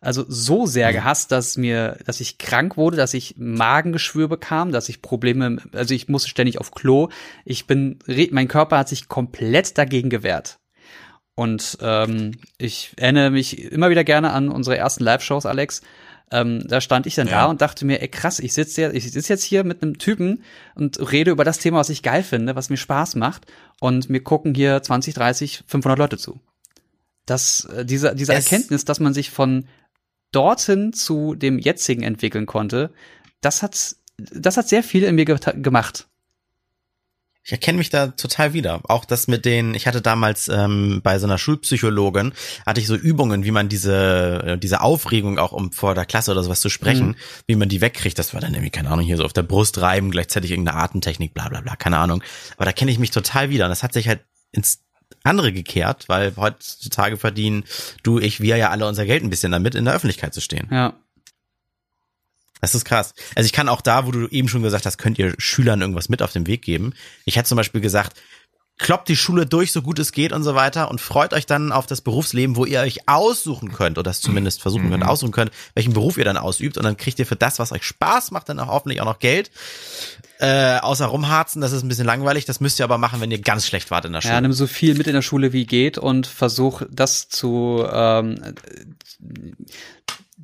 Also 0.00 0.24
so 0.28 0.66
sehr 0.66 0.90
mhm. 0.90 0.94
gehasst, 0.94 1.32
dass 1.32 1.56
mir, 1.56 1.98
dass 2.06 2.20
ich 2.20 2.38
krank 2.38 2.76
wurde, 2.76 2.96
dass 2.96 3.14
ich 3.14 3.34
Magengeschwür 3.38 4.28
bekam, 4.28 4.72
dass 4.72 4.88
ich 4.88 5.02
Probleme, 5.02 5.58
also 5.72 5.94
ich 5.94 6.08
musste 6.08 6.28
ständig 6.28 6.60
auf 6.60 6.70
Klo. 6.70 7.08
Ich 7.44 7.66
bin, 7.66 7.98
mein 8.30 8.48
Körper 8.48 8.78
hat 8.78 8.88
sich 8.88 9.08
komplett 9.08 9.76
dagegen 9.78 10.10
gewehrt. 10.10 10.58
Und 11.34 11.78
ähm, 11.82 12.32
ich 12.56 12.92
erinnere 12.96 13.30
mich 13.30 13.70
immer 13.70 13.90
wieder 13.90 14.04
gerne 14.04 14.32
an 14.32 14.48
unsere 14.48 14.78
ersten 14.78 15.04
Live-Shows, 15.04 15.44
Alex, 15.44 15.82
ähm, 16.32 16.66
da 16.66 16.80
stand 16.80 17.06
ich 17.06 17.14
dann 17.14 17.28
ja. 17.28 17.42
da 17.42 17.44
und 17.46 17.60
dachte 17.60 17.84
mir, 17.84 18.02
ey 18.02 18.08
krass, 18.08 18.40
ich 18.40 18.52
sitze 18.52 18.92
sitze 18.98 19.32
jetzt 19.32 19.44
hier 19.44 19.64
mit 19.64 19.82
einem 19.82 19.98
Typen 19.98 20.42
und 20.74 21.12
rede 21.12 21.30
über 21.30 21.44
das 21.44 21.58
Thema, 21.58 21.78
was 21.78 21.90
ich 21.90 22.02
geil 22.02 22.22
finde, 22.22 22.56
was 22.56 22.70
mir 22.70 22.76
Spaß 22.76 23.14
macht 23.14 23.46
und 23.80 24.10
mir 24.10 24.20
gucken 24.20 24.54
hier 24.54 24.82
20, 24.82 25.14
30, 25.14 25.64
500 25.66 25.98
Leute 25.98 26.18
zu. 26.18 26.40
Das, 27.26 27.64
äh, 27.66 27.84
diese, 27.84 28.14
diese 28.14 28.34
Erkenntnis, 28.34 28.84
dass 28.84 29.00
man 29.00 29.14
sich 29.14 29.30
von 29.30 29.66
dorthin 30.32 30.92
zu 30.92 31.34
dem 31.34 31.58
jetzigen 31.58 32.02
entwickeln 32.02 32.46
konnte, 32.46 32.90
das 33.40 33.62
hat, 33.62 33.96
das 34.16 34.56
hat 34.56 34.68
sehr 34.68 34.82
viel 34.82 35.04
in 35.04 35.14
mir 35.14 35.24
ge 35.24 35.38
gemacht 35.62 36.08
ich 37.46 37.52
erkenne 37.52 37.78
mich 37.78 37.90
da 37.90 38.08
total 38.08 38.54
wieder. 38.54 38.80
Auch 38.88 39.04
das 39.04 39.28
mit 39.28 39.44
den, 39.44 39.74
ich 39.74 39.86
hatte 39.86 40.02
damals 40.02 40.48
ähm, 40.48 41.00
bei 41.04 41.20
so 41.20 41.26
einer 41.28 41.38
Schulpsychologin, 41.38 42.32
hatte 42.66 42.80
ich 42.80 42.88
so 42.88 42.96
Übungen, 42.96 43.44
wie 43.44 43.52
man 43.52 43.68
diese, 43.68 44.42
äh, 44.44 44.58
diese 44.58 44.80
Aufregung 44.80 45.38
auch 45.38 45.52
um 45.52 45.70
vor 45.70 45.94
der 45.94 46.06
Klasse 46.06 46.32
oder 46.32 46.42
sowas 46.42 46.60
zu 46.60 46.70
sprechen, 46.70 47.10
mhm. 47.10 47.16
wie 47.46 47.54
man 47.54 47.68
die 47.68 47.80
wegkriegt. 47.80 48.18
Das 48.18 48.34
war 48.34 48.40
dann 48.40 48.52
irgendwie, 48.52 48.70
keine 48.70 48.90
Ahnung, 48.90 49.06
hier 49.06 49.16
so 49.16 49.24
auf 49.24 49.32
der 49.32 49.44
Brust 49.44 49.80
reiben, 49.80 50.10
gleichzeitig 50.10 50.50
irgendeine 50.50 50.76
Atemtechnik, 50.76 51.34
bla 51.34 51.48
bla 51.48 51.60
bla, 51.60 51.76
keine 51.76 51.98
Ahnung. 51.98 52.20
Aber 52.56 52.64
da 52.64 52.72
kenne 52.72 52.90
ich 52.90 52.98
mich 52.98 53.12
total 53.12 53.48
wieder. 53.48 53.66
Und 53.66 53.70
das 53.70 53.84
hat 53.84 53.92
sich 53.92 54.08
halt 54.08 54.24
ins 54.50 54.80
andere 55.22 55.52
gekehrt, 55.52 56.08
weil 56.08 56.34
heutzutage 56.36 57.16
verdienen 57.16 57.62
du, 58.02 58.18
ich, 58.18 58.40
wir 58.40 58.56
ja 58.56 58.70
alle 58.70 58.88
unser 58.88 59.06
Geld 59.06 59.22
ein 59.22 59.30
bisschen 59.30 59.52
damit, 59.52 59.76
in 59.76 59.84
der 59.84 59.94
Öffentlichkeit 59.94 60.34
zu 60.34 60.40
stehen. 60.40 60.66
Ja. 60.72 60.94
Das 62.60 62.74
ist 62.74 62.84
krass. 62.84 63.14
Also 63.34 63.46
ich 63.46 63.52
kann 63.52 63.68
auch 63.68 63.80
da, 63.80 64.06
wo 64.06 64.10
du 64.10 64.26
eben 64.28 64.48
schon 64.48 64.62
gesagt 64.62 64.86
hast, 64.86 64.98
könnt 64.98 65.18
ihr 65.18 65.34
Schülern 65.38 65.80
irgendwas 65.80 66.08
mit 66.08 66.22
auf 66.22 66.32
den 66.32 66.46
Weg 66.46 66.62
geben. 66.62 66.94
Ich 67.24 67.36
hätte 67.36 67.48
zum 67.48 67.56
Beispiel 67.56 67.80
gesagt, 67.80 68.16
kloppt 68.78 69.08
die 69.08 69.16
Schule 69.16 69.46
durch, 69.46 69.72
so 69.72 69.80
gut 69.80 69.98
es 69.98 70.12
geht 70.12 70.32
und 70.32 70.42
so 70.42 70.54
weiter 70.54 70.90
und 70.90 71.00
freut 71.00 71.32
euch 71.32 71.46
dann 71.46 71.72
auf 71.72 71.86
das 71.86 72.02
Berufsleben, 72.02 72.56
wo 72.56 72.64
ihr 72.66 72.80
euch 72.80 73.08
aussuchen 73.08 73.72
könnt 73.72 73.96
oder 73.96 74.10
das 74.10 74.20
zumindest 74.20 74.60
versuchen 74.60 74.90
könnt, 74.90 75.02
mhm. 75.02 75.08
aussuchen 75.08 75.32
könnt, 75.32 75.50
welchen 75.74 75.94
Beruf 75.94 76.18
ihr 76.18 76.24
dann 76.24 76.36
ausübt 76.36 76.76
und 76.76 76.84
dann 76.84 76.96
kriegt 76.96 77.18
ihr 77.18 77.26
für 77.26 77.36
das, 77.36 77.58
was 77.58 77.72
euch 77.72 77.84
Spaß 77.84 78.32
macht, 78.32 78.48
dann 78.48 78.58
auch 78.58 78.68
hoffentlich 78.68 79.00
auch 79.00 79.06
noch 79.06 79.18
Geld. 79.18 79.50
Äh, 80.38 80.78
außer 80.78 81.06
rumharzen, 81.06 81.62
das 81.62 81.72
ist 81.72 81.82
ein 81.82 81.88
bisschen 81.88 82.04
langweilig, 82.04 82.44
das 82.44 82.60
müsst 82.60 82.78
ihr 82.78 82.84
aber 82.84 82.98
machen, 82.98 83.22
wenn 83.22 83.30
ihr 83.30 83.40
ganz 83.40 83.66
schlecht 83.66 83.90
wart 83.90 84.04
in 84.04 84.12
der 84.12 84.20
Schule. 84.20 84.34
Ja, 84.34 84.40
nimm 84.42 84.52
so 84.52 84.66
viel 84.66 84.94
mit 84.94 85.06
in 85.06 85.14
der 85.14 85.22
Schule 85.22 85.54
wie 85.54 85.64
geht 85.64 85.96
und 85.96 86.26
versuch 86.26 86.82
das 86.90 87.30
zu 87.30 87.86
ähm, 87.90 88.42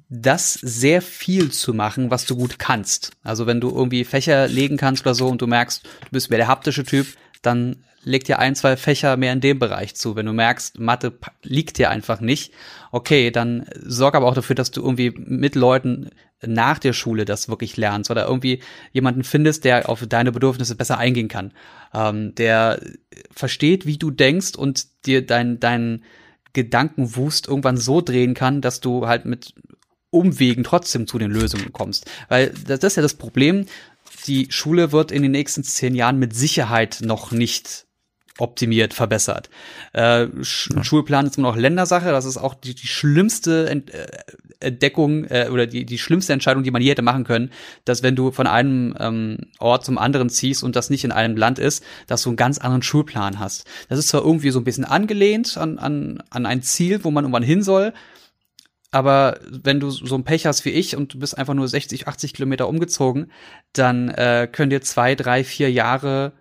das 0.09 0.55
sehr 0.55 1.03
viel 1.03 1.51
zu 1.51 1.75
machen, 1.75 2.11
was 2.11 2.25
du 2.25 2.37
gut 2.37 2.59
kannst. 2.59 3.13
Also 3.23 3.47
wenn 3.47 3.61
du 3.61 3.71
irgendwie 3.71 4.05
Fächer 4.05 4.49
legen 4.49 4.77
kannst 4.77 5.03
oder 5.05 5.15
so 5.15 5.29
und 5.29 5.43
du 5.43 5.47
merkst, 5.47 5.85
du 5.85 6.11
bist 6.11 6.31
mehr 6.31 6.39
der 6.39 6.49
haptische 6.49 6.85
Typ, 6.85 7.07
dann 7.43 7.85
leg 8.05 8.25
dir 8.25 8.39
ein, 8.39 8.55
zwei 8.55 8.77
Fächer 8.77 9.17
mehr 9.17 9.33
in 9.33 9.41
dem 9.41 9.59
Bereich 9.59 9.95
zu. 9.95 10.17
Wenn 10.17 10.27
du 10.27 10.33
merkst, 10.33 10.79
Mathe 10.79 11.13
liegt 11.43 11.79
dir 11.79 11.91
einfach 11.91 12.21
nicht, 12.21 12.53
okay, 12.91 13.31
dann 13.31 13.67
sorg 13.81 14.15
aber 14.15 14.27
auch 14.27 14.35
dafür, 14.35 14.57
dass 14.57 14.71
du 14.71 14.83
irgendwie 14.83 15.13
mit 15.17 15.55
Leuten 15.55 16.11
nach 16.45 16.79
der 16.79 16.93
Schule 16.93 17.25
das 17.25 17.49
wirklich 17.49 17.77
lernst 17.77 18.11
oder 18.11 18.27
irgendwie 18.27 18.61
jemanden 18.93 19.23
findest, 19.23 19.65
der 19.65 19.89
auf 19.89 20.05
deine 20.07 20.33
Bedürfnisse 20.33 20.75
besser 20.75 20.99
eingehen 20.99 21.29
kann, 21.29 21.53
ähm, 21.95 22.35
der 22.35 22.81
versteht, 23.31 23.87
wie 23.87 23.99
du 23.99 24.11
denkst 24.11 24.57
und 24.57 25.07
dir 25.07 25.25
dein, 25.25 25.61
dein 25.61 26.03
Gedankenwust 26.53 27.47
irgendwann 27.47 27.77
so 27.77 28.01
drehen 28.01 28.35
kann, 28.35 28.61
dass 28.61 28.81
du 28.81 29.07
halt 29.07 29.25
mit 29.25 29.55
Umwegen 30.13 30.63
trotzdem 30.63 31.07
zu 31.07 31.19
den 31.19 31.31
Lösungen 31.31 31.73
kommst. 31.73 32.09
Weil 32.29 32.53
das 32.67 32.83
ist 32.85 32.97
ja 32.97 33.03
das 33.03 33.15
Problem. 33.15 33.67
Die 34.27 34.47
Schule 34.51 34.93
wird 34.93 35.11
in 35.11 35.23
den 35.23 35.33
nächsten 35.33 35.65
zehn 35.65 35.95
Jahren 35.95 36.19
mit 36.19 36.37
Sicherheit 36.37 36.99
noch 37.03 37.33
nicht 37.33 37.87
optimiert, 38.39 38.95
verbessert. 38.95 39.51
Äh, 39.93 40.27
Sch 40.43 40.71
ja. 40.75 40.85
Schulplan 40.85 41.27
ist 41.27 41.39
immer 41.39 41.49
noch 41.49 41.57
Ländersache. 41.57 42.11
Das 42.11 42.25
ist 42.25 42.37
auch 42.37 42.55
die, 42.55 42.75
die 42.75 42.87
schlimmste 42.87 43.69
Ent 43.69 43.91
äh, 43.93 44.07
Entdeckung 44.61 45.25
äh, 45.25 45.49
oder 45.51 45.67
die, 45.67 45.85
die 45.85 45.99
schlimmste 45.99 46.33
Entscheidung, 46.33 46.63
die 46.63 46.71
man 46.71 46.83
je 46.83 46.91
hätte 46.91 47.03
machen 47.03 47.25
können, 47.25 47.51
dass 47.85 48.03
wenn 48.03 48.17
du 48.17 48.31
von 48.31 48.47
einem 48.47 48.95
ähm, 48.99 49.39
Ort 49.59 49.85
zum 49.85 49.99
anderen 49.99 50.31
ziehst 50.31 50.63
und 50.63 50.77
das 50.77 50.89
nicht 50.89 51.05
in 51.05 51.13
einem 51.13 51.37
Land 51.37 51.59
ist, 51.59 51.85
dass 52.07 52.23
du 52.23 52.31
einen 52.31 52.37
ganz 52.37 52.59
anderen 52.59 52.83
Schulplan 52.83 53.39
hast. 53.39 53.65
Das 53.89 53.99
ist 53.99 54.09
zwar 54.09 54.23
irgendwie 54.23 54.51
so 54.51 54.61
ein 54.61 54.65
bisschen 54.65 54.85
angelehnt 54.85 55.57
an, 55.59 55.79
an, 55.79 56.23
an 56.31 56.47
ein 56.47 56.63
Ziel, 56.63 57.03
wo 57.03 57.11
man 57.11 57.25
irgendwann 57.25 57.43
hin 57.43 57.63
soll, 57.63 57.93
aber 58.93 59.41
wenn 59.51 59.81
du 59.81 59.91
so 59.91 60.15
ein 60.15 60.25
Pech 60.25 60.47
hast 60.47 60.65
wie 60.65 60.71
ich 60.71 60.97
und 60.97 61.15
du 61.15 61.19
bist 61.19 61.37
einfach 61.37 61.55
nur 61.55 61.67
60, 61.67 62.07
80 62.07 62.35
Kilometer 62.35 62.69
umgezogen, 62.69 63.33
dann 63.73 64.11
äh, 64.11 64.49
können 64.53 64.71
dir 64.71 64.83
zwei, 64.83 65.15
drei, 65.15 65.43
vier 65.45 65.73
Jahre 65.73 66.33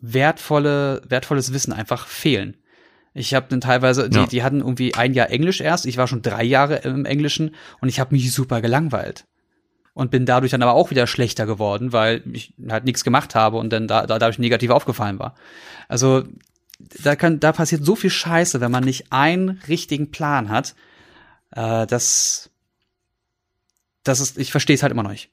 wertvolle, 0.00 1.02
wertvolles 1.08 1.52
Wissen 1.52 1.72
einfach 1.72 2.06
fehlen. 2.06 2.58
Ich 3.14 3.34
habe 3.34 3.46
dann 3.48 3.60
teilweise, 3.60 4.08
die, 4.08 4.18
ja. 4.18 4.26
die 4.26 4.42
hatten 4.42 4.60
irgendwie 4.60 4.94
ein 4.94 5.14
Jahr 5.14 5.30
Englisch 5.30 5.60
erst. 5.60 5.86
Ich 5.86 5.96
war 5.96 6.06
schon 6.06 6.22
drei 6.22 6.44
Jahre 6.44 6.76
im 6.76 7.04
Englischen 7.04 7.54
und 7.80 7.88
ich 7.88 8.00
habe 8.00 8.14
mich 8.14 8.32
super 8.32 8.60
gelangweilt 8.60 9.26
und 9.94 10.10
bin 10.10 10.26
dadurch 10.26 10.52
dann 10.52 10.62
aber 10.62 10.74
auch 10.74 10.90
wieder 10.90 11.06
schlechter 11.06 11.46
geworden, 11.46 11.92
weil 11.92 12.22
ich 12.32 12.54
halt 12.68 12.84
nichts 12.84 13.02
gemacht 13.02 13.34
habe 13.34 13.56
und 13.56 13.72
dann 13.72 13.88
da, 13.88 14.06
da 14.06 14.18
dadurch 14.18 14.38
negativ 14.38 14.70
aufgefallen 14.70 15.18
war. 15.18 15.34
Also 15.88 16.24
da 17.02 17.16
kann, 17.16 17.40
da 17.40 17.52
passiert 17.52 17.84
so 17.84 17.96
viel 17.96 18.10
Scheiße, 18.10 18.60
wenn 18.60 18.70
man 18.70 18.84
nicht 18.84 19.10
einen 19.10 19.60
richtigen 19.68 20.10
Plan 20.10 20.48
hat. 20.50 20.74
Äh, 21.52 21.86
das, 21.86 22.50
das 24.04 24.20
ist, 24.20 24.38
ich 24.38 24.50
verstehe 24.50 24.74
es 24.74 24.82
halt 24.82 24.92
immer 24.92 25.02
noch 25.02 25.10
nicht. 25.10 25.30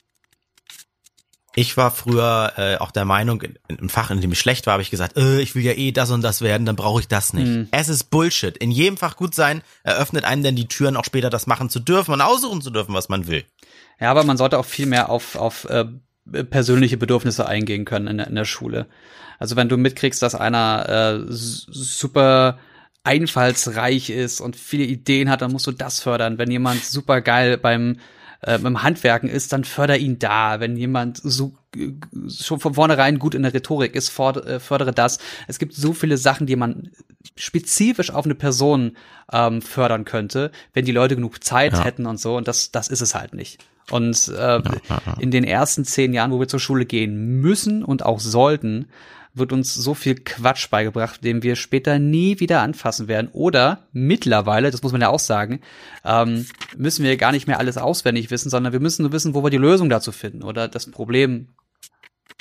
Ich 1.55 1.75
war 1.75 1.91
früher 1.91 2.53
äh, 2.57 2.77
auch 2.77 2.91
der 2.91 3.05
Meinung, 3.05 3.41
im 3.67 3.89
Fach, 3.89 4.11
in 4.11 4.21
dem 4.21 4.31
ich 4.31 4.39
schlecht 4.39 4.67
war, 4.67 4.73
habe 4.73 4.83
ich 4.83 4.91
gesagt, 4.91 5.17
äh, 5.17 5.41
ich 5.41 5.55
will 5.55 5.63
ja 5.63 5.73
eh 5.73 5.91
das 5.91 6.11
und 6.11 6.21
das 6.21 6.41
werden, 6.41 6.65
dann 6.65 6.75
brauche 6.75 7.01
ich 7.01 7.07
das 7.07 7.33
nicht. 7.33 7.47
Mhm. 7.47 7.67
Es 7.71 7.89
ist 7.89 8.05
Bullshit. 8.05 8.55
In 8.57 8.71
jedem 8.71 8.97
Fach 8.97 9.15
gut 9.15 9.33
sein 9.33 9.61
eröffnet 9.83 10.25
einem 10.25 10.43
denn 10.43 10.55
die 10.55 10.67
Türen, 10.67 10.95
auch 10.95 11.05
später 11.05 11.29
das 11.29 11.47
machen 11.47 11.69
zu 11.69 11.79
dürfen 11.79 12.13
und 12.13 12.21
aussuchen 12.21 12.61
zu 12.61 12.69
dürfen, 12.69 12.93
was 12.93 13.09
man 13.09 13.27
will. 13.27 13.43
Ja, 13.99 14.11
aber 14.11 14.23
man 14.23 14.37
sollte 14.37 14.59
auch 14.59 14.65
viel 14.65 14.85
mehr 14.85 15.09
auf, 15.09 15.35
auf 15.35 15.65
äh, 15.65 15.85
persönliche 16.49 16.97
Bedürfnisse 16.97 17.47
eingehen 17.47 17.83
können 17.83 18.07
in, 18.07 18.19
in 18.19 18.35
der 18.35 18.45
Schule. 18.45 18.85
Also 19.39 19.55
wenn 19.55 19.69
du 19.69 19.77
mitkriegst, 19.77 20.21
dass 20.21 20.35
einer 20.35 20.87
äh, 20.87 21.25
super 21.27 22.59
einfallsreich 23.03 24.09
ist 24.09 24.41
und 24.41 24.55
viele 24.55 24.83
Ideen 24.83 25.29
hat, 25.29 25.41
dann 25.41 25.51
musst 25.51 25.67
du 25.67 25.71
das 25.71 26.01
fördern. 26.01 26.37
Wenn 26.37 26.51
jemand 26.51 26.83
super 26.83 27.21
geil 27.21 27.57
beim 27.57 27.97
äh, 28.41 28.55
im 28.55 28.83
Handwerken 28.83 29.29
ist, 29.29 29.53
dann 29.53 29.63
förder 29.63 29.97
ihn 29.97 30.19
da. 30.19 30.59
Wenn 30.59 30.77
jemand 30.77 31.19
so 31.21 31.53
äh, 31.75 31.91
schon 32.29 32.59
von 32.59 32.73
vornherein 32.73 33.19
gut 33.19 33.35
in 33.35 33.43
der 33.43 33.53
Rhetorik 33.53 33.95
ist, 33.95 34.17
äh, 34.19 34.59
fördere 34.59 34.93
das. 34.93 35.19
Es 35.47 35.59
gibt 35.59 35.73
so 35.73 35.93
viele 35.93 36.17
Sachen, 36.17 36.47
die 36.47 36.55
man 36.55 36.89
spezifisch 37.35 38.11
auf 38.11 38.25
eine 38.25 38.35
Person 38.35 38.97
ähm, 39.31 39.61
fördern 39.61 40.05
könnte, 40.05 40.51
wenn 40.73 40.85
die 40.85 40.91
Leute 40.91 41.15
genug 41.15 41.43
Zeit 41.43 41.73
ja. 41.73 41.83
hätten 41.83 42.05
und 42.05 42.19
so. 42.19 42.37
Und 42.37 42.47
das, 42.47 42.71
das 42.71 42.87
ist 42.87 43.01
es 43.01 43.15
halt 43.15 43.33
nicht. 43.33 43.63
Und 43.91 44.27
äh, 44.29 44.61
in 45.19 45.31
den 45.31 45.43
ersten 45.43 45.83
zehn 45.83 46.13
Jahren, 46.13 46.31
wo 46.31 46.39
wir 46.39 46.47
zur 46.47 46.59
Schule 46.59 46.85
gehen 46.85 47.41
müssen 47.41 47.83
und 47.83 48.05
auch 48.05 48.19
sollten, 48.19 48.87
wird 49.33 49.53
uns 49.53 49.73
so 49.73 49.93
viel 49.93 50.15
Quatsch 50.15 50.69
beigebracht, 50.69 51.23
den 51.23 51.43
wir 51.43 51.55
später 51.55 51.99
nie 51.99 52.39
wieder 52.39 52.61
anfassen 52.61 53.07
werden. 53.07 53.29
Oder 53.31 53.87
mittlerweile, 53.91 54.71
das 54.71 54.83
muss 54.83 54.91
man 54.91 55.01
ja 55.01 55.09
auch 55.09 55.19
sagen, 55.19 55.61
ähm, 56.03 56.45
müssen 56.77 57.03
wir 57.03 57.15
gar 57.17 57.31
nicht 57.31 57.47
mehr 57.47 57.59
alles 57.59 57.77
auswendig 57.77 58.31
wissen, 58.31 58.49
sondern 58.49 58.73
wir 58.73 58.79
müssen 58.79 59.03
nur 59.03 59.11
wissen, 59.11 59.33
wo 59.33 59.43
wir 59.43 59.49
die 59.49 59.57
Lösung 59.57 59.89
dazu 59.89 60.11
finden 60.11 60.43
oder 60.43 60.67
das 60.67 60.89
Problem 60.89 61.49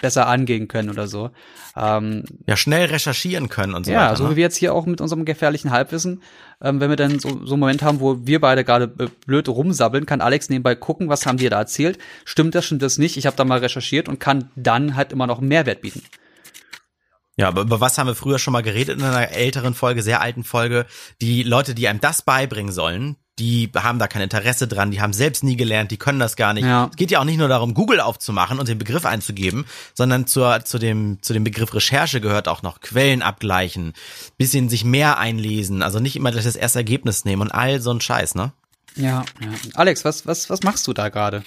besser 0.00 0.28
angehen 0.28 0.68
können 0.68 0.90
oder 0.90 1.08
so. 1.08 1.30
Ähm, 1.76 2.24
ja, 2.46 2.56
schnell 2.56 2.86
recherchieren 2.86 3.48
können 3.48 3.74
und 3.74 3.86
so 3.86 3.92
ja, 3.92 3.98
weiter. 3.98 4.10
Ja, 4.10 4.16
so 4.16 4.24
ne? 4.24 4.30
wie 4.30 4.36
wir 4.36 4.42
jetzt 4.44 4.56
hier 4.56 4.74
auch 4.74 4.86
mit 4.86 5.00
unserem 5.00 5.24
gefährlichen 5.24 5.70
Halbwissen, 5.70 6.22
ähm, 6.62 6.80
wenn 6.80 6.90
wir 6.90 6.96
dann 6.96 7.18
so, 7.18 7.44
so 7.44 7.54
einen 7.54 7.60
Moment 7.60 7.82
haben, 7.82 8.00
wo 8.00 8.26
wir 8.26 8.40
beide 8.40 8.64
gerade 8.64 8.92
äh, 8.98 9.08
blöd 9.26 9.48
rumsabbeln, 9.48 10.06
kann 10.06 10.20
Alex 10.20 10.48
nebenbei 10.50 10.74
gucken, 10.76 11.08
was 11.08 11.26
haben 11.26 11.38
die 11.38 11.48
da 11.48 11.58
erzählt. 11.58 11.98
Stimmt 12.24 12.54
das, 12.54 12.64
stimmt 12.64 12.82
das 12.82 12.98
nicht? 12.98 13.16
Ich 13.16 13.26
habe 13.26 13.36
da 13.36 13.44
mal 13.44 13.58
recherchiert 13.58 14.08
und 14.08 14.20
kann 14.20 14.50
dann 14.54 14.94
halt 14.94 15.12
immer 15.12 15.26
noch 15.26 15.40
Mehrwert 15.40 15.80
bieten. 15.80 16.02
Ja, 17.38 17.48
aber 17.48 17.62
über 17.62 17.80
was 17.80 17.96
haben 17.96 18.08
wir 18.08 18.16
früher 18.16 18.40
schon 18.40 18.52
mal 18.52 18.62
geredet 18.62 18.98
in 18.98 19.04
einer 19.04 19.30
älteren 19.30 19.74
Folge, 19.74 20.02
sehr 20.02 20.20
alten 20.20 20.42
Folge? 20.42 20.86
Die 21.20 21.44
Leute, 21.44 21.74
die 21.74 21.86
einem 21.86 22.00
das 22.00 22.22
beibringen 22.22 22.72
sollen, 22.72 23.16
die 23.38 23.70
haben 23.76 24.00
da 24.00 24.08
kein 24.08 24.22
Interesse 24.22 24.66
dran, 24.66 24.90
die 24.90 25.00
haben 25.00 25.12
selbst 25.12 25.44
nie 25.44 25.56
gelernt, 25.56 25.92
die 25.92 25.96
können 25.96 26.18
das 26.18 26.34
gar 26.34 26.52
nicht. 26.52 26.64
Ja. 26.64 26.88
Es 26.90 26.96
geht 26.96 27.12
ja 27.12 27.20
auch 27.20 27.24
nicht 27.24 27.38
nur 27.38 27.46
darum, 27.46 27.74
Google 27.74 28.00
aufzumachen 28.00 28.58
und 28.58 28.68
den 28.68 28.78
Begriff 28.78 29.06
einzugeben, 29.06 29.66
sondern 29.94 30.26
zur, 30.26 30.64
zu, 30.64 30.80
dem, 30.80 31.18
zu 31.22 31.32
dem 31.32 31.44
Begriff 31.44 31.72
Recherche 31.72 32.20
gehört 32.20 32.48
auch 32.48 32.62
noch 32.62 32.80
Quellen 32.80 33.22
abgleichen, 33.22 33.92
bisschen 34.36 34.68
sich 34.68 34.84
mehr 34.84 35.18
einlesen, 35.18 35.84
also 35.84 36.00
nicht 36.00 36.16
immer 36.16 36.32
das 36.32 36.56
erste 36.56 36.80
Ergebnis 36.80 37.24
nehmen 37.24 37.42
und 37.42 37.52
all 37.52 37.80
so 37.80 37.92
ein 37.92 38.00
Scheiß, 38.00 38.34
ne? 38.34 38.52
Ja, 38.96 39.24
ja. 39.40 39.48
Alex, 39.74 40.04
was, 40.04 40.26
was, 40.26 40.50
was 40.50 40.64
machst 40.64 40.88
du 40.88 40.92
da 40.92 41.08
gerade? 41.08 41.44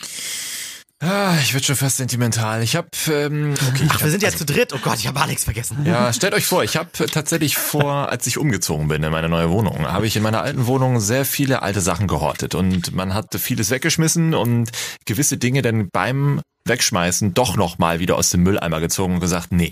Ah, 1.02 1.36
ich 1.42 1.56
werde 1.56 1.66
schon 1.66 1.76
fast 1.76 1.98
sentimental. 1.98 2.62
Ich 2.62 2.76
habe 2.76 2.90
ähm, 3.10 3.56
okay, 3.56 3.88
Ach, 3.90 3.96
hab, 3.96 4.04
wir 4.04 4.12
sind 4.12 4.22
ja 4.22 4.30
also, 4.30 4.46
zu 4.46 4.46
dritt. 4.46 4.72
Oh 4.72 4.78
Gott, 4.84 5.00
ich 5.00 5.08
habe 5.08 5.20
Alex 5.20 5.46
vergessen. 5.46 5.80
Ja, 5.84 6.14
stellt 6.14 6.36
euch 6.36 6.46
vor, 6.46 6.64
ich 6.64 6.78
habe 6.78 6.92
tatsächlich 6.92 7.58
vor, 7.58 8.10
als 8.10 8.28
ich 8.28 8.38
umgezogen 8.38 8.88
bin 8.88 9.02
in 9.02 9.12
meine 9.12 9.28
neue 9.28 9.50
Wohnung, 9.50 9.88
habe 9.88 10.06
ich 10.06 10.16
in 10.16 10.22
meiner 10.22 10.44
alten 10.44 10.68
Wohnung 10.68 11.00
sehr 11.00 11.26
viele 11.26 11.64
alte 11.64 11.82
Sachen 11.82 12.08
gehortet 12.08 12.54
und 12.54 12.94
man 12.94 13.16
hat 13.16 13.34
vieles 13.34 13.72
weggeschmissen 13.72 14.36
und 14.36 14.70
gewisse 15.06 15.38
Dinge 15.38 15.64
dann 15.64 15.90
beim 15.90 16.40
Wegschmeißen 16.66 17.34
doch 17.34 17.56
noch 17.56 17.80
mal 17.80 18.00
wieder 18.00 18.16
aus 18.16 18.30
dem 18.30 18.44
Mülleimer 18.44 18.80
gezogen 18.80 19.16
und 19.16 19.20
gesagt, 19.22 19.52
nee. 19.52 19.72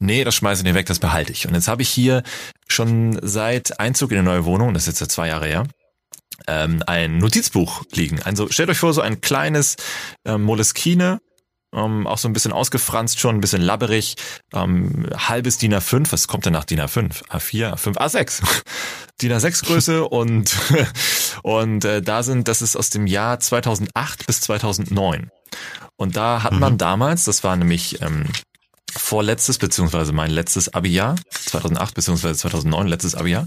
Nee, 0.00 0.24
das 0.24 0.34
schmeiße 0.34 0.60
ich 0.60 0.64
nicht 0.64 0.74
weg, 0.74 0.86
das 0.86 0.98
behalte 0.98 1.30
ich. 1.30 1.46
Und 1.46 1.54
jetzt 1.54 1.68
habe 1.68 1.82
ich 1.82 1.88
hier 1.88 2.24
schon 2.66 3.18
seit 3.22 3.78
Einzug 3.78 4.10
in 4.10 4.18
eine 4.18 4.28
neue 4.28 4.44
Wohnung, 4.44 4.74
das 4.74 4.82
ist 4.82 4.88
jetzt 4.88 5.00
ja 5.00 5.08
zwei 5.08 5.28
Jahre 5.28 5.46
her, 5.46 5.66
ähm, 6.46 6.82
ein 6.86 7.18
Notizbuch 7.18 7.84
liegen. 7.92 8.22
Also 8.22 8.48
stellt 8.50 8.68
euch 8.68 8.78
vor, 8.78 8.92
so 8.92 9.00
ein 9.00 9.20
kleines 9.20 9.76
ähm, 10.24 10.42
Moleskine, 10.42 11.20
ähm, 11.74 12.06
auch 12.06 12.18
so 12.18 12.28
ein 12.28 12.32
bisschen 12.32 12.52
ausgefranst 12.52 13.18
schon, 13.18 13.36
ein 13.36 13.40
bisschen 13.40 13.62
labberig, 13.62 14.16
ähm, 14.52 15.06
halbes 15.16 15.58
DIN 15.58 15.74
A5, 15.74 16.12
was 16.12 16.28
kommt 16.28 16.46
denn 16.46 16.52
nach 16.52 16.64
DIN 16.64 16.80
A5? 16.80 17.24
A4, 17.28 17.74
A5, 17.74 17.96
A6. 17.98 18.42
DIN 19.20 19.32
A6 19.32 19.64
Größe 19.64 20.04
und, 20.08 20.56
und 21.42 21.84
äh, 21.84 22.02
da 22.02 22.22
sind, 22.22 22.48
das 22.48 22.62
ist 22.62 22.76
aus 22.76 22.90
dem 22.90 23.06
Jahr 23.06 23.40
2008 23.40 24.26
bis 24.26 24.40
2009. 24.42 25.30
Und 25.96 26.16
da 26.16 26.42
hat 26.42 26.52
man 26.52 26.74
mhm. 26.74 26.78
damals, 26.78 27.24
das 27.24 27.42
war 27.42 27.56
nämlich 27.56 28.02
ähm, 28.02 28.26
vorletztes 28.98 29.58
beziehungsweise 29.58 30.12
mein 30.12 30.30
letztes 30.30 30.72
Abi-Jahr, 30.72 31.16
2008 31.46 31.94
beziehungsweise 31.94 32.38
2009 32.38 32.86
letztes 32.86 33.14
Abi-Jahr, 33.14 33.44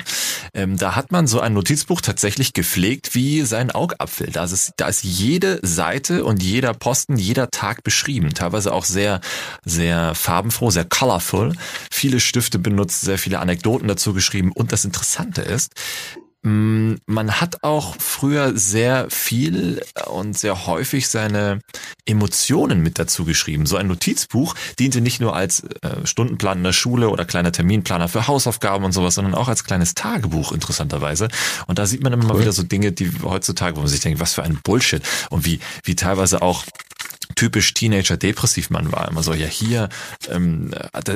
ähm, 0.53 0.77
da 0.77 0.95
hat 0.95 1.11
man 1.11 1.27
so 1.27 1.39
ein 1.39 1.53
Notizbuch 1.53 2.01
tatsächlich 2.01 2.53
gepflegt 2.53 3.15
wie 3.15 3.41
sein 3.41 3.71
Augapfel. 3.71 4.31
Da 4.31 4.43
ist, 4.43 4.73
da 4.77 4.87
ist 4.87 5.03
jede 5.03 5.59
Seite 5.61 6.25
und 6.25 6.41
jeder 6.41 6.73
Posten, 6.73 7.17
jeder 7.17 7.49
Tag 7.49 7.83
beschrieben. 7.83 8.33
Teilweise 8.33 8.73
auch 8.73 8.85
sehr, 8.85 9.21
sehr 9.65 10.15
farbenfroh, 10.15 10.69
sehr 10.71 10.85
colorful. 10.85 11.53
Viele 11.91 12.19
Stifte 12.19 12.59
benutzt, 12.59 13.01
sehr 13.01 13.17
viele 13.17 13.39
Anekdoten 13.39 13.87
dazu 13.87 14.13
geschrieben. 14.13 14.51
Und 14.51 14.71
das 14.71 14.85
Interessante 14.85 15.41
ist, 15.41 15.73
man 16.41 17.31
hat 17.41 17.63
auch 17.63 17.95
früher 17.99 18.57
sehr 18.57 19.09
viel 19.09 19.81
und 20.07 20.37
sehr 20.37 20.67
häufig 20.67 21.09
seine 21.09 21.59
Emotionen 22.05 22.81
mit 22.81 22.97
dazu 22.97 23.25
geschrieben. 23.25 23.65
So 23.65 23.75
ein 23.75 23.87
Notizbuch 23.87 24.55
diente 24.79 25.01
nicht 25.01 25.19
nur 25.19 25.35
als 25.35 25.63
äh, 25.81 26.05
Stundenplan 26.05 26.59
in 26.59 26.63
der 26.63 26.71
Schule 26.71 27.09
oder 27.09 27.25
kleiner 27.25 27.51
Terminplaner 27.51 28.07
für 28.07 28.27
Hausaufgaben 28.27 28.85
und 28.85 28.93
sowas, 28.93 29.15
sondern 29.15 29.35
auch 29.35 29.49
als 29.49 29.65
kleines 29.65 29.95
Tagebuch 29.95 30.53
interessanterweise. 30.53 31.27
Und 31.67 31.77
da 31.77 31.85
sieht 31.85 32.03
man 32.03 32.13
immer 32.13 32.23
cool. 32.23 32.33
mal 32.33 32.39
wieder 32.39 32.53
so 32.53 32.63
Dinge, 32.63 32.93
die 32.93 33.11
heutzutage, 33.21 33.75
wo 33.75 33.81
man 33.81 33.89
sich 33.89 33.99
denkt, 33.99 34.21
was 34.21 34.33
für 34.33 34.43
ein 34.43 34.59
Bullshit 34.63 35.03
und 35.29 35.45
wie, 35.45 35.59
wie 35.83 35.95
teilweise 35.95 36.41
auch 36.41 36.63
typisch 37.39 37.73
Teenager-depressiv 37.73 38.69
man 38.69 38.91
war. 38.91 39.07
Immer 39.07 39.23
so, 39.23 39.33
ja 39.33 39.47
hier, 39.47 39.87
ähm, 40.29 40.71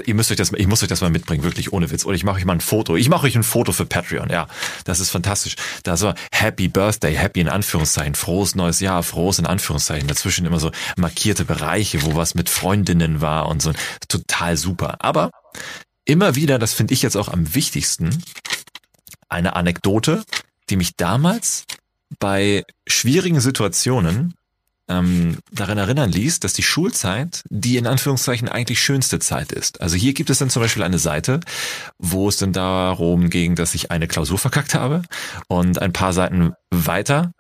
ihr 0.05 0.15
müsst 0.15 0.32
euch 0.32 0.38
das, 0.38 0.53
ich 0.53 0.67
muss 0.67 0.82
euch 0.82 0.88
das 0.88 1.01
mal 1.01 1.09
mitbringen, 1.09 1.43
wirklich 1.43 1.74
ohne 1.74 1.91
Witz. 1.91 2.05
Oder 2.05 2.15
ich 2.15 2.24
mache 2.24 2.38
euch 2.38 2.45
mal 2.45 2.53
ein 2.53 2.61
Foto. 2.61 2.95
Ich 2.95 3.09
mache 3.09 3.26
euch 3.26 3.36
ein 3.36 3.43
Foto 3.43 3.74
für 3.74 3.86
Patreon. 3.86 4.30
Ja, 4.30 4.47
das 4.86 5.01
ist 5.01 5.09
fantastisch. 5.09 5.57
Da 5.84 5.97
so 5.97 6.13
Happy 6.32 6.69
Birthday, 6.69 7.13
Happy 7.13 7.41
in 7.41 7.49
Anführungszeichen, 7.49 8.15
frohes 8.15 8.55
neues 8.55 8.80
Jahr, 8.80 9.03
frohes 9.03 9.38
in 9.38 9.45
Anführungszeichen. 9.45 10.07
Dazwischen 10.07 10.45
immer 10.45 10.61
so 10.61 10.71
markierte 10.95 11.43
Bereiche, 11.43 12.03
wo 12.03 12.15
was 12.15 12.36
mit 12.36 12.47
Freundinnen 12.47 13.19
war 13.19 13.49
und 13.49 13.61
so. 13.61 13.74
Total 14.07 14.55
super. 14.55 15.03
Aber 15.03 15.30
immer 16.05 16.36
wieder, 16.36 16.57
das 16.57 16.74
finde 16.74 16.93
ich 16.93 17.01
jetzt 17.01 17.17
auch 17.17 17.28
am 17.28 17.53
wichtigsten, 17.53 18.24
eine 19.28 19.57
Anekdote, 19.57 20.24
die 20.69 20.78
mich 20.78 20.95
damals 20.95 21.65
bei 22.17 22.63
schwierigen 22.88 23.41
Situationen 23.41 24.36
ähm, 24.89 25.38
daran 25.51 25.77
erinnern 25.77 26.11
ließ, 26.11 26.39
dass 26.39 26.53
die 26.53 26.63
Schulzeit 26.63 27.43
die 27.49 27.77
in 27.77 27.88
Anführungszeichen 27.88 28.49
eigentlich 28.49 28.81
schönste 28.81 29.19
Zeit 29.19 29.51
ist. 29.51 29.81
Also 29.81 29.95
hier 29.95 30.13
gibt 30.13 30.29
es 30.29 30.39
dann 30.39 30.49
zum 30.49 30.61
Beispiel 30.61 30.84
eine 30.84 30.99
Seite, 30.99 31.39
wo 31.97 32.27
es 32.27 32.38
dann 32.38 32.53
darum 32.53 33.29
ging, 33.29 33.55
dass 33.55 33.75
ich 33.75 33.91
eine 33.91 34.07
Klausur 34.07 34.38
verkackt 34.38 34.75
habe 34.75 35.03
und 35.47 35.81
ein 35.81 35.93
paar 35.93 36.13
Seiten 36.13 36.53
weiter 36.69 37.31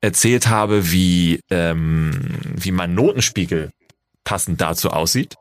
erzählt 0.00 0.48
habe, 0.48 0.90
wie, 0.90 1.40
ähm, 1.50 2.38
wie 2.54 2.70
mein 2.70 2.94
Notenspiegel 2.94 3.70
passend 4.24 4.60
dazu 4.60 4.90
aussieht. 4.90 5.34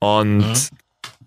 Und 0.00 0.38
mhm. 0.38 0.54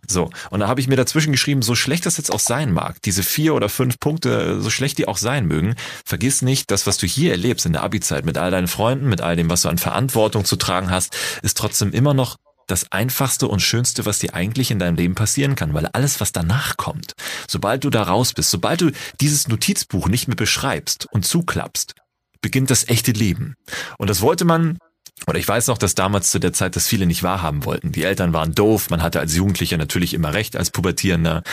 So, 0.09 0.29
und 0.49 0.61
da 0.61 0.67
habe 0.67 0.79
ich 0.79 0.87
mir 0.87 0.95
dazwischen 0.95 1.31
geschrieben, 1.33 1.61
so 1.61 1.75
schlecht 1.75 2.05
das 2.05 2.17
jetzt 2.17 2.31
auch 2.31 2.39
sein 2.39 2.71
mag, 2.71 3.01
diese 3.01 3.23
vier 3.23 3.53
oder 3.53 3.67
fünf 3.67 3.99
Punkte, 3.99 4.61
so 4.61 4.69
schlecht 4.69 4.97
die 4.97 5.07
auch 5.07 5.17
sein 5.17 5.45
mögen, 5.45 5.75
vergiss 6.05 6.41
nicht, 6.41 6.71
das, 6.71 6.87
was 6.87 6.97
du 6.97 7.05
hier 7.05 7.31
erlebst 7.31 7.65
in 7.65 7.73
der 7.73 7.83
Abi-Zeit 7.83 8.25
mit 8.25 8.37
all 8.37 8.51
deinen 8.51 8.67
Freunden, 8.67 9.09
mit 9.09 9.21
all 9.21 9.35
dem, 9.35 9.49
was 9.49 9.63
du 9.63 9.69
an 9.69 9.77
Verantwortung 9.77 10.45
zu 10.45 10.55
tragen 10.55 10.89
hast, 10.89 11.15
ist 11.41 11.57
trotzdem 11.57 11.91
immer 11.91 12.13
noch 12.13 12.37
das 12.67 12.91
einfachste 12.91 13.47
und 13.47 13.61
schönste, 13.61 14.05
was 14.05 14.19
dir 14.19 14.33
eigentlich 14.33 14.71
in 14.71 14.79
deinem 14.79 14.95
Leben 14.95 15.15
passieren 15.15 15.55
kann, 15.55 15.73
weil 15.73 15.87
alles, 15.87 16.19
was 16.19 16.31
danach 16.31 16.77
kommt, 16.77 17.13
sobald 17.47 17.83
du 17.83 17.89
da 17.89 18.03
raus 18.03 18.33
bist, 18.33 18.51
sobald 18.51 18.81
du 18.81 18.91
dieses 19.19 19.47
Notizbuch 19.47 20.07
nicht 20.07 20.27
mehr 20.27 20.35
beschreibst 20.35 21.07
und 21.11 21.25
zuklappst, 21.25 21.95
beginnt 22.41 22.69
das 22.69 22.87
echte 22.87 23.11
Leben. 23.11 23.55
Und 23.97 24.09
das 24.09 24.21
wollte 24.21 24.45
man 24.45 24.77
oder 25.25 25.39
ich 25.39 25.47
weiß 25.47 25.67
noch, 25.67 25.77
dass 25.77 25.95
damals 25.95 26.31
zu 26.31 26.39
der 26.39 26.53
Zeit 26.53 26.75
das 26.75 26.87
viele 26.87 27.05
nicht 27.05 27.23
wahrhaben 27.23 27.65
wollten. 27.65 27.91
Die 27.91 28.03
Eltern 28.03 28.33
waren 28.33 28.53
doof, 28.53 28.89
man 28.89 29.01
hatte 29.01 29.19
als 29.19 29.35
Jugendlicher 29.35 29.77
natürlich 29.77 30.13
immer 30.13 30.33
recht, 30.33 30.55
als 30.55 30.71
Pubertierender. 30.71 31.43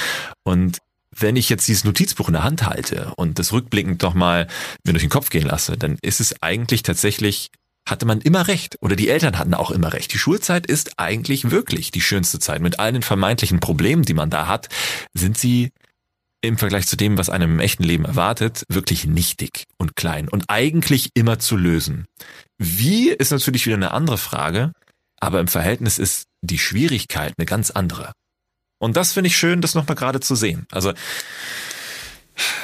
Und 0.42 0.78
wenn 1.16 1.36
ich 1.36 1.48
jetzt 1.48 1.66
dieses 1.68 1.84
Notizbuch 1.84 2.28
in 2.28 2.34
der 2.34 2.44
Hand 2.44 2.66
halte 2.66 3.12
und 3.16 3.38
das 3.38 3.52
rückblickend 3.52 4.02
nochmal 4.02 4.48
mir 4.84 4.92
durch 4.92 5.04
den 5.04 5.10
Kopf 5.10 5.30
gehen 5.30 5.46
lasse, 5.46 5.76
dann 5.76 5.98
ist 6.02 6.20
es 6.20 6.42
eigentlich 6.42 6.82
tatsächlich, 6.82 7.50
hatte 7.88 8.06
man 8.06 8.20
immer 8.20 8.48
recht. 8.48 8.76
Oder 8.80 8.96
die 8.96 9.08
Eltern 9.08 9.38
hatten 9.38 9.54
auch 9.54 9.70
immer 9.70 9.92
recht. 9.92 10.12
Die 10.12 10.18
Schulzeit 10.18 10.66
ist 10.66 10.98
eigentlich 10.98 11.50
wirklich 11.50 11.90
die 11.90 12.00
schönste 12.00 12.38
Zeit. 12.38 12.60
Mit 12.60 12.78
all 12.78 12.92
den 12.92 13.02
vermeintlichen 13.02 13.60
Problemen, 13.60 14.02
die 14.02 14.14
man 14.14 14.30
da 14.30 14.46
hat, 14.46 14.68
sind 15.14 15.38
sie 15.38 15.70
im 16.40 16.58
Vergleich 16.58 16.86
zu 16.86 16.96
dem, 16.96 17.16
was 17.16 17.30
einem 17.30 17.52
im 17.52 17.60
echten 17.60 17.84
Leben 17.84 18.04
erwartet, 18.04 18.64
wirklich 18.68 19.06
nichtig 19.06 19.64
und 19.78 19.96
klein 19.96 20.28
und 20.28 20.44
eigentlich 20.48 21.10
immer 21.14 21.38
zu 21.38 21.56
lösen. 21.56 22.06
Wie 22.64 23.10
ist 23.10 23.30
natürlich 23.30 23.66
wieder 23.66 23.76
eine 23.76 23.92
andere 23.92 24.18
Frage, 24.18 24.72
aber 25.20 25.40
im 25.40 25.48
Verhältnis 25.48 25.98
ist 25.98 26.24
die 26.40 26.58
Schwierigkeit 26.58 27.34
eine 27.36 27.46
ganz 27.46 27.70
andere. 27.70 28.12
Und 28.78 28.96
das 28.96 29.12
finde 29.12 29.28
ich 29.28 29.36
schön, 29.36 29.60
das 29.60 29.74
nochmal 29.74 29.96
gerade 29.96 30.20
zu 30.20 30.34
sehen. 30.34 30.66
Also, 30.72 30.92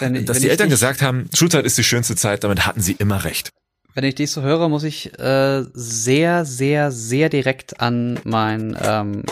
wenn, 0.00 0.24
dass 0.24 0.36
wenn 0.36 0.42
die 0.42 0.50
Eltern 0.50 0.68
gesagt 0.70 1.02
haben, 1.02 1.28
Schulzeit 1.34 1.64
ist 1.64 1.78
die 1.78 1.84
schönste 1.84 2.16
Zeit, 2.16 2.44
damit 2.44 2.66
hatten 2.66 2.80
sie 2.80 2.92
immer 2.92 3.24
recht. 3.24 3.50
Wenn 3.94 4.04
ich 4.04 4.14
dich 4.14 4.30
so 4.30 4.42
höre, 4.42 4.68
muss 4.68 4.84
ich 4.84 5.18
äh, 5.18 5.64
sehr, 5.74 6.44
sehr, 6.44 6.92
sehr 6.92 7.28
direkt 7.28 7.80
an 7.80 8.20
mein 8.24 8.76
ähm, 8.80 9.24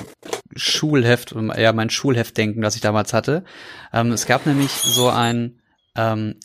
Schulheft, 0.56 1.34
ja, 1.56 1.72
mein 1.72 1.90
Schulheft 1.90 2.36
denken, 2.36 2.60
das 2.60 2.74
ich 2.74 2.80
damals 2.80 3.12
hatte. 3.12 3.44
Ähm, 3.92 4.12
es 4.12 4.26
gab 4.26 4.46
nämlich 4.46 4.70
so 4.70 5.08
ein 5.08 5.60
ähm, 5.96 6.36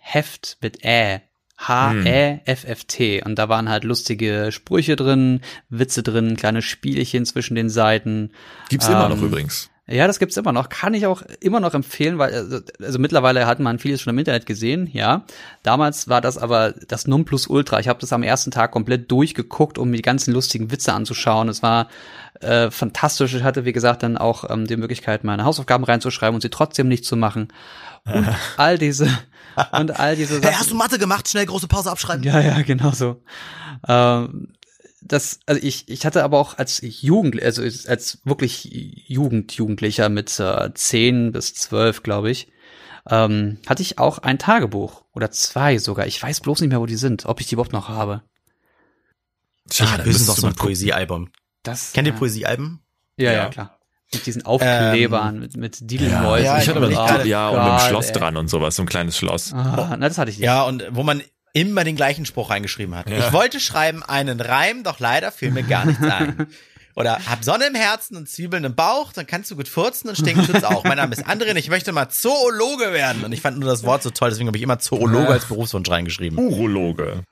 Heft 0.00 0.58
mit 0.60 0.84
Ä. 0.84 1.22
H-E-F-F-T. 1.58 3.22
Und 3.24 3.38
da 3.38 3.48
waren 3.48 3.68
halt 3.68 3.84
lustige 3.84 4.50
Sprüche 4.52 4.96
drin, 4.96 5.40
Witze 5.68 6.02
drin, 6.02 6.36
kleine 6.36 6.62
Spielchen 6.62 7.24
zwischen 7.24 7.54
den 7.54 7.70
Seiten. 7.70 8.30
Gibt's 8.68 8.86
ähm, 8.86 8.94
immer 8.94 9.08
noch 9.08 9.18
ähm, 9.18 9.24
übrigens. 9.24 9.70
Ja, 9.88 10.08
das 10.08 10.18
gibt's 10.18 10.36
immer 10.36 10.52
noch. 10.52 10.68
Kann 10.68 10.94
ich 10.94 11.06
auch 11.06 11.22
immer 11.40 11.60
noch 11.60 11.72
empfehlen, 11.72 12.18
weil 12.18 12.34
also, 12.34 12.58
also 12.82 12.98
mittlerweile 12.98 13.46
hat 13.46 13.60
man 13.60 13.78
vieles 13.78 14.00
schon 14.00 14.12
im 14.12 14.18
Internet 14.18 14.44
gesehen, 14.44 14.88
ja. 14.92 15.24
Damals 15.62 16.08
war 16.08 16.20
das 16.20 16.38
aber 16.38 16.74
das 16.88 17.06
Nonplusultra. 17.06 17.78
Ich 17.78 17.86
habe 17.86 18.00
das 18.00 18.12
am 18.12 18.24
ersten 18.24 18.50
Tag 18.50 18.72
komplett 18.72 19.10
durchgeguckt, 19.12 19.78
um 19.78 19.90
mir 19.90 19.96
die 19.96 20.02
ganzen 20.02 20.34
lustigen 20.34 20.72
Witze 20.72 20.92
anzuschauen. 20.92 21.48
Es 21.48 21.62
war 21.62 21.88
äh, 22.40 22.70
fantastisch. 22.70 23.34
Ich 23.34 23.42
hatte, 23.42 23.64
wie 23.64 23.72
gesagt, 23.72 24.02
dann 24.02 24.16
auch 24.16 24.48
ähm, 24.50 24.66
die 24.66 24.76
Möglichkeit, 24.76 25.24
meine 25.24 25.44
Hausaufgaben 25.44 25.84
reinzuschreiben 25.84 26.34
und 26.34 26.40
sie 26.40 26.50
trotzdem 26.50 26.88
nicht 26.88 27.04
zu 27.04 27.16
machen. 27.16 27.52
Und 28.04 28.28
all 28.56 28.78
diese 28.78 29.08
und 29.72 29.98
all 29.98 30.16
diese 30.16 30.34
Sachen. 30.34 30.48
Hey, 30.48 30.54
hast 30.58 30.70
du 30.70 30.74
Mathe 30.74 30.98
gemacht? 30.98 31.28
Schnell 31.28 31.46
große 31.46 31.68
Pause 31.68 31.90
abschreiben. 31.90 32.22
Ja, 32.22 32.40
ja, 32.40 32.62
genau 32.62 32.92
so. 32.92 33.22
Ähm, 33.88 34.52
das, 35.02 35.40
also 35.46 35.60
ich, 35.62 35.88
ich 35.88 36.04
hatte 36.04 36.24
aber 36.24 36.38
auch 36.38 36.58
als 36.58 36.80
Jugend, 36.82 37.40
also 37.42 37.62
als 37.62 38.18
wirklich 38.24 38.68
Jugend, 39.06 39.52
Jugendlicher 39.52 40.08
mit 40.08 40.38
äh, 40.40 40.70
10 40.72 41.32
bis 41.32 41.54
12, 41.54 42.02
glaube 42.02 42.30
ich, 42.30 42.48
ähm, 43.08 43.58
hatte 43.66 43.82
ich 43.82 43.98
auch 43.98 44.18
ein 44.18 44.38
Tagebuch 44.38 45.04
oder 45.12 45.30
zwei 45.30 45.78
sogar. 45.78 46.06
Ich 46.06 46.22
weiß 46.22 46.40
bloß 46.40 46.60
nicht 46.60 46.70
mehr, 46.70 46.80
wo 46.80 46.86
die 46.86 46.96
sind, 46.96 47.26
ob 47.26 47.40
ich 47.40 47.46
die 47.46 47.54
überhaupt 47.54 47.72
noch 47.72 47.88
habe. 47.88 48.22
Schade, 49.70 50.04
das 50.04 50.16
ist 50.16 50.28
doch 50.28 50.36
so 50.36 50.46
ein 50.46 50.54
Poesiealbum. 50.54 51.30
Das, 51.66 51.92
Kennt 51.92 52.06
ihr 52.08 52.14
äh, 52.14 52.16
Poesiealben? 52.16 52.80
Ja, 53.16 53.32
ja, 53.32 53.38
ja, 53.38 53.48
klar. 53.48 53.78
Mit 54.12 54.26
diesen 54.26 54.44
Aufklebern, 54.44 55.34
ähm, 55.34 55.40
mit, 55.40 55.56
mit 55.56 55.90
Didelmäusen. 55.90 56.46
Ja, 56.46 56.58
ich 56.58 56.68
hatte 56.68 56.76
aber 56.76 56.88
nicht, 56.88 57.26
ja, 57.26 57.48
und 57.48 57.64
mit 57.64 57.80
dem 57.82 57.88
Schloss 57.88 58.06
ey. 58.06 58.12
dran 58.12 58.36
und 58.36 58.48
sowas, 58.48 58.76
so 58.76 58.82
ein 58.82 58.86
kleines 58.86 59.18
Schloss. 59.18 59.52
Ah, 59.52 59.96
na, 59.98 60.08
das 60.08 60.16
hatte 60.16 60.30
ich 60.30 60.38
nicht. 60.38 60.46
Ja, 60.46 60.62
und 60.62 60.84
wo 60.90 61.02
man 61.02 61.22
immer 61.52 61.84
den 61.84 61.96
gleichen 61.96 62.26
Spruch 62.26 62.50
reingeschrieben 62.50 62.94
hat. 62.94 63.08
Ja. 63.08 63.18
Ich 63.18 63.32
wollte 63.32 63.60
schreiben 63.60 64.02
einen 64.02 64.40
Reim, 64.40 64.84
doch 64.84 65.00
leider 65.00 65.32
fiel 65.32 65.50
mir 65.50 65.62
gar 65.62 65.86
nichts 65.86 66.02
ein. 66.02 66.46
Oder 66.94 67.18
hab 67.26 67.44
Sonne 67.44 67.66
im 67.66 67.74
Herzen 67.74 68.16
und 68.16 68.28
Zwiebeln 68.28 68.64
im 68.64 68.74
Bauch, 68.74 69.12
dann 69.12 69.26
kannst 69.26 69.50
du 69.50 69.56
gut 69.56 69.68
furzen 69.68 70.08
und 70.08 70.16
stinken 70.16 70.46
tut's 70.46 70.64
auch. 70.64 70.82
Mein 70.84 70.96
Name 70.96 71.14
ist 71.14 71.26
André 71.26 71.50
und 71.50 71.56
ich 71.58 71.68
möchte 71.68 71.92
mal 71.92 72.08
Zoologe 72.08 72.92
werden. 72.92 73.22
Und 73.22 73.32
ich 73.32 73.42
fand 73.42 73.58
nur 73.58 73.68
das 73.68 73.84
Wort 73.84 74.02
so 74.02 74.08
toll, 74.08 74.30
deswegen 74.30 74.48
habe 74.48 74.56
ich 74.56 74.62
immer 74.62 74.78
Zoologe 74.78 75.28
als 75.28 75.44
Berufswunsch 75.44 75.90
reingeschrieben. 75.90 76.38
Urologe. 76.38 77.22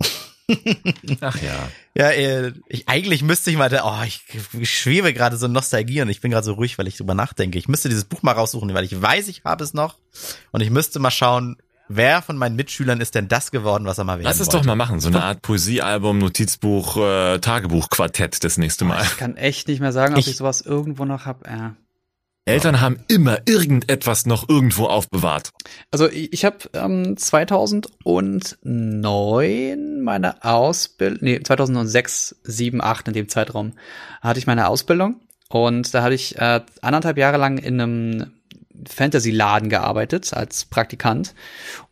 Ach 1.20 1.40
ja. 1.40 1.68
Ja, 1.94 2.08
äh, 2.10 2.52
ich, 2.68 2.88
eigentlich 2.88 3.22
müsste 3.22 3.50
ich 3.50 3.58
mal, 3.58 3.70
oh, 3.84 4.02
ich, 4.06 4.24
ich 4.58 4.78
schwebe 4.78 5.12
gerade 5.12 5.36
so 5.36 5.46
Nostalgie 5.46 6.00
und 6.00 6.08
ich 6.08 6.20
bin 6.20 6.30
gerade 6.30 6.44
so 6.44 6.54
ruhig, 6.54 6.78
weil 6.78 6.88
ich 6.88 6.96
drüber 6.96 7.14
nachdenke. 7.14 7.58
Ich 7.58 7.68
müsste 7.68 7.90
dieses 7.90 8.04
Buch 8.04 8.22
mal 8.22 8.32
raussuchen, 8.32 8.72
weil 8.72 8.84
ich 8.84 9.00
weiß, 9.00 9.28
ich 9.28 9.42
habe 9.44 9.62
es 9.62 9.74
noch 9.74 9.98
und 10.52 10.62
ich 10.62 10.70
müsste 10.70 11.00
mal 11.00 11.10
schauen, 11.10 11.56
wer 11.88 12.22
von 12.22 12.36
meinen 12.38 12.56
Mitschülern 12.56 13.00
ist 13.00 13.14
denn 13.14 13.28
das 13.28 13.50
geworden, 13.50 13.84
was 13.84 13.98
er 13.98 14.04
mal 14.04 14.18
werden 14.18 14.24
Lass 14.24 14.40
es 14.40 14.46
wollte? 14.46 14.58
doch 14.58 14.64
mal 14.64 14.76
machen, 14.76 15.00
so 15.00 15.08
eine 15.08 15.22
Art 15.22 15.42
Poesiealbum, 15.42 16.18
Notizbuch, 16.18 16.96
äh, 16.96 17.38
Tagebuch-Quartett 17.40 18.42
das 18.42 18.56
nächste 18.56 18.84
Mal. 18.84 19.02
Ich 19.02 19.18
kann 19.18 19.36
echt 19.36 19.68
nicht 19.68 19.80
mehr 19.80 19.92
sagen, 19.92 20.14
ob 20.14 20.20
ich, 20.20 20.28
ich 20.28 20.36
sowas 20.36 20.62
irgendwo 20.62 21.04
noch 21.04 21.26
hab. 21.26 21.46
Ja. 21.46 21.74
Eltern 22.44 22.80
haben 22.80 22.98
immer 23.06 23.38
irgendetwas 23.46 24.26
noch 24.26 24.48
irgendwo 24.48 24.86
aufbewahrt. 24.86 25.52
Also 25.92 26.08
ich, 26.08 26.44
habe 26.44 26.56
ähm, 26.72 27.16
2009 27.16 30.02
meine 30.02 30.44
Ausbildung, 30.44 31.18
nee 31.22 31.40
2006, 31.40 32.34
7, 32.42 32.82
8 32.82 33.06
in 33.08 33.14
dem 33.14 33.28
Zeitraum 33.28 33.74
hatte 34.20 34.40
ich 34.40 34.48
meine 34.48 34.66
Ausbildung 34.66 35.20
und 35.50 35.94
da 35.94 36.02
hatte 36.02 36.14
ich 36.14 36.36
äh, 36.36 36.62
anderthalb 36.80 37.16
Jahre 37.16 37.36
lang 37.36 37.58
in 37.58 37.80
einem 37.80 38.32
Fantasy-Laden 38.88 39.68
gearbeitet 39.68 40.32
als 40.34 40.64
Praktikant. 40.64 41.34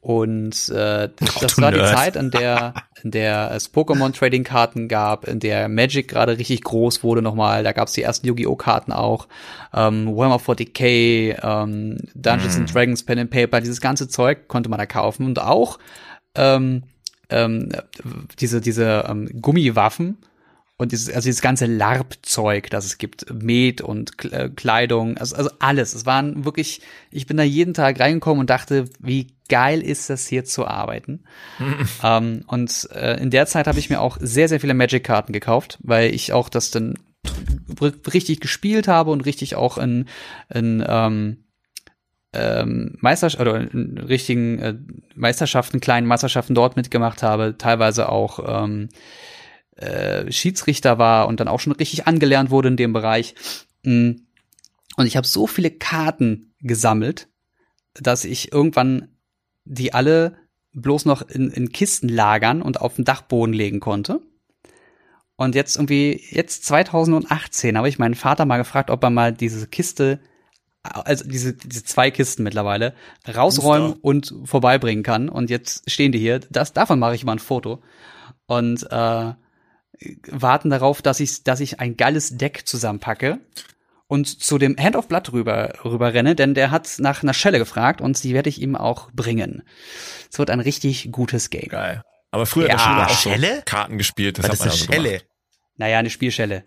Und 0.00 0.68
äh, 0.70 1.08
oh, 1.20 1.26
das 1.40 1.60
war 1.60 1.70
Nerd. 1.70 1.90
die 1.90 1.94
Zeit, 1.94 2.16
in 2.16 2.30
der, 2.30 2.74
in 3.02 3.10
der 3.10 3.50
es 3.52 3.72
Pokémon-Trading-Karten 3.72 4.88
gab, 4.88 5.26
in 5.28 5.40
der 5.40 5.68
Magic 5.68 6.08
gerade 6.08 6.38
richtig 6.38 6.62
groß 6.62 7.02
wurde 7.02 7.22
nochmal. 7.22 7.62
Da 7.64 7.72
gab 7.72 7.88
es 7.88 7.94
die 7.94 8.02
ersten 8.02 8.26
Yu-Gi-Oh! 8.26 8.56
Karten 8.56 8.92
auch. 8.92 9.28
Ähm, 9.74 10.14
Warhammer 10.16 10.36
40k, 10.36 11.38
ähm, 11.42 11.98
Dungeons 12.14 12.56
mm. 12.56 12.60
and 12.60 12.74
Dragons, 12.74 13.02
Pen 13.04 13.18
and 13.18 13.30
Paper, 13.30 13.60
dieses 13.60 13.80
ganze 13.80 14.08
Zeug 14.08 14.48
konnte 14.48 14.68
man 14.68 14.78
da 14.78 14.86
kaufen. 14.86 15.26
Und 15.26 15.40
auch 15.40 15.78
ähm, 16.34 16.84
ähm, 17.30 17.70
diese, 18.38 18.60
diese 18.60 19.04
ähm, 19.08 19.28
Gummiwaffen 19.40 20.18
und 20.80 20.92
dieses, 20.92 21.14
also 21.14 21.26
dieses 21.26 21.42
ganze 21.42 21.66
LARP-Zeug, 21.66 22.70
das 22.70 22.86
es 22.86 22.96
gibt, 22.96 23.26
Met 23.30 23.82
und 23.82 24.24
äh, 24.32 24.48
Kleidung, 24.48 25.18
also, 25.18 25.36
also 25.36 25.50
alles. 25.58 25.92
Es 25.94 26.06
waren 26.06 26.46
wirklich, 26.46 26.80
ich 27.10 27.26
bin 27.26 27.36
da 27.36 27.42
jeden 27.42 27.74
Tag 27.74 28.00
reingekommen 28.00 28.40
und 28.40 28.48
dachte, 28.48 28.86
wie 28.98 29.26
geil 29.50 29.82
ist 29.82 30.08
das 30.08 30.26
hier 30.26 30.46
zu 30.46 30.66
arbeiten. 30.66 31.24
ähm, 32.02 32.44
und 32.46 32.88
äh, 32.94 33.20
in 33.20 33.28
der 33.28 33.44
Zeit 33.44 33.66
habe 33.66 33.78
ich 33.78 33.90
mir 33.90 34.00
auch 34.00 34.16
sehr, 34.22 34.48
sehr 34.48 34.58
viele 34.58 34.72
Magic-Karten 34.72 35.34
gekauft, 35.34 35.78
weil 35.82 36.14
ich 36.14 36.32
auch 36.32 36.48
das 36.48 36.70
dann 36.70 36.94
richtig 38.10 38.40
gespielt 38.40 38.88
habe 38.88 39.10
und 39.10 39.26
richtig 39.26 39.56
auch 39.56 39.76
in, 39.76 40.06
in 40.48 40.82
ähm, 40.88 41.44
ähm, 42.32 42.96
Meisterschaften 43.00 43.46
oder 43.46 43.70
in 43.70 43.98
richtigen 43.98 44.58
äh, 44.60 44.74
Meisterschaften, 45.14 45.80
kleinen 45.80 46.06
Meisterschaften 46.06 46.54
dort 46.54 46.76
mitgemacht 46.76 47.22
habe, 47.22 47.56
teilweise 47.58 48.08
auch 48.08 48.64
ähm, 48.64 48.88
äh, 49.80 50.30
Schiedsrichter 50.30 50.98
war 50.98 51.26
und 51.26 51.40
dann 51.40 51.48
auch 51.48 51.60
schon 51.60 51.72
richtig 51.72 52.06
angelernt 52.06 52.50
wurde 52.50 52.68
in 52.68 52.76
dem 52.76 52.92
Bereich. 52.92 53.34
Mm. 53.82 54.12
Und 54.96 55.06
ich 55.06 55.16
habe 55.16 55.26
so 55.26 55.46
viele 55.46 55.70
Karten 55.70 56.52
gesammelt, 56.60 57.28
dass 57.94 58.24
ich 58.24 58.52
irgendwann 58.52 59.08
die 59.64 59.94
alle 59.94 60.36
bloß 60.72 61.04
noch 61.04 61.22
in, 61.22 61.50
in 61.50 61.72
Kisten 61.72 62.08
lagern 62.08 62.62
und 62.62 62.80
auf 62.80 62.96
den 62.96 63.04
Dachboden 63.04 63.54
legen 63.54 63.80
konnte. 63.80 64.20
Und 65.36 65.54
jetzt 65.54 65.76
irgendwie, 65.76 66.22
jetzt 66.30 66.66
2018 66.66 67.78
habe 67.78 67.88
ich 67.88 67.98
meinen 67.98 68.14
Vater 68.14 68.44
mal 68.44 68.58
gefragt, 68.58 68.90
ob 68.90 69.02
er 69.02 69.10
mal 69.10 69.32
diese 69.32 69.66
Kiste, 69.66 70.20
also 70.82 71.26
diese, 71.26 71.54
diese 71.54 71.82
zwei 71.82 72.10
Kisten 72.10 72.42
mittlerweile, 72.42 72.94
rausräumen 73.26 73.94
und 73.94 74.34
vorbeibringen 74.44 75.02
kann. 75.02 75.30
Und 75.30 75.48
jetzt 75.48 75.90
stehen 75.90 76.12
die 76.12 76.18
hier. 76.18 76.40
Das, 76.50 76.74
davon 76.74 76.98
mache 76.98 77.14
ich 77.14 77.24
mal 77.24 77.32
ein 77.32 77.38
Foto. 77.38 77.82
Und 78.46 78.86
äh, 78.90 79.32
warten 80.28 80.70
darauf, 80.70 81.02
dass 81.02 81.20
ich, 81.20 81.44
dass 81.44 81.60
ich 81.60 81.80
ein 81.80 81.96
geiles 81.96 82.36
Deck 82.36 82.62
zusammenpacke 82.66 83.38
und 84.06 84.26
zu 84.42 84.58
dem 84.58 84.76
Hand 84.78 84.96
of 84.96 85.08
Blood 85.08 85.32
rüber, 85.32 85.72
rüber 85.84 86.12
renne, 86.14 86.34
denn 86.34 86.54
der 86.54 86.70
hat 86.70 86.96
nach 86.98 87.22
einer 87.22 87.34
Schelle 87.34 87.58
gefragt 87.58 88.00
und 88.00 88.22
die 88.24 88.34
werde 88.34 88.48
ich 88.48 88.60
ihm 88.60 88.76
auch 88.76 89.10
bringen. 89.12 89.62
Es 90.30 90.38
wird 90.38 90.50
ein 90.50 90.60
richtig 90.60 91.12
gutes 91.12 91.50
Game. 91.50 91.68
Geil. 91.68 92.02
Aber 92.32 92.46
früher 92.46 92.68
Ja, 92.68 92.74
hat 92.74 92.78
der 92.78 92.84
Schüler 92.84 93.06
auch 93.06 93.20
Schelle? 93.40 93.56
so 93.56 93.62
Karten 93.66 93.98
gespielt. 93.98 94.38
Das 94.38 94.46
hat 94.46 94.52
ist 94.54 94.58
man 94.60 94.68
eine 94.68 94.72
also 94.72 94.84
Schelle? 94.92 95.08
gemacht. 95.10 95.26
Naja, 95.76 95.98
eine 95.98 96.10
Spielschelle. 96.10 96.64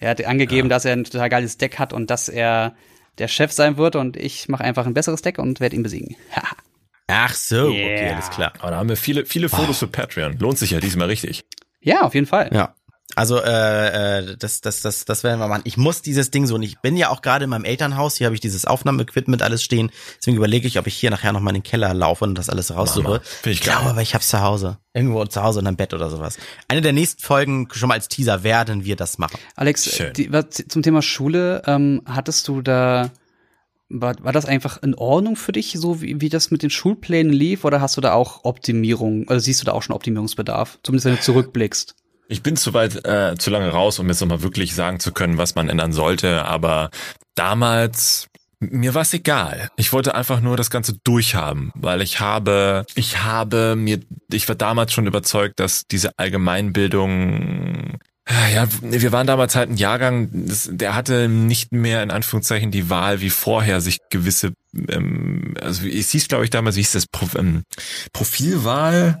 Er 0.00 0.10
hat 0.10 0.24
angegeben, 0.24 0.68
dass 0.68 0.84
er 0.84 0.92
ein 0.92 1.04
total 1.04 1.28
geiles 1.28 1.58
Deck 1.58 1.78
hat 1.78 1.92
und 1.92 2.10
dass 2.10 2.28
er 2.28 2.74
der 3.18 3.28
Chef 3.28 3.50
sein 3.52 3.76
wird 3.76 3.96
und 3.96 4.16
ich 4.16 4.48
mache 4.48 4.62
einfach 4.64 4.86
ein 4.86 4.94
besseres 4.94 5.22
Deck 5.22 5.38
und 5.38 5.58
werde 5.60 5.74
ihn 5.76 5.82
besiegen. 5.82 6.16
Ach 7.08 7.34
so, 7.34 7.68
okay, 7.68 8.04
Yeah. 8.04 8.14
alles 8.14 8.30
klar. 8.30 8.52
Aber 8.60 8.70
da 8.70 8.76
haben 8.76 8.88
wir 8.88 8.96
viele, 8.96 9.24
viele 9.26 9.48
Fotos 9.48 9.78
für 9.78 9.88
Patreon. 9.88 10.38
Lohnt 10.38 10.58
sich 10.58 10.70
ja 10.72 10.80
diesmal 10.80 11.08
richtig. 11.08 11.44
Ja, 11.80 12.02
auf 12.02 12.14
jeden 12.14 12.26
Fall. 12.26 12.50
Ja. 12.52 12.74
Also 13.14 13.42
äh, 13.42 14.18
äh, 14.18 14.36
das, 14.36 14.60
das, 14.60 14.82
das, 14.82 15.04
das 15.06 15.24
werden 15.24 15.40
wir 15.40 15.48
machen. 15.48 15.62
Ich 15.64 15.78
muss 15.78 16.02
dieses 16.02 16.30
Ding 16.30 16.46
so 16.46 16.54
und 16.56 16.62
ich 16.62 16.78
bin 16.80 16.96
ja 16.96 17.08
auch 17.08 17.22
gerade 17.22 17.44
in 17.44 17.50
meinem 17.50 17.64
Elternhaus. 17.64 18.16
Hier 18.16 18.26
habe 18.26 18.34
ich 18.34 18.40
dieses 18.40 18.66
Aufnahmeequipment 18.66 19.42
alles 19.42 19.62
stehen. 19.62 19.90
Deswegen 20.18 20.36
überlege 20.36 20.68
ich, 20.68 20.78
ob 20.78 20.86
ich 20.86 20.94
hier 20.94 21.10
nachher 21.10 21.32
noch 21.32 21.40
mal 21.40 21.50
in 21.50 21.56
den 21.56 21.62
Keller 21.62 21.94
laufe 21.94 22.24
und 22.24 22.34
das 22.34 22.50
alles 22.50 22.74
raussuche. 22.74 23.22
Ich 23.46 23.62
geil. 23.62 23.74
glaube, 23.74 23.90
aber 23.90 24.02
ich 24.02 24.14
hab's 24.14 24.28
zu 24.28 24.40
Hause. 24.40 24.78
Irgendwo 24.92 25.24
zu 25.24 25.42
Hause 25.42 25.60
in 25.60 25.66
einem 25.66 25.76
Bett 25.76 25.94
oder 25.94 26.10
sowas. 26.10 26.36
Eine 26.68 26.82
der 26.82 26.92
nächsten 26.92 27.22
Folgen, 27.22 27.68
schon 27.72 27.88
mal 27.88 27.94
als 27.94 28.08
Teaser, 28.08 28.44
werden 28.44 28.84
wir 28.84 28.94
das 28.94 29.16
machen. 29.16 29.38
Alex, 29.56 29.90
die, 30.16 30.30
was, 30.30 30.64
zum 30.68 30.82
Thema 30.82 31.00
Schule, 31.00 31.62
ähm, 31.66 32.02
hattest 32.04 32.46
du 32.46 32.60
da, 32.60 33.10
war, 33.88 34.14
war 34.22 34.32
das 34.32 34.44
einfach 34.44 34.82
in 34.82 34.94
Ordnung 34.94 35.36
für 35.36 35.52
dich, 35.52 35.72
so 35.72 36.02
wie, 36.02 36.20
wie 36.20 36.28
das 36.28 36.50
mit 36.50 36.62
den 36.62 36.70
Schulplänen 36.70 37.32
lief, 37.32 37.64
oder 37.64 37.80
hast 37.80 37.96
du 37.96 38.00
da 38.00 38.12
auch 38.12 38.44
Optimierung, 38.44 39.26
oder 39.26 39.40
siehst 39.40 39.60
du 39.60 39.64
da 39.64 39.72
auch 39.72 39.82
schon 39.82 39.96
Optimierungsbedarf? 39.96 40.78
Zumindest 40.82 41.06
wenn 41.06 41.16
du 41.16 41.20
zurückblickst. 41.20 41.94
Ich 42.28 42.42
bin 42.42 42.56
zu 42.56 42.74
weit, 42.74 43.06
äh, 43.06 43.36
zu 43.38 43.50
lange 43.50 43.70
raus, 43.70 43.98
um 43.98 44.08
jetzt 44.08 44.20
nochmal 44.20 44.42
wirklich 44.42 44.74
sagen 44.74 45.00
zu 45.00 45.12
können, 45.12 45.38
was 45.38 45.54
man 45.54 45.70
ändern 45.70 45.94
sollte. 45.94 46.44
Aber 46.44 46.90
damals, 47.34 48.28
mir 48.60 48.94
war 48.94 49.02
es 49.02 49.14
egal. 49.14 49.70
Ich 49.76 49.94
wollte 49.94 50.14
einfach 50.14 50.40
nur 50.40 50.58
das 50.58 50.68
Ganze 50.68 50.98
durchhaben, 51.04 51.72
weil 51.74 52.02
ich 52.02 52.20
habe, 52.20 52.84
ich 52.94 53.22
habe 53.22 53.76
mir, 53.76 54.00
ich 54.30 54.46
war 54.46 54.56
damals 54.56 54.92
schon 54.92 55.06
überzeugt, 55.06 55.58
dass 55.58 55.86
diese 55.86 56.18
Allgemeinbildung 56.18 57.96
ja, 58.52 58.68
wir 58.82 59.12
waren 59.12 59.26
damals 59.26 59.56
halt 59.56 59.70
ein 59.70 59.76
Jahrgang, 59.76 60.28
das, 60.32 60.68
der 60.70 60.94
hatte 60.94 61.28
nicht 61.28 61.72
mehr 61.72 62.02
in 62.02 62.10
Anführungszeichen 62.10 62.70
die 62.70 62.90
Wahl 62.90 63.20
wie 63.20 63.30
vorher, 63.30 63.80
sich 63.80 63.98
gewisse, 64.10 64.52
ähm, 64.88 65.54
also 65.60 65.86
es 65.86 66.10
hieß 66.10 66.28
glaube 66.28 66.44
ich 66.44 66.50
damals, 66.50 66.76
wie 66.76 66.80
hieß 66.80 66.92
das, 66.92 67.06
Pro, 67.06 67.26
ähm, 67.38 67.62
Profilwahl? 68.12 69.20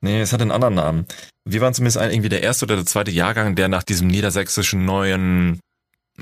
Nee, 0.00 0.20
es 0.20 0.32
hat 0.32 0.42
einen 0.42 0.50
anderen 0.50 0.74
Namen. 0.74 1.06
Wir 1.44 1.62
waren 1.62 1.74
zumindest 1.74 1.96
irgendwie 1.96 2.28
der 2.28 2.42
erste 2.42 2.66
oder 2.66 2.76
der 2.76 2.86
zweite 2.86 3.10
Jahrgang, 3.10 3.56
der 3.56 3.68
nach 3.68 3.82
diesem 3.82 4.06
niedersächsischen 4.06 4.84
neuen 4.84 5.60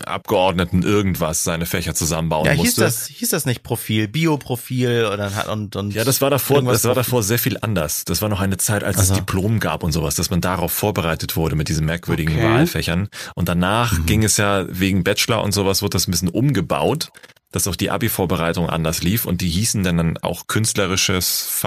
Abgeordneten 0.05 0.83
irgendwas 0.83 1.45
seine 1.45 1.67
Fächer 1.67 1.95
zusammenbauen 1.95 2.47
ja, 2.47 2.53
hieß 2.53 2.63
musste. 2.65 2.81
das, 2.81 3.07
hieß 3.09 3.29
das 3.31 3.45
nicht 3.45 3.63
Profil, 3.63 4.09
Bioprofil 4.09 5.09
oder 5.13 5.35
hat 5.35 5.49
und 5.49 5.77
und 5.77 5.93
Ja, 5.95 6.03
das 6.05 6.21
war 6.23 6.31
davor, 6.31 6.63
das 6.63 6.85
war 6.85 6.95
davor 6.95 7.23
sehr 7.23 7.39
viel 7.39 7.59
anders. 7.61 8.05
Das 8.05 8.23
war 8.23 8.29
noch 8.31 8.41
eine 8.41 8.57
Zeit, 8.57 8.85
als 8.85 8.97
Also. 8.97 9.13
es 9.13 9.19
Diplom 9.19 9.61
gab 9.61 9.83
und 9.83 9.93
sowas, 9.93 10.15
dass 10.15 10.31
man 10.31 10.41
darauf 10.41 10.73
vorbereitet 10.73 11.37
wurde 11.37 11.57
mit 11.57 11.69
diesen 11.69 11.85
merkwürdigen 11.85 12.35
Okay. 12.37 12.45
Wahlfächern. 12.45 13.09
Und 13.35 13.49
danach 13.49 13.99
Mhm. 13.99 14.07
ging 14.07 14.25
es 14.25 14.39
ja 14.39 14.65
wegen 14.69 15.05
Bachelor 15.05 15.43
und 15.43 15.53
sowas, 15.53 15.83
wurde 15.83 15.91
das 15.97 16.09
ein 16.09 16.11
bisschen 16.13 16.29
umgebaut, 16.31 17.11
dass 17.53 17.69
auch 17.69 17.77
die 17.77 17.91
Abi-Vorbereitung 17.91 18.69
anders 18.69 19.03
lief 19.03 19.27
und 19.27 19.41
die 19.41 19.49
hießen 19.49 19.83
dann, 19.85 19.99
dann 19.99 20.19
auch 20.19 20.47
künstlerisches, 20.47 21.63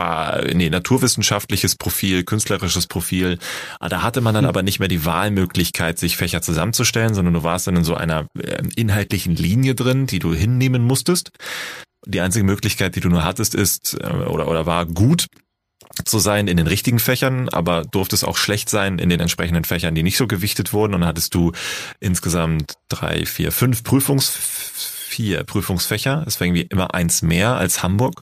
nee, 0.53 0.69
naturwissenschaftliches 0.69 1.75
Profil, 1.75 2.23
künstlerisches 2.23 2.87
Profil. 2.87 3.37
Ah, 3.79 3.87
Da 3.87 4.01
hatte 4.01 4.21
man 4.21 4.33
dann 4.33 4.45
aber 4.45 4.63
nicht 4.63 4.79
mehr 4.79 4.87
die 4.87 5.05
Wahlmöglichkeit, 5.05 5.99
sich 5.99 6.17
Fächer 6.17 6.41
zusammenzustellen, 6.41 7.13
sondern 7.13 7.35
du 7.35 7.43
warst 7.43 7.67
dann 7.67 7.77
in 7.77 7.83
so 7.83 7.95
einer 7.95 8.27
äh, 8.37 8.63
inhaltlichen 8.75 9.35
Linie 9.35 9.75
drin, 9.75 10.07
die 10.07 10.19
du 10.19 10.33
hinnehmen 10.33 10.83
musstest. 10.83 11.29
Die 12.07 12.21
einzige 12.21 12.45
Möglichkeit, 12.45 12.95
die 12.95 12.99
du 12.99 13.09
nur 13.09 13.23
hattest, 13.23 13.55
ist 13.55 13.97
äh, 14.01 14.07
oder 14.07 14.47
oder 14.47 14.65
war 14.65 14.85
gut 14.85 15.27
zu 16.03 16.19
sein 16.19 16.47
in 16.47 16.57
den 16.57 16.67
richtigen 16.67 16.99
Fächern, 16.99 17.47
aber 17.49 17.83
durfte 17.83 18.15
es 18.15 18.23
auch 18.23 18.37
schlecht 18.37 18.69
sein 18.69 18.99
in 18.99 19.09
den 19.09 19.19
entsprechenden 19.19 19.63
Fächern, 19.63 19.95
die 19.95 20.03
nicht 20.03 20.17
so 20.17 20.27
gewichtet 20.27 20.73
wurden. 20.73 20.93
Und 20.93 21.01
dann 21.01 21.07
hattest 21.07 21.33
du 21.35 21.51
insgesamt 21.99 22.73
drei, 22.89 23.25
vier, 23.25 23.51
fünf 23.51 23.83
Prüfungs 23.83 24.94
vier 25.15 25.45
Prüfungsfächer. 25.45 26.23
Es 26.27 26.39
war 26.39 26.47
irgendwie 26.47 26.67
immer 26.69 26.93
eins 26.93 27.21
mehr 27.21 27.55
als 27.55 27.81
Hamburg. 27.81 28.19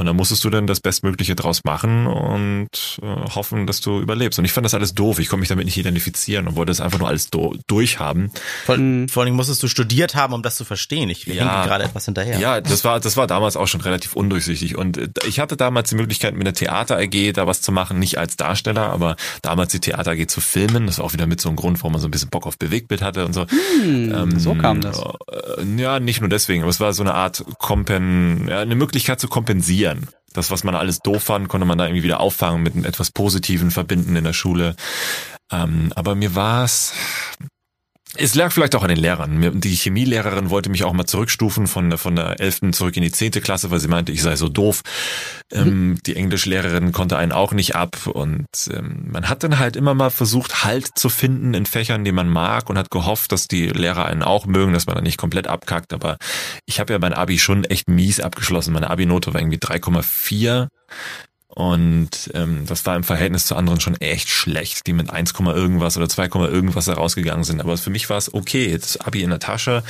Und 0.00 0.06
dann 0.06 0.16
musstest 0.16 0.42
du 0.44 0.50
dann 0.50 0.66
das 0.66 0.80
Bestmögliche 0.80 1.34
draus 1.36 1.62
machen 1.64 2.06
und 2.06 2.68
äh, 3.02 3.06
hoffen, 3.34 3.66
dass 3.66 3.80
du 3.82 4.00
überlebst. 4.00 4.38
Und 4.38 4.44
ich 4.46 4.52
fand 4.52 4.64
das 4.64 4.72
alles 4.74 4.94
doof. 4.94 5.18
Ich 5.18 5.28
konnte 5.28 5.40
mich 5.40 5.48
damit 5.50 5.66
nicht 5.66 5.76
identifizieren 5.76 6.48
und 6.48 6.56
wollte 6.56 6.72
es 6.72 6.80
einfach 6.80 6.98
nur 6.98 7.06
alles 7.08 7.28
do 7.30 7.54
durchhaben. 7.66 8.30
vor, 8.64 8.76
Mhm. 8.78 9.08
vor 9.08 9.22
allem 9.24 9.34
musstest 9.34 9.62
du 9.62 9.68
studiert 9.68 10.14
haben, 10.14 10.32
um 10.32 10.42
das 10.42 10.56
zu 10.56 10.64
verstehen. 10.64 11.10
Ich 11.10 11.26
Ja. 11.26 11.34
hänge 11.34 11.66
gerade 11.68 11.84
etwas 11.84 12.06
hinterher. 12.06 12.38
Ja, 12.38 12.60
das 12.60 12.82
war, 12.84 12.98
das 12.98 13.16
war 13.18 13.26
damals 13.26 13.56
auch 13.56 13.66
schon 13.68 13.80
relativ 13.82 14.14
undurchsichtig. 14.16 14.76
Und 14.76 14.96
äh, 14.96 15.08
ich 15.28 15.38
hatte 15.38 15.56
damals 15.56 15.90
die 15.90 15.96
Möglichkeit, 15.96 16.34
mit 16.34 16.46
der 16.46 16.54
Theater 16.54 16.96
AG 16.98 17.32
da 17.34 17.46
was 17.46 17.60
zu 17.60 17.70
machen, 17.70 17.98
nicht 17.98 18.16
als 18.18 18.36
Darsteller, 18.36 18.88
aber 18.90 19.16
damals 19.42 19.72
die 19.72 19.80
Theater 19.80 20.12
AG 20.12 20.26
zu 20.28 20.40
filmen. 20.40 20.86
Das 20.86 20.98
war 20.98 21.04
auch 21.04 21.12
wieder 21.12 21.26
mit 21.26 21.40
so 21.40 21.48
einem 21.50 21.56
Grund, 21.56 21.78
warum 21.80 21.92
man 21.92 22.00
so 22.00 22.08
ein 22.08 22.10
bisschen 22.10 22.30
Bock 22.30 22.46
auf 22.46 22.56
Bewegtbild 22.58 23.02
hatte 23.02 23.26
und 23.26 23.34
so. 23.34 23.44
Hm, 23.82 24.38
so 24.40 24.54
kam 24.54 24.80
das. 24.80 24.98
Äh, 24.98 25.64
Ja, 25.76 26.00
nicht 26.00 26.20
nur 26.20 26.30
deswegen, 26.30 26.62
aber 26.62 26.70
es 26.70 26.80
war 26.80 26.92
so 26.94 27.02
eine 27.02 27.14
Art 27.14 27.44
Kompen, 27.58 28.48
ja, 28.48 28.60
eine 28.60 28.74
Möglichkeit 28.74 29.20
zu 29.20 29.28
kompensieren. 29.28 29.89
Das, 30.32 30.50
was 30.50 30.64
man 30.64 30.74
alles 30.74 31.00
doof 31.00 31.24
fand, 31.24 31.48
konnte 31.48 31.66
man 31.66 31.78
da 31.78 31.86
irgendwie 31.86 32.04
wieder 32.04 32.20
auffangen 32.20 32.62
mit 32.62 32.84
etwas 32.84 33.10
Positiven 33.10 33.70
verbinden 33.70 34.16
in 34.16 34.24
der 34.24 34.32
Schule. 34.32 34.76
Ähm, 35.50 35.92
aber 35.96 36.14
mir 36.14 36.34
war's 36.34 36.92
es 37.40 37.50
lag 38.34 38.50
vielleicht 38.52 38.74
auch 38.74 38.82
an 38.82 38.88
den 38.88 38.98
Lehrern. 38.98 39.60
Die 39.60 39.74
Chemielehrerin 39.74 40.50
wollte 40.50 40.68
mich 40.68 40.84
auch 40.84 40.92
mal 40.92 41.06
zurückstufen 41.06 41.66
von, 41.66 41.90
der- 41.90 41.98
von 41.98 42.16
der 42.16 42.40
11. 42.40 42.72
zurück 42.72 42.96
in 42.96 43.02
die 43.02 43.12
10. 43.12 43.30
Klasse, 43.40 43.70
weil 43.70 43.78
sie 43.80 43.88
meinte, 43.88 44.10
ich 44.12 44.22
sei 44.22 44.36
so 44.36 44.48
doof. 44.48 44.82
Ähm, 45.52 45.98
die 46.06 46.16
Englischlehrerin 46.16 46.92
konnte 46.92 47.16
einen 47.16 47.32
auch 47.32 47.52
nicht 47.52 47.76
ab 47.76 48.06
und 48.06 48.46
ähm, 48.72 49.08
man 49.10 49.28
hat 49.28 49.42
dann 49.44 49.58
halt 49.58 49.76
immer 49.76 49.94
mal 49.94 50.10
versucht, 50.10 50.64
Halt 50.64 50.98
zu 50.98 51.08
finden 51.08 51.54
in 51.54 51.66
Fächern, 51.66 52.04
die 52.04 52.12
man 52.12 52.28
mag 52.28 52.68
und 52.68 52.76
hat 52.78 52.90
gehofft, 52.90 53.32
dass 53.32 53.48
die 53.48 53.66
Lehrer 53.68 54.04
einen 54.06 54.22
auch 54.22 54.44
mögen, 54.46 54.72
dass 54.72 54.86
man 54.86 54.96
dann 54.96 55.04
nicht 55.04 55.16
komplett 55.18 55.46
abkackt. 55.46 55.92
Aber 55.92 56.16
ich 56.66 56.80
habe 56.80 56.92
ja 56.92 56.98
mein 56.98 57.14
Abi 57.14 57.38
schon 57.38 57.64
echt 57.64 57.88
mies 57.88 58.20
abgeschlossen. 58.20 58.72
Meine 58.74 58.90
Abi-Note 58.90 59.32
war 59.34 59.40
irgendwie 59.40 59.58
3,4 59.58 60.68
und 61.54 62.30
ähm, 62.34 62.64
das 62.66 62.86
war 62.86 62.96
im 62.96 63.02
Verhältnis 63.02 63.46
zu 63.46 63.56
anderen 63.56 63.80
schon 63.80 64.00
echt 64.00 64.28
schlecht, 64.28 64.86
die 64.86 64.92
mit 64.92 65.10
1, 65.10 65.32
irgendwas 65.32 65.96
oder 65.96 66.08
2, 66.08 66.26
irgendwas 66.48 66.84
da 66.84 66.94
rausgegangen 66.94 67.44
sind. 67.44 67.60
Aber 67.60 67.76
für 67.76 67.90
mich 67.90 68.08
war 68.08 68.18
es 68.18 68.32
okay, 68.32 68.76
das 68.78 68.98
Abi 68.98 69.22
in 69.22 69.30
der 69.30 69.40
Tasche. 69.40 69.82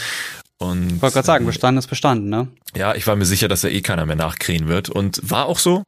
Und 0.58 0.96
Ich 0.96 1.02
wollte 1.02 1.14
gerade 1.14 1.26
sagen, 1.26 1.46
bestanden 1.46 1.78
ist 1.78 1.86
bestanden, 1.86 2.28
ne? 2.28 2.48
ja, 2.74 2.94
ich 2.94 3.06
war 3.06 3.16
mir 3.16 3.24
sicher, 3.24 3.48
dass 3.48 3.62
da 3.62 3.68
eh 3.68 3.80
keiner 3.80 4.06
mehr 4.06 4.16
nachkriegen 4.16 4.68
wird. 4.68 4.88
Und 4.88 5.20
war 5.30 5.46
auch 5.46 5.58
so. 5.58 5.82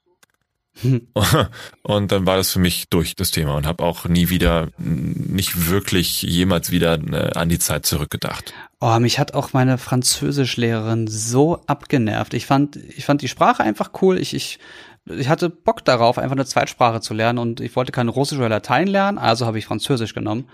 Hm. 0.81 1.09
Und 1.83 2.13
dann 2.13 2.27
war 2.27 2.37
das 2.37 2.51
für 2.51 2.59
mich 2.59 2.89
durch, 2.89 3.15
das 3.15 3.31
Thema. 3.31 3.55
Und 3.55 3.67
habe 3.67 3.85
auch 3.85 4.07
nie 4.07 4.29
wieder, 4.29 4.69
nicht 4.79 5.69
wirklich 5.69 6.23
jemals 6.23 6.71
wieder 6.71 6.95
äh, 6.95 7.33
an 7.35 7.49
die 7.49 7.59
Zeit 7.59 7.87
zurückgedacht. 7.87 8.55
Oh, 8.81 8.99
mich 8.99 9.19
hat 9.19 9.35
auch 9.35 9.53
meine 9.53 9.79
Französischlehrerin 9.79 11.07
so 11.07 11.63
abgenervt. 11.67 12.35
Ich 12.35 12.47
fand, 12.47 12.77
ich 12.77 13.05
fand 13.05 13.23
die 13.23 13.29
Sprache 13.29 13.63
einfach 13.63 13.91
cool. 14.01 14.19
Ich, 14.19 14.35
ich, 14.35 14.59
ich 15.07 15.29
hatte 15.29 15.51
Bock 15.51 15.85
darauf, 15.85 16.19
einfach 16.19 16.37
eine 16.37 16.47
Zweitsprache 16.47 17.01
zu 17.01 17.15
lernen 17.15 17.39
und 17.39 17.61
ich 17.61 17.75
wollte 17.75 17.93
keine 17.93 18.11
Russisch 18.11 18.39
oder 18.39 18.49
Latein 18.49 18.87
lernen, 18.87 19.19
also 19.19 19.47
habe 19.47 19.59
ich 19.59 19.67
Französisch 19.67 20.15
genommen 20.15 20.49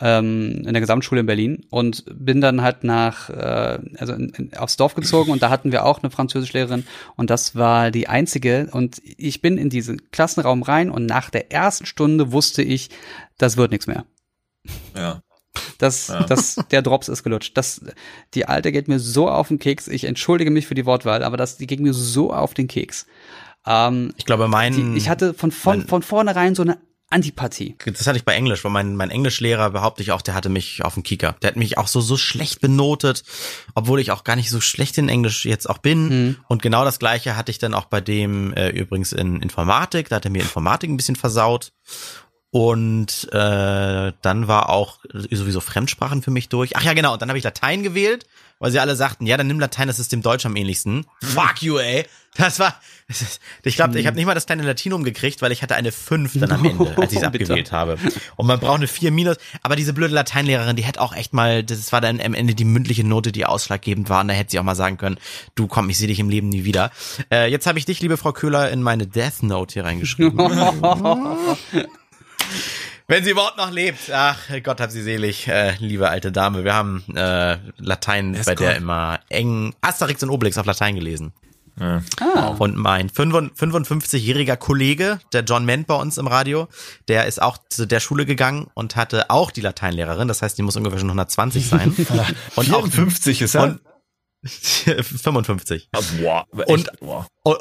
ähm, 0.00 0.64
in 0.66 0.72
der 0.72 0.80
Gesamtschule 0.80 1.20
in 1.20 1.26
Berlin 1.26 1.64
und 1.70 2.04
bin 2.12 2.40
dann 2.40 2.60
halt 2.62 2.84
nach 2.84 3.30
äh, 3.30 3.78
also 3.98 4.12
in, 4.12 4.28
in, 4.30 4.56
aufs 4.56 4.76
Dorf 4.76 4.94
gezogen 4.94 5.30
und 5.30 5.42
da 5.42 5.50
hatten 5.50 5.72
wir 5.72 5.84
auch 5.86 6.02
eine 6.02 6.10
Französischlehrerin 6.10 6.86
und 7.16 7.30
das 7.30 7.56
war 7.56 7.90
die 7.90 8.08
einzige 8.08 8.68
und 8.72 9.00
ich 9.02 9.40
bin 9.40 9.56
in 9.56 9.70
diesen 9.70 10.10
Klassenraum 10.10 10.62
rein 10.62 10.90
und 10.90 11.06
nach 11.06 11.30
der 11.30 11.50
ersten 11.52 11.86
Stunde 11.86 12.32
wusste 12.32 12.62
ich, 12.62 12.90
das 13.38 13.56
wird 13.56 13.70
nichts 13.70 13.86
mehr. 13.86 14.04
Ja. 14.94 15.22
Das, 15.78 16.08
Ja. 16.08 16.22
das, 16.24 16.56
der 16.70 16.82
Drops 16.82 17.08
ist 17.08 17.22
gelutscht. 17.22 17.56
Das, 17.56 17.80
die 18.34 18.46
Alte 18.46 18.72
geht 18.72 18.88
mir 18.88 18.98
so 18.98 19.30
auf 19.30 19.48
den 19.48 19.58
Keks. 19.58 19.88
Ich 19.88 20.04
entschuldige 20.04 20.50
mich 20.50 20.66
für 20.66 20.74
die 20.74 20.84
Wortwahl, 20.84 21.22
aber 21.22 21.38
das, 21.38 21.56
die 21.56 21.66
geht 21.66 21.80
mir 21.80 21.94
so 21.94 22.32
auf 22.32 22.52
den 22.52 22.68
Keks. 22.68 23.06
Ähm, 23.66 24.12
Ich 24.16 24.24
glaube, 24.24 24.48
mein 24.48 24.72
die, 24.72 24.96
ich 24.98 25.08
hatte 25.08 25.34
von, 25.34 25.50
von, 25.50 25.78
mein- 25.80 25.88
von 25.88 26.02
vornherein 26.02 26.54
so 26.54 26.62
eine 26.62 26.78
Antipathie. 27.08 27.76
Das 27.84 28.06
hatte 28.08 28.18
ich 28.18 28.24
bei 28.24 28.34
Englisch, 28.34 28.64
weil 28.64 28.72
mein, 28.72 28.96
mein 28.96 29.10
Englischlehrer 29.10 29.70
behaupte 29.70 30.02
ich 30.02 30.10
auch, 30.10 30.22
der 30.22 30.34
hatte 30.34 30.48
mich 30.48 30.84
auf 30.84 30.94
dem 30.94 31.04
Kicker. 31.04 31.36
Der 31.40 31.48
hat 31.48 31.56
mich 31.56 31.78
auch 31.78 31.86
so, 31.86 32.00
so 32.00 32.16
schlecht 32.16 32.60
benotet, 32.60 33.22
obwohl 33.76 34.00
ich 34.00 34.10
auch 34.10 34.24
gar 34.24 34.34
nicht 34.34 34.50
so 34.50 34.60
schlecht 34.60 34.98
in 34.98 35.08
Englisch 35.08 35.44
jetzt 35.44 35.70
auch 35.70 35.78
bin. 35.78 36.08
Mhm. 36.08 36.36
Und 36.48 36.62
genau 36.62 36.84
das 36.84 36.98
gleiche 36.98 37.36
hatte 37.36 37.52
ich 37.52 37.58
dann 37.58 37.74
auch 37.74 37.84
bei 37.84 38.00
dem 38.00 38.52
äh, 38.54 38.70
übrigens 38.70 39.12
in 39.12 39.40
Informatik. 39.40 40.08
Da 40.08 40.16
hat 40.16 40.24
er 40.24 40.32
mir 40.32 40.42
Informatik 40.42 40.90
ein 40.90 40.96
bisschen 40.96 41.14
versaut. 41.14 41.72
Und 42.50 43.28
äh, 43.32 44.12
dann 44.22 44.48
war 44.48 44.70
auch 44.70 44.98
sowieso 45.12 45.60
Fremdsprachen 45.60 46.22
für 46.22 46.30
mich 46.30 46.48
durch. 46.48 46.76
Ach 46.76 46.82
ja, 46.82 46.94
genau. 46.94 47.12
Und 47.12 47.22
dann 47.22 47.28
habe 47.28 47.38
ich 47.38 47.44
Latein 47.44 47.82
gewählt, 47.82 48.26
weil 48.58 48.70
sie 48.70 48.80
alle 48.80 48.96
sagten, 48.96 49.26
ja, 49.26 49.36
dann 49.36 49.46
nimm 49.46 49.60
Latein, 49.60 49.88
das 49.88 49.98
ist 49.98 50.12
dem 50.12 50.22
Deutsch 50.22 50.46
am 50.46 50.56
ähnlichsten. 50.56 51.06
Fuck 51.22 51.62
you, 51.62 51.78
ey. 51.78 52.06
Das 52.36 52.58
war, 52.58 52.74
das 53.08 53.22
ist, 53.22 53.40
ich 53.62 53.76
glaube, 53.76 53.98
ich 53.98 54.06
habe 54.06 54.16
nicht 54.16 54.26
mal 54.26 54.34
das 54.34 54.46
kleine 54.46 54.62
Latinum 54.62 55.04
gekriegt, 55.04 55.40
weil 55.40 55.52
ich 55.52 55.62
hatte 55.62 55.74
eine 55.74 55.90
5 55.90 56.38
dann 56.38 56.52
am 56.52 56.64
Ende, 56.64 56.96
als 56.98 57.12
ich 57.12 57.18
es 57.18 57.24
abgewählt 57.24 57.72
habe. 57.72 57.98
Und 58.36 58.46
man 58.46 58.60
braucht 58.60 58.76
eine 58.76 58.88
4 58.88 59.10
minus. 59.10 59.36
Aber 59.62 59.74
diese 59.74 59.94
blöde 59.94 60.14
Lateinlehrerin, 60.14 60.76
die 60.76 60.84
hätte 60.84 61.00
auch 61.00 61.14
echt 61.14 61.32
mal, 61.32 61.62
das 61.64 61.92
war 61.92 62.00
dann 62.00 62.20
am 62.20 62.34
Ende 62.34 62.54
die 62.54 62.64
mündliche 62.64 63.04
Note, 63.04 63.32
die 63.32 63.46
ausschlaggebend 63.46 64.10
war. 64.10 64.20
Und 64.20 64.28
da 64.28 64.34
hätte 64.34 64.50
sie 64.50 64.58
auch 64.58 64.64
mal 64.64 64.74
sagen 64.74 64.98
können, 64.98 65.18
du 65.54 65.66
komm, 65.66 65.88
ich 65.88 65.96
sehe 65.96 66.08
dich 66.08 66.18
im 66.18 66.28
Leben 66.28 66.50
nie 66.50 66.64
wieder. 66.64 66.90
Äh, 67.30 67.50
jetzt 67.50 67.66
habe 67.66 67.78
ich 67.78 67.86
dich, 67.86 68.00
liebe 68.00 68.18
Frau 68.18 68.32
Köhler, 68.32 68.70
in 68.70 68.82
meine 68.82 69.06
Death 69.06 69.42
Note 69.42 69.74
hier 69.74 69.84
reingeschrieben. 69.84 70.36
Wenn 73.08 73.22
sie 73.22 73.30
überhaupt 73.30 73.56
noch 73.56 73.70
lebt. 73.70 74.10
Ach 74.12 74.38
Gott, 74.64 74.80
hab 74.80 74.90
sie 74.90 75.02
selig, 75.02 75.46
äh, 75.46 75.74
liebe 75.78 76.08
alte 76.10 76.32
Dame. 76.32 76.64
Wir 76.64 76.74
haben 76.74 77.04
äh, 77.14 77.58
Latein 77.78 78.34
ist 78.34 78.46
bei 78.46 78.54
der 78.56 78.70
Gott. 78.72 78.76
immer 78.78 79.20
eng 79.28 79.74
Asterix 79.80 80.22
und 80.24 80.30
Obelix 80.30 80.58
auf 80.58 80.66
Latein 80.66 80.96
gelesen. 80.96 81.32
Ja. 81.78 82.02
Ah. 82.20 82.54
Und 82.58 82.74
mein 82.76 83.10
55-jähriger 83.10 84.56
Kollege, 84.56 85.20
der 85.32 85.42
John 85.44 85.66
Ment 85.66 85.86
bei 85.86 85.94
uns 85.94 86.16
im 86.18 86.26
Radio, 86.26 86.68
der 87.06 87.26
ist 87.26 87.40
auch 87.40 87.58
zu 87.68 87.86
der 87.86 88.00
Schule 88.00 88.24
gegangen 88.26 88.68
und 88.74 88.96
hatte 88.96 89.30
auch 89.30 89.50
die 89.50 89.60
Lateinlehrerin. 89.60 90.26
Das 90.26 90.42
heißt, 90.42 90.56
die 90.58 90.62
muss 90.62 90.74
ungefähr 90.76 90.98
schon 90.98 91.08
120 91.10 91.68
sein. 91.68 91.94
und 92.56 92.72
auch 92.74 92.80
54 92.88 93.42
ist 93.42 93.54
er. 93.54 93.62
und 93.64 93.80
55. 94.48 95.90
Ah, 95.92 96.00
boah, 96.20 96.46
echt, 96.66 96.68
Und- 96.70 97.00
boah. 97.00 97.26
Und, 97.44 97.58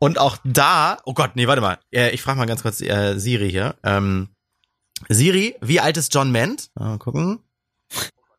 und 0.00 0.18
auch 0.18 0.38
da, 0.44 0.96
oh 1.04 1.14
Gott, 1.14 1.32
nee, 1.36 1.46
warte 1.46 1.60
mal. 1.62 1.78
Äh, 1.92 2.10
Ich 2.10 2.22
frage 2.22 2.38
mal 2.38 2.46
ganz 2.46 2.62
kurz 2.62 2.80
äh, 2.80 3.18
Siri 3.18 3.50
hier. 3.50 3.76
Ähm, 3.84 4.30
Siri, 5.08 5.56
wie 5.60 5.80
alt 5.80 5.96
ist 5.96 6.14
John 6.14 6.30
Ment? 6.30 6.70
Mal 6.74 6.98
gucken. 6.98 7.40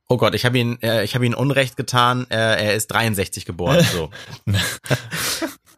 Oh 0.09 0.17
Gott, 0.17 0.35
ich 0.35 0.45
habe 0.45 0.57
ihn, 0.59 0.79
äh, 0.81 1.03
ich 1.03 1.15
habe 1.15 1.25
ihn 1.25 1.33
Unrecht 1.33 1.77
getan. 1.77 2.27
Äh, 2.29 2.35
er 2.35 2.75
ist 2.75 2.87
63 2.87 3.45
geboren. 3.45 3.83
So. 3.91 4.09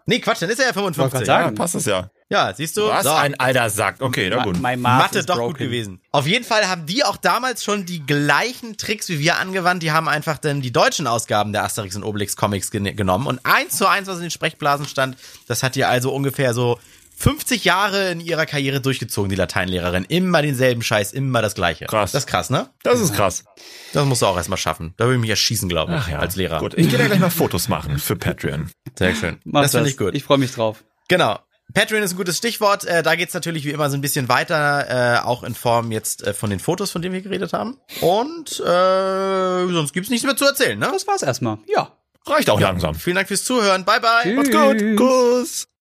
nee, 0.06 0.20
Quatsch, 0.20 0.42
dann 0.42 0.50
ist 0.50 0.60
er 0.60 0.68
ja 0.68 0.76
Wollte 0.76 0.96
55. 0.96 1.12
grad 1.12 1.28
Ja, 1.28 1.44
sagen. 1.44 1.56
passt 1.56 1.76
das 1.76 1.86
ja. 1.86 2.10
Ja, 2.30 2.52
siehst 2.54 2.76
du? 2.76 2.88
Was 2.88 3.04
So. 3.04 3.12
ein 3.12 3.40
alter 3.40 3.70
Sack. 3.70 3.98
Okay, 4.02 4.30
na 4.32 4.44
gut. 4.44 4.56
My 4.60 4.76
math 4.76 5.14
Mathe 5.14 5.24
doch 5.26 5.36
broken. 5.36 5.50
gut 5.54 5.58
gewesen. 5.60 6.02
Auf 6.12 6.26
jeden 6.26 6.44
Fall 6.44 6.68
haben 6.68 6.88
die 6.88 7.04
auch 7.04 7.18
damals 7.18 7.64
schon 7.64 7.86
die 7.86 8.04
gleichen 8.06 8.78
Tricks 8.78 9.10
wie 9.10 9.20
wir 9.20 9.38
angewandt. 9.38 9.84
Die 9.84 9.92
haben 9.92 10.08
einfach 10.10 10.40
dann 10.40 10.62
die 10.62 10.72
deutschen 10.72 11.06
Ausgaben 11.06 11.54
der 11.54 11.64
Asterix 11.64 11.96
und 11.96 12.04
Obelix 12.04 12.36
Comics 12.36 12.72
gen 12.72 12.96
genommen 12.96 13.28
und 13.28 13.40
eins 13.46 13.78
zu 13.78 13.88
eins, 13.88 14.08
was 14.08 14.16
in 14.18 14.24
den 14.24 14.32
Sprechblasen 14.32 14.88
stand, 14.88 15.18
das 15.48 15.62
hat 15.62 15.76
die 15.76 15.86
also 15.86 16.12
ungefähr 16.12 16.56
so 16.56 16.80
50 17.18 17.64
Jahre 17.64 18.12
in 18.12 18.20
ihrer 18.20 18.46
Karriere 18.46 18.82
durchgezogen, 18.82 19.30
die 19.30 19.36
Lateinlehrerin. 19.36 20.06
Immer 20.06 20.42
denselben 20.42 20.82
Scheiß, 20.82 21.14
immer 21.14 21.42
das 21.42 21.56
Gleiche. 21.56 21.86
Krass. 21.86 22.12
Das 22.12 22.24
ist 22.24 22.28
krass, 22.28 22.50
ne? 22.50 22.70
Das 22.84 23.00
ist 23.00 23.14
krass. 23.14 23.46
Das 23.94 24.06
musst 24.06 24.22
du 24.22 24.26
auch 24.26 24.38
erstmal 24.38 24.58
schaffen. 24.58 24.94
Da 24.98 25.08
will 25.08 25.16
ich 25.16 25.22
mich 25.22 25.30
erschießen, 25.30 25.70
glaube 25.70 25.94
ich, 25.94 26.00
Ach 26.00 26.10
ja. 26.10 26.20
als 26.20 26.36
Lehrer. 26.36 26.60
Gut, 26.60 26.74
ich 26.76 26.90
gehe 26.90 26.98
da 26.98 27.06
gleich 27.08 27.20
mal 27.20 27.30
Fotos 27.30 27.70
machen 27.70 28.00
für 28.00 28.16
Patreon. 28.16 28.70
Sehr 28.98 29.16
schön. 29.16 29.40
Mach 29.46 29.62
das 29.64 29.72
finde 29.72 29.90
ich 29.90 29.98
gut. 29.98 30.14
Ich 30.14 30.24
freue 30.24 30.38
mich 30.38 30.52
drauf. 30.54 30.84
Genau. 31.08 31.40
Patreon 31.74 32.04
ist 32.04 32.12
ein 32.12 32.18
gutes 32.18 32.38
Stichwort. 32.38 32.86
Äh, 32.86 33.02
da 33.02 33.16
geht's 33.16 33.34
natürlich 33.34 33.66
wie 33.66 33.72
immer 33.72 33.90
so 33.90 33.98
ein 33.98 34.02
bisschen 34.02 34.30
weiter, 34.30 35.18
äh, 35.18 35.26
auch 35.26 35.44
in 35.44 35.56
Form 35.56 35.92
jetzt 35.92 36.26
äh, 36.26 36.34
von 36.34 36.50
den 36.50 36.60
Fotos, 36.60 36.92
von 36.92 37.02
denen 37.02 37.14
wir 37.16 37.22
geredet 37.22 37.54
haben. 37.54 37.78
Und 38.02 38.60
äh, 38.60 39.74
sonst 39.74 39.94
gibt's 39.94 40.10
nichts 40.10 40.26
mehr 40.26 40.36
zu 40.36 40.46
erzählen, 40.46 40.78
ne? 40.78 40.90
Das 40.92 41.08
war's 41.08 41.24
erstmal. 41.24 41.58
Ja. 41.68 41.92
Reicht 42.28 42.50
auch 42.50 42.60
langsam. 42.60 42.96
Vielen 42.96 43.16
Dank 43.18 43.28
fürs 43.28 43.44
Zuhören. 43.44 43.86
Bye 43.86 44.00
bye. 44.00 44.24
Tschüss. 44.24 44.36
Macht's 44.36 44.82
gut. 44.82 44.98
Kuss. 44.98 45.68